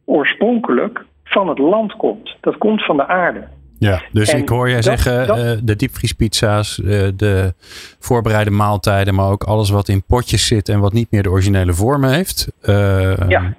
oorspronkelijk 0.04 1.04
van 1.24 1.48
het 1.48 1.58
land 1.58 1.96
komt. 1.96 2.36
Dat 2.40 2.58
komt 2.58 2.84
van 2.84 2.96
de 2.96 3.06
aarde. 3.06 3.48
Ja, 3.78 4.02
dus 4.12 4.34
ik 4.34 4.48
hoor 4.48 4.68
jij 4.68 4.82
zeggen, 4.82 5.26
dat, 5.26 5.38
uh, 5.38 5.50
de 5.62 5.76
diepvriespizza's, 5.76 6.78
uh, 6.78 7.08
de 7.16 7.52
voorbereide 7.98 8.50
maaltijden, 8.50 9.14
maar 9.14 9.30
ook 9.30 9.42
alles 9.42 9.70
wat 9.70 9.88
in 9.88 10.04
potjes 10.04 10.46
zit 10.46 10.68
en 10.68 10.80
wat 10.80 10.92
niet 10.92 11.10
meer 11.10 11.22
de 11.22 11.30
originele 11.30 11.72
vorm 11.72 12.04
heeft, 12.04 12.52
uh, 12.62 13.28
ja. 13.28 13.54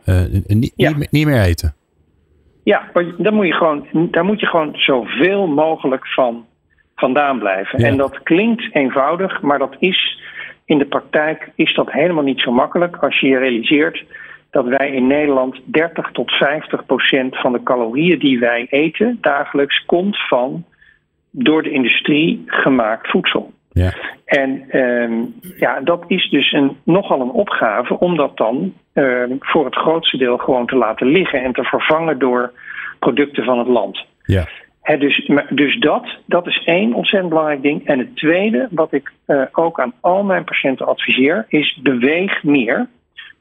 niet, 0.47 0.73
ja. 0.75 0.97
niet, 0.97 1.11
niet, 1.11 1.25
meer 1.25 1.41
eten. 1.41 1.73
Ja, 2.63 2.91
daar 3.17 3.33
moet 3.33 3.47
je 3.47 3.53
gewoon, 3.53 3.87
daar 4.11 4.25
moet 4.25 4.39
je 4.39 4.45
gewoon 4.45 4.71
zoveel 4.75 5.47
mogelijk 5.47 6.07
van 6.07 6.45
vandaan 6.95 7.39
blijven. 7.39 7.79
Ja. 7.79 7.87
En 7.87 7.97
dat 7.97 8.23
klinkt 8.23 8.75
eenvoudig, 8.75 9.41
maar 9.41 9.59
dat 9.59 9.75
is 9.79 10.21
in 10.65 10.77
de 10.77 10.85
praktijk 10.85 11.51
is 11.55 11.75
dat 11.75 11.91
helemaal 11.91 12.23
niet 12.23 12.39
zo 12.39 12.51
makkelijk 12.51 12.95
als 12.95 13.19
je 13.19 13.27
je 13.27 13.37
realiseert 13.37 14.03
dat 14.51 14.65
wij 14.65 14.91
in 14.91 15.07
Nederland 15.07 15.61
30 15.65 16.09
tot 16.11 16.31
50 16.31 16.85
procent 16.85 17.39
van 17.39 17.51
de 17.51 17.63
calorieën 17.63 18.19
die 18.19 18.39
wij 18.39 18.67
eten 18.69 19.17
dagelijks 19.21 19.85
komt 19.85 20.27
van 20.27 20.65
door 21.31 21.63
de 21.63 21.71
industrie 21.71 22.43
gemaakt 22.45 23.09
voedsel. 23.09 23.51
Ja. 23.71 23.93
En 24.25 24.77
um, 24.79 25.33
ja, 25.57 25.79
dat 25.79 26.03
is 26.07 26.29
dus 26.29 26.51
een, 26.51 26.77
nogal 26.83 27.21
een 27.21 27.29
opgave 27.29 27.99
om 27.99 28.15
dat 28.17 28.37
dan 28.37 28.73
um, 28.93 29.37
voor 29.39 29.65
het 29.65 29.75
grootste 29.75 30.17
deel 30.17 30.37
gewoon 30.37 30.65
te 30.65 30.75
laten 30.75 31.07
liggen 31.07 31.43
en 31.43 31.53
te 31.53 31.63
vervangen 31.63 32.19
door 32.19 32.51
producten 32.99 33.43
van 33.43 33.59
het 33.59 33.67
land. 33.67 34.05
Ja. 34.23 34.47
Dus, 34.83 35.29
dus 35.49 35.79
dat, 35.79 36.17
dat 36.25 36.47
is 36.47 36.63
één 36.63 36.93
ontzettend 36.93 37.29
belangrijk 37.29 37.61
ding. 37.61 37.85
En 37.85 37.99
het 37.99 38.15
tweede, 38.15 38.67
wat 38.71 38.93
ik 38.93 39.11
uh, 39.27 39.41
ook 39.51 39.79
aan 39.79 39.93
al 39.99 40.23
mijn 40.23 40.43
patiënten 40.43 40.87
adviseer, 40.87 41.45
is 41.47 41.79
beweeg 41.81 42.43
meer 42.43 42.87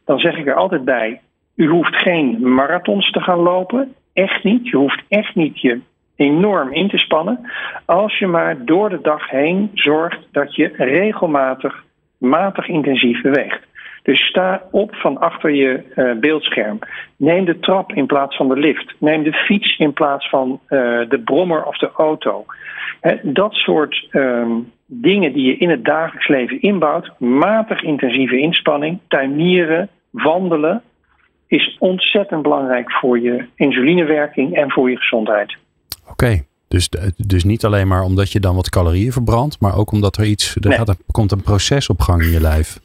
dan 0.04 0.18
zeg 0.18 0.36
ik 0.36 0.46
er 0.46 0.54
altijd 0.54 0.84
bij: 0.84 1.20
u 1.54 1.68
hoeft 1.68 1.96
geen 1.96 2.54
marathons 2.54 3.10
te 3.10 3.20
gaan 3.20 3.38
lopen. 3.38 3.94
Echt 4.12 4.44
niet. 4.44 4.68
Je 4.68 4.76
hoeft 4.76 5.02
echt 5.08 5.34
niet 5.34 5.60
je 5.60 5.80
enorm 6.16 6.72
in 6.72 6.88
te 6.88 6.98
spannen. 6.98 7.50
Als 7.84 8.18
je 8.18 8.26
maar 8.26 8.64
door 8.64 8.88
de 8.88 9.00
dag 9.02 9.30
heen 9.30 9.70
zorgt 9.74 10.18
dat 10.32 10.54
je 10.54 10.72
regelmatig, 10.76 11.84
matig 12.18 12.68
intensief 12.68 13.20
beweegt. 13.22 13.60
Dus 14.02 14.26
sta 14.26 14.62
op 14.70 14.94
van 14.94 15.18
achter 15.18 15.50
je 15.50 15.82
uh, 15.96 16.12
beeldscherm. 16.20 16.78
Neem 17.16 17.44
de 17.44 17.58
trap 17.58 17.92
in 17.92 18.06
plaats 18.06 18.36
van 18.36 18.48
de 18.48 18.56
lift. 18.56 18.94
Neem 18.98 19.22
de 19.22 19.32
fiets 19.32 19.78
in 19.78 19.92
plaats 19.92 20.28
van 20.28 20.60
uh, 20.68 20.78
de 21.08 21.20
brommer 21.24 21.64
of 21.64 21.78
de 21.78 21.90
auto. 21.96 22.44
He, 23.00 23.14
dat 23.22 23.54
soort 23.54 24.08
um, 24.10 24.72
dingen 24.86 25.32
die 25.32 25.46
je 25.46 25.56
in 25.56 25.70
het 25.70 25.84
dagelijks 25.84 26.28
leven 26.28 26.60
inbouwt, 26.60 27.10
matig 27.18 27.82
intensieve 27.82 28.38
inspanning, 28.38 28.98
tuinieren, 29.08 29.88
wandelen, 30.10 30.82
is 31.46 31.76
ontzettend 31.78 32.42
belangrijk 32.42 32.92
voor 32.92 33.20
je 33.20 33.44
insulinewerking 33.54 34.54
en 34.54 34.70
voor 34.70 34.90
je 34.90 34.96
gezondheid. 34.96 35.56
Oké, 36.02 36.10
okay. 36.10 36.44
dus, 36.68 36.88
dus 37.16 37.44
niet 37.44 37.64
alleen 37.64 37.88
maar 37.88 38.02
omdat 38.02 38.32
je 38.32 38.40
dan 38.40 38.54
wat 38.54 38.70
calorieën 38.70 39.12
verbrandt, 39.12 39.60
maar 39.60 39.76
ook 39.76 39.92
omdat 39.92 40.16
er 40.16 40.24
iets, 40.24 40.56
er, 40.56 40.68
nee. 40.68 40.78
gaat, 40.78 40.88
er 40.88 40.96
komt 41.10 41.32
een 41.32 41.42
proces 41.42 41.88
op 41.88 42.00
gang 42.00 42.22
in 42.22 42.30
je 42.30 42.40
lijf. 42.40 42.80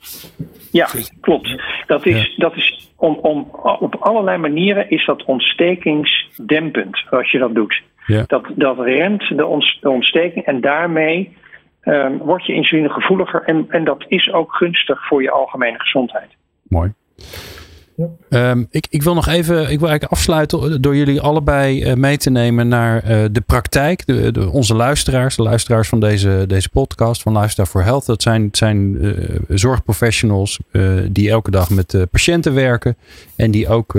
Ja, 0.71 0.87
klopt. 1.21 1.61
Dat 1.85 2.05
is, 2.05 2.23
ja. 2.23 2.33
dat 2.37 2.55
is 2.55 2.91
om, 2.95 3.13
om, 3.21 3.49
op 3.79 3.95
allerlei 3.95 4.37
manieren 4.37 4.89
is 4.89 5.05
dat 5.05 5.25
ontstekingsdempend 5.25 7.03
als 7.09 7.31
je 7.31 7.37
dat 7.37 7.55
doet. 7.55 7.81
Ja. 8.05 8.23
Dat, 8.27 8.45
dat 8.55 8.79
remt 8.79 9.37
de, 9.37 9.45
ont, 9.45 9.77
de 9.81 9.89
ontsteking 9.89 10.45
en 10.45 10.61
daarmee 10.61 11.37
um, 11.83 12.17
word 12.17 12.45
je 12.45 12.53
insulinegevoeliger 12.53 13.43
en, 13.43 13.65
en 13.69 13.83
dat 13.83 14.05
is 14.07 14.31
ook 14.31 14.55
gunstig 14.55 15.07
voor 15.07 15.21
je 15.21 15.31
algemene 15.31 15.79
gezondheid. 15.79 16.35
Mooi. 16.67 16.93
Um, 18.29 18.67
ik, 18.69 18.87
ik, 18.89 19.03
wil 19.03 19.13
nog 19.13 19.27
even, 19.27 19.61
ik 19.61 19.79
wil 19.79 19.89
eigenlijk 19.89 20.11
afsluiten 20.11 20.81
door 20.81 20.95
jullie 20.95 21.21
allebei 21.21 21.83
uh, 21.83 21.93
mee 21.93 22.17
te 22.17 22.29
nemen 22.29 22.67
naar 22.67 23.11
uh, 23.11 23.25
de 23.31 23.41
praktijk. 23.41 24.05
De, 24.05 24.49
onze 24.51 24.75
luisteraars, 24.75 25.35
de 25.35 25.41
luisteraars 25.41 25.87
van 25.89 25.99
deze, 25.99 26.43
deze 26.47 26.69
podcast 26.69 27.21
van 27.21 27.33
Lifestyle 27.33 27.65
for 27.65 27.83
Health. 27.83 28.05
Dat 28.05 28.21
zijn, 28.21 28.49
zijn 28.51 29.05
uh, 29.05 29.39
zorgprofessionals 29.47 30.59
die 31.09 31.29
elke 31.29 31.51
dag 31.51 31.69
met 31.69 32.05
patiënten 32.11 32.53
werken. 32.53 32.97
En 33.35 33.51
die 33.51 33.67
ook 33.67 33.97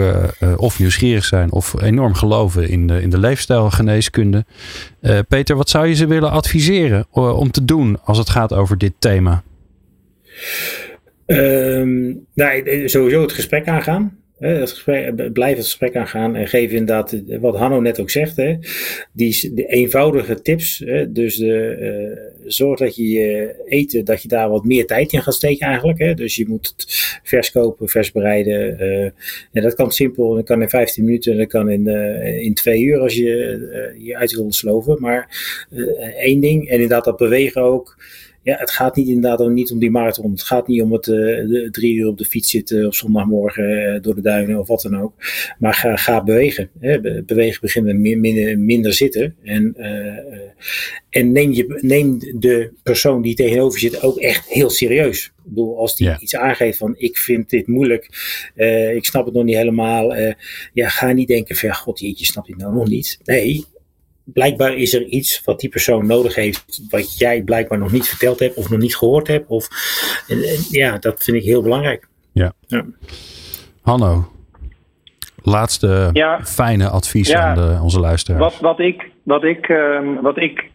of 0.56 0.78
nieuwsgierig 0.78 1.24
zijn 1.24 1.52
of 1.52 1.82
enorm 1.82 2.14
geloven 2.14 2.68
in 2.68 2.86
de, 2.86 3.02
in 3.02 3.10
de 3.10 3.18
leefstijlgeneeskunde. 3.18 4.44
Peter, 5.28 5.56
wat 5.56 5.70
zou 5.70 5.86
je 5.86 5.94
ze 5.94 6.06
willen 6.06 6.30
adviseren 6.30 7.06
om 7.10 7.50
te 7.50 7.64
doen 7.64 7.98
als 8.04 8.18
het 8.18 8.30
gaat 8.30 8.52
over 8.52 8.78
dit 8.78 8.92
thema? 8.98 9.42
Um, 11.30 12.26
nou, 12.34 12.88
sowieso 12.88 13.22
het 13.22 13.32
gesprek 13.32 13.66
aangaan. 13.66 14.18
Het 14.38 15.32
blijf 15.32 15.56
het 15.56 15.64
gesprek 15.64 15.96
aangaan 15.96 16.36
en 16.36 16.48
geef 16.48 16.70
inderdaad, 16.70 17.22
wat 17.40 17.56
Hanno 17.56 17.80
net 17.80 18.00
ook 18.00 18.10
zegt, 18.10 18.36
hè, 18.36 18.56
die, 19.12 19.64
eenvoudige 19.66 20.42
tips. 20.42 20.82
Hè, 20.84 21.12
dus 21.12 21.36
de, 21.36 21.76
uh, 21.80 22.50
zorg 22.50 22.78
dat 22.78 22.96
je 22.96 23.08
je 23.08 23.54
eten, 23.64 24.04
dat 24.04 24.22
je 24.22 24.28
daar 24.28 24.48
wat 24.50 24.64
meer 24.64 24.86
tijd 24.86 25.12
in 25.12 25.22
gaat 25.22 25.34
steken 25.34 25.66
eigenlijk. 25.66 25.98
Hè. 25.98 26.14
Dus 26.14 26.36
je 26.36 26.48
moet 26.48 26.74
het 26.76 27.20
vers 27.22 27.50
kopen, 27.50 27.88
vers 27.88 28.12
bereiden. 28.12 28.82
Uh, 28.82 29.04
en 29.52 29.62
dat 29.62 29.74
kan 29.74 29.90
simpel, 29.90 30.34
dat 30.34 30.44
kan 30.44 30.62
in 30.62 30.68
15 30.68 31.04
minuten, 31.04 31.36
dat 31.36 31.48
kan 31.48 31.70
in, 31.70 31.86
uh, 31.86 32.42
in 32.42 32.54
twee 32.54 32.82
uur 32.82 33.00
als 33.00 33.14
je 33.14 33.94
je 33.98 34.16
uit 34.16 34.34
wil 34.34 34.52
sloven. 34.52 34.96
Maar 35.00 35.28
één 36.18 36.40
ding, 36.40 36.68
en 36.68 36.74
inderdaad 36.74 37.04
dat 37.04 37.16
bewegen 37.16 37.62
ook 37.62 37.96
ja, 38.48 38.56
het 38.58 38.70
gaat 38.70 38.96
niet 38.96 39.08
inderdaad 39.08 39.48
niet 39.48 39.72
om 39.72 39.78
die 39.78 39.90
marathon. 39.90 40.30
Het 40.30 40.42
gaat 40.42 40.68
niet 40.68 40.82
om 40.82 40.92
het 40.92 41.04
de, 41.04 41.68
drie 41.70 41.94
uur 41.94 42.06
op 42.06 42.18
de 42.18 42.24
fiets 42.24 42.50
zitten 42.50 42.86
op 42.86 42.94
zondagmorgen 42.94 44.02
door 44.02 44.14
de 44.14 44.20
duinen 44.20 44.58
of 44.58 44.68
wat 44.68 44.82
dan 44.82 45.00
ook. 45.00 45.12
Maar 45.58 45.74
ga, 45.74 45.96
ga 45.96 46.24
bewegen. 46.24 46.70
Hè. 46.80 47.22
Bewegen 47.22 47.60
beginnen 47.60 48.00
minder, 48.00 48.58
minder 48.58 48.92
zitten. 48.92 49.34
En, 49.42 49.74
en 51.10 51.32
neem, 51.32 51.52
je, 51.52 51.78
neem 51.80 52.18
de 52.18 52.70
persoon 52.82 53.22
die 53.22 53.34
tegenover 53.34 53.78
zit 53.78 54.02
ook 54.02 54.18
echt 54.18 54.48
heel 54.48 54.70
serieus. 54.70 55.24
Ik 55.24 55.54
bedoel, 55.54 55.78
als 55.78 55.96
die 55.96 56.16
iets 56.18 56.36
aangeeft 56.36 56.78
van 56.78 56.94
ik 56.98 57.16
vind 57.16 57.50
dit 57.50 57.66
moeilijk, 57.66 58.04
ik 58.94 59.04
snap 59.04 59.24
het 59.24 59.34
nog 59.34 59.44
niet 59.44 59.56
helemaal. 59.56 60.14
ja, 60.72 60.88
ga 60.88 61.12
niet 61.12 61.28
denken 61.28 61.56
van 61.56 61.74
god 61.74 62.00
jeetje, 62.00 62.24
snap 62.24 62.46
je 62.46 62.52
het 62.52 62.62
nou 62.62 62.74
nog 62.74 62.88
niet. 62.88 63.18
Nee, 63.24 63.64
blijkbaar 64.32 64.74
is 64.74 64.94
er 64.94 65.04
iets 65.04 65.44
wat 65.44 65.60
die 65.60 65.70
persoon 65.70 66.06
nodig 66.06 66.34
heeft, 66.34 66.82
wat 66.90 67.18
jij 67.18 67.42
blijkbaar 67.42 67.78
nog 67.78 67.92
niet 67.92 68.08
verteld 68.08 68.38
hebt 68.38 68.56
of 68.56 68.70
nog 68.70 68.78
niet 68.78 68.96
gehoord 68.96 69.28
hebt. 69.28 69.48
Of, 69.48 69.68
ja, 70.70 70.98
dat 70.98 71.24
vind 71.24 71.36
ik 71.36 71.42
heel 71.42 71.62
belangrijk. 71.62 72.08
Ja. 72.32 72.52
ja. 72.66 72.84
Hanno, 73.82 74.28
laatste 75.42 76.10
fijne 76.44 76.88
advies 76.88 77.34
aan 77.34 77.54
de, 77.54 77.78
onze 77.82 78.00
luisteraars. 78.00 78.42
Wat, 78.42 78.60
wat 78.60 78.80
ik, 78.80 79.10
wat 79.22 79.44
ik, 79.44 79.68
um, 79.68 80.20
wat 80.20 80.38
ik 80.38 80.70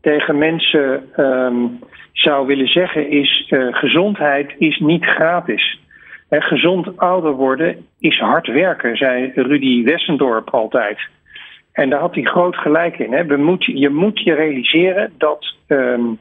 tegen 0.00 0.38
mensen 0.38 1.08
um, 1.16 1.78
zou 2.12 2.46
willen 2.46 2.68
zeggen 2.68 3.10
is: 3.10 3.50
uh, 3.50 3.74
gezondheid 3.74 4.54
is 4.58 4.78
niet 4.78 5.04
gratis. 5.04 5.78
En 6.28 6.42
gezond 6.42 6.96
ouder 6.96 7.32
worden 7.32 7.86
is 7.98 8.18
hard 8.18 8.46
werken, 8.46 8.96
zei 8.96 9.32
Rudy 9.34 9.84
Wessendorp 9.84 10.50
altijd. 10.50 10.98
En 11.74 11.90
daar 11.90 12.00
had 12.00 12.14
hij 12.14 12.24
groot 12.24 12.56
gelijk 12.56 12.98
in. 12.98 13.12
Hè. 13.12 13.24
We 13.24 13.36
moet, 13.36 13.64
je 13.64 13.88
moet 13.88 14.20
je 14.20 14.34
realiseren 14.34 15.12
dat 15.18 15.54
um, 15.66 16.18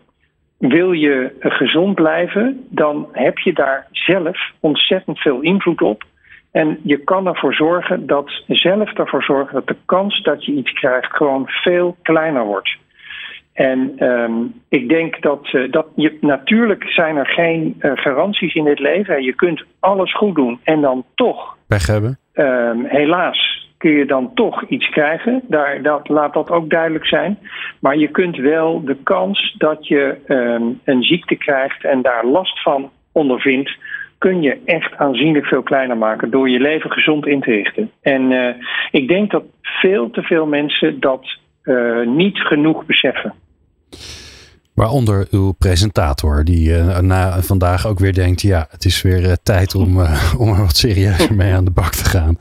wil 0.57 0.91
je 0.91 1.35
gezond 1.39 1.95
blijven, 1.95 2.65
dan 2.69 3.07
heb 3.11 3.37
je 3.37 3.53
daar 3.53 3.87
zelf 3.91 4.51
ontzettend 4.59 5.19
veel 5.19 5.41
invloed 5.41 5.81
op. 5.81 6.03
En 6.51 6.79
je 6.83 6.97
kan 6.97 7.27
ervoor 7.27 7.53
zorgen 7.53 8.07
dat 8.07 8.43
zelf 8.47 8.93
ervoor 8.93 9.23
zorgen 9.23 9.53
dat 9.53 9.67
de 9.67 9.75
kans 9.85 10.21
dat 10.21 10.45
je 10.45 10.51
iets 10.51 10.71
krijgt 10.71 11.15
gewoon 11.15 11.47
veel 11.47 11.95
kleiner 12.01 12.45
wordt. 12.45 12.77
En 13.53 14.07
um, 14.07 14.61
ik 14.69 14.89
denk 14.89 15.21
dat, 15.21 15.53
uh, 15.53 15.71
dat 15.71 15.87
je, 15.95 16.17
natuurlijk 16.21 16.83
zijn 16.83 17.17
er 17.17 17.27
geen 17.27 17.75
uh, 17.79 17.91
garanties 17.95 18.53
in 18.53 18.63
dit 18.63 18.79
leven. 18.79 19.23
Je 19.23 19.33
kunt 19.33 19.63
alles 19.79 20.15
goed 20.15 20.35
doen 20.35 20.59
en 20.63 20.81
dan 20.81 21.05
toch. 21.15 21.57
Pech 21.67 21.87
hebben. 21.87 22.17
Um, 22.33 22.85
helaas 22.85 23.62
kun 23.83 23.91
je 23.91 24.05
dan 24.05 24.33
toch 24.33 24.63
iets 24.67 24.89
krijgen. 24.89 25.41
Daar, 25.47 25.81
dat, 25.81 26.09
laat 26.09 26.33
dat 26.33 26.49
ook 26.49 26.69
duidelijk 26.69 27.05
zijn. 27.05 27.37
Maar 27.79 27.97
je 27.97 28.07
kunt 28.07 28.37
wel 28.37 28.83
de 28.83 28.97
kans 29.03 29.55
dat 29.57 29.87
je 29.87 30.17
um, 30.27 30.79
een 30.83 31.03
ziekte 31.03 31.35
krijgt 31.35 31.83
en 31.83 32.01
daar 32.01 32.25
last 32.25 32.61
van 32.61 32.91
ondervindt, 33.11 33.77
kun 34.17 34.41
je 34.41 34.61
echt 34.65 34.95
aanzienlijk 34.97 35.45
veel 35.45 35.63
kleiner 35.63 35.97
maken 35.97 36.29
door 36.29 36.49
je 36.49 36.59
leven 36.59 36.91
gezond 36.91 37.27
in 37.27 37.41
te 37.41 37.51
richten. 37.51 37.91
En 38.01 38.31
uh, 38.31 38.49
ik 38.91 39.07
denk 39.07 39.31
dat 39.31 39.43
veel 39.61 40.09
te 40.09 40.21
veel 40.21 40.45
mensen 40.45 40.99
dat 40.99 41.37
uh, 41.63 42.05
niet 42.05 42.39
genoeg 42.39 42.85
beseffen. 42.85 43.33
Waaronder 44.73 45.27
uw 45.31 45.51
presentator, 45.51 46.43
die 46.43 46.69
uh, 46.69 46.97
na 46.97 47.41
vandaag 47.41 47.87
ook 47.87 47.99
weer 47.99 48.13
denkt: 48.13 48.41
ja, 48.41 48.67
het 48.69 48.85
is 48.85 49.01
weer 49.01 49.21
uh, 49.21 49.31
tijd 49.43 49.75
om, 49.75 49.99
uh, 49.99 50.33
om 50.37 50.49
er 50.49 50.61
wat 50.61 50.77
serieuzer 50.77 51.35
mee 51.35 51.53
aan 51.53 51.65
de 51.65 51.71
bak 51.71 51.95
te 51.95 52.05
gaan. 52.05 52.37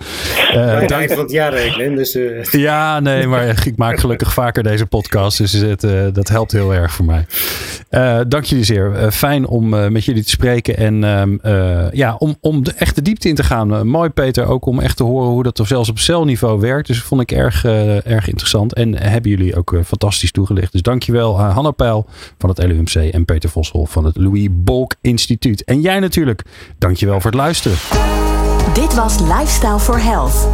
Uh, 0.54 0.86
dank 0.86 1.08
van 1.08 1.18
het 1.18 1.30
jaar 1.30 1.52
rekenen. 1.52 1.96
Dus, 1.96 2.18
ja, 2.50 3.00
nee, 3.00 3.26
maar 3.26 3.66
ik 3.66 3.76
maak 3.76 3.98
gelukkig 3.98 4.32
vaker 4.32 4.62
deze 4.62 4.86
podcast, 4.86 5.38
dus 5.38 5.52
het, 5.52 5.80
dat 6.14 6.28
helpt 6.28 6.52
heel 6.52 6.74
erg 6.74 6.92
voor 6.92 7.04
mij. 7.04 7.26
dank 8.28 8.44
jullie 8.44 8.64
zeer. 8.64 9.12
fijn 9.12 9.46
om 9.46 9.68
met 9.92 10.04
jullie 10.04 10.22
te 10.22 10.30
spreken 10.30 10.76
en 10.76 11.04
ehm, 11.04 11.36
ja, 11.96 12.14
om, 12.18 12.36
om 12.40 12.64
de 12.64 12.72
echte 12.72 13.02
diepte 13.02 13.28
in 13.28 13.34
te 13.34 13.44
gaan. 13.44 13.88
mooi, 13.88 14.08
Peter, 14.08 14.46
ook 14.46 14.66
om 14.66 14.80
echt 14.80 14.96
te 14.96 15.02
horen 15.02 15.28
hoe 15.28 15.42
dat 15.42 15.60
zelfs 15.64 15.88
op 15.88 15.98
celniveau 15.98 16.60
werkt. 16.60 16.86
Dus 16.86 16.96
dat 16.96 17.06
vond 17.06 17.20
ik 17.20 17.32
erg, 17.32 17.64
erg 18.04 18.28
interessant 18.28 18.74
en 18.74 18.98
hebben 18.98 19.30
jullie 19.30 19.56
ook 19.56 19.76
fantastisch 19.84 20.32
toegelicht. 20.32 20.72
Dus 20.72 20.82
dankjewel, 20.82 21.40
Hanna 21.40 21.70
Peil 21.70 22.06
van 22.38 22.48
het 22.48 22.58
LUMC 22.58 22.94
en 22.94 23.24
Peter 23.24 23.50
Vossel 23.50 23.86
van 23.86 24.04
het 24.04 24.16
Louis 24.16 24.48
Bolk 24.50 24.94
Instituut. 25.00 25.64
En 25.64 25.80
jij 25.80 26.00
natuurlijk, 26.00 26.42
dankjewel 26.78 27.20
voor 27.20 27.30
het 27.30 27.40
luisteren. 27.40 27.78
Dit 28.74 28.94
was 28.94 29.18
Lifestyle 29.18 29.78
for 29.78 30.02
Health. 30.02 30.48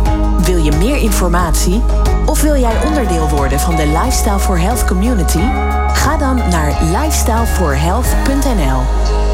Wil 0.44 0.64
je 0.64 0.72
meer 0.72 0.96
informatie? 0.96 1.80
Of 2.26 2.42
wil 2.42 2.56
jij 2.56 2.86
onderdeel 2.86 3.28
worden 3.28 3.60
van 3.60 3.76
de 3.76 3.86
Lifestyle 3.86 4.38
for 4.38 4.58
Health 4.58 4.84
community? 4.84 5.42
Ga 5.92 6.16
dan 6.16 6.36
naar 6.36 6.82
lifestyleforhealth.nl. 6.82 9.27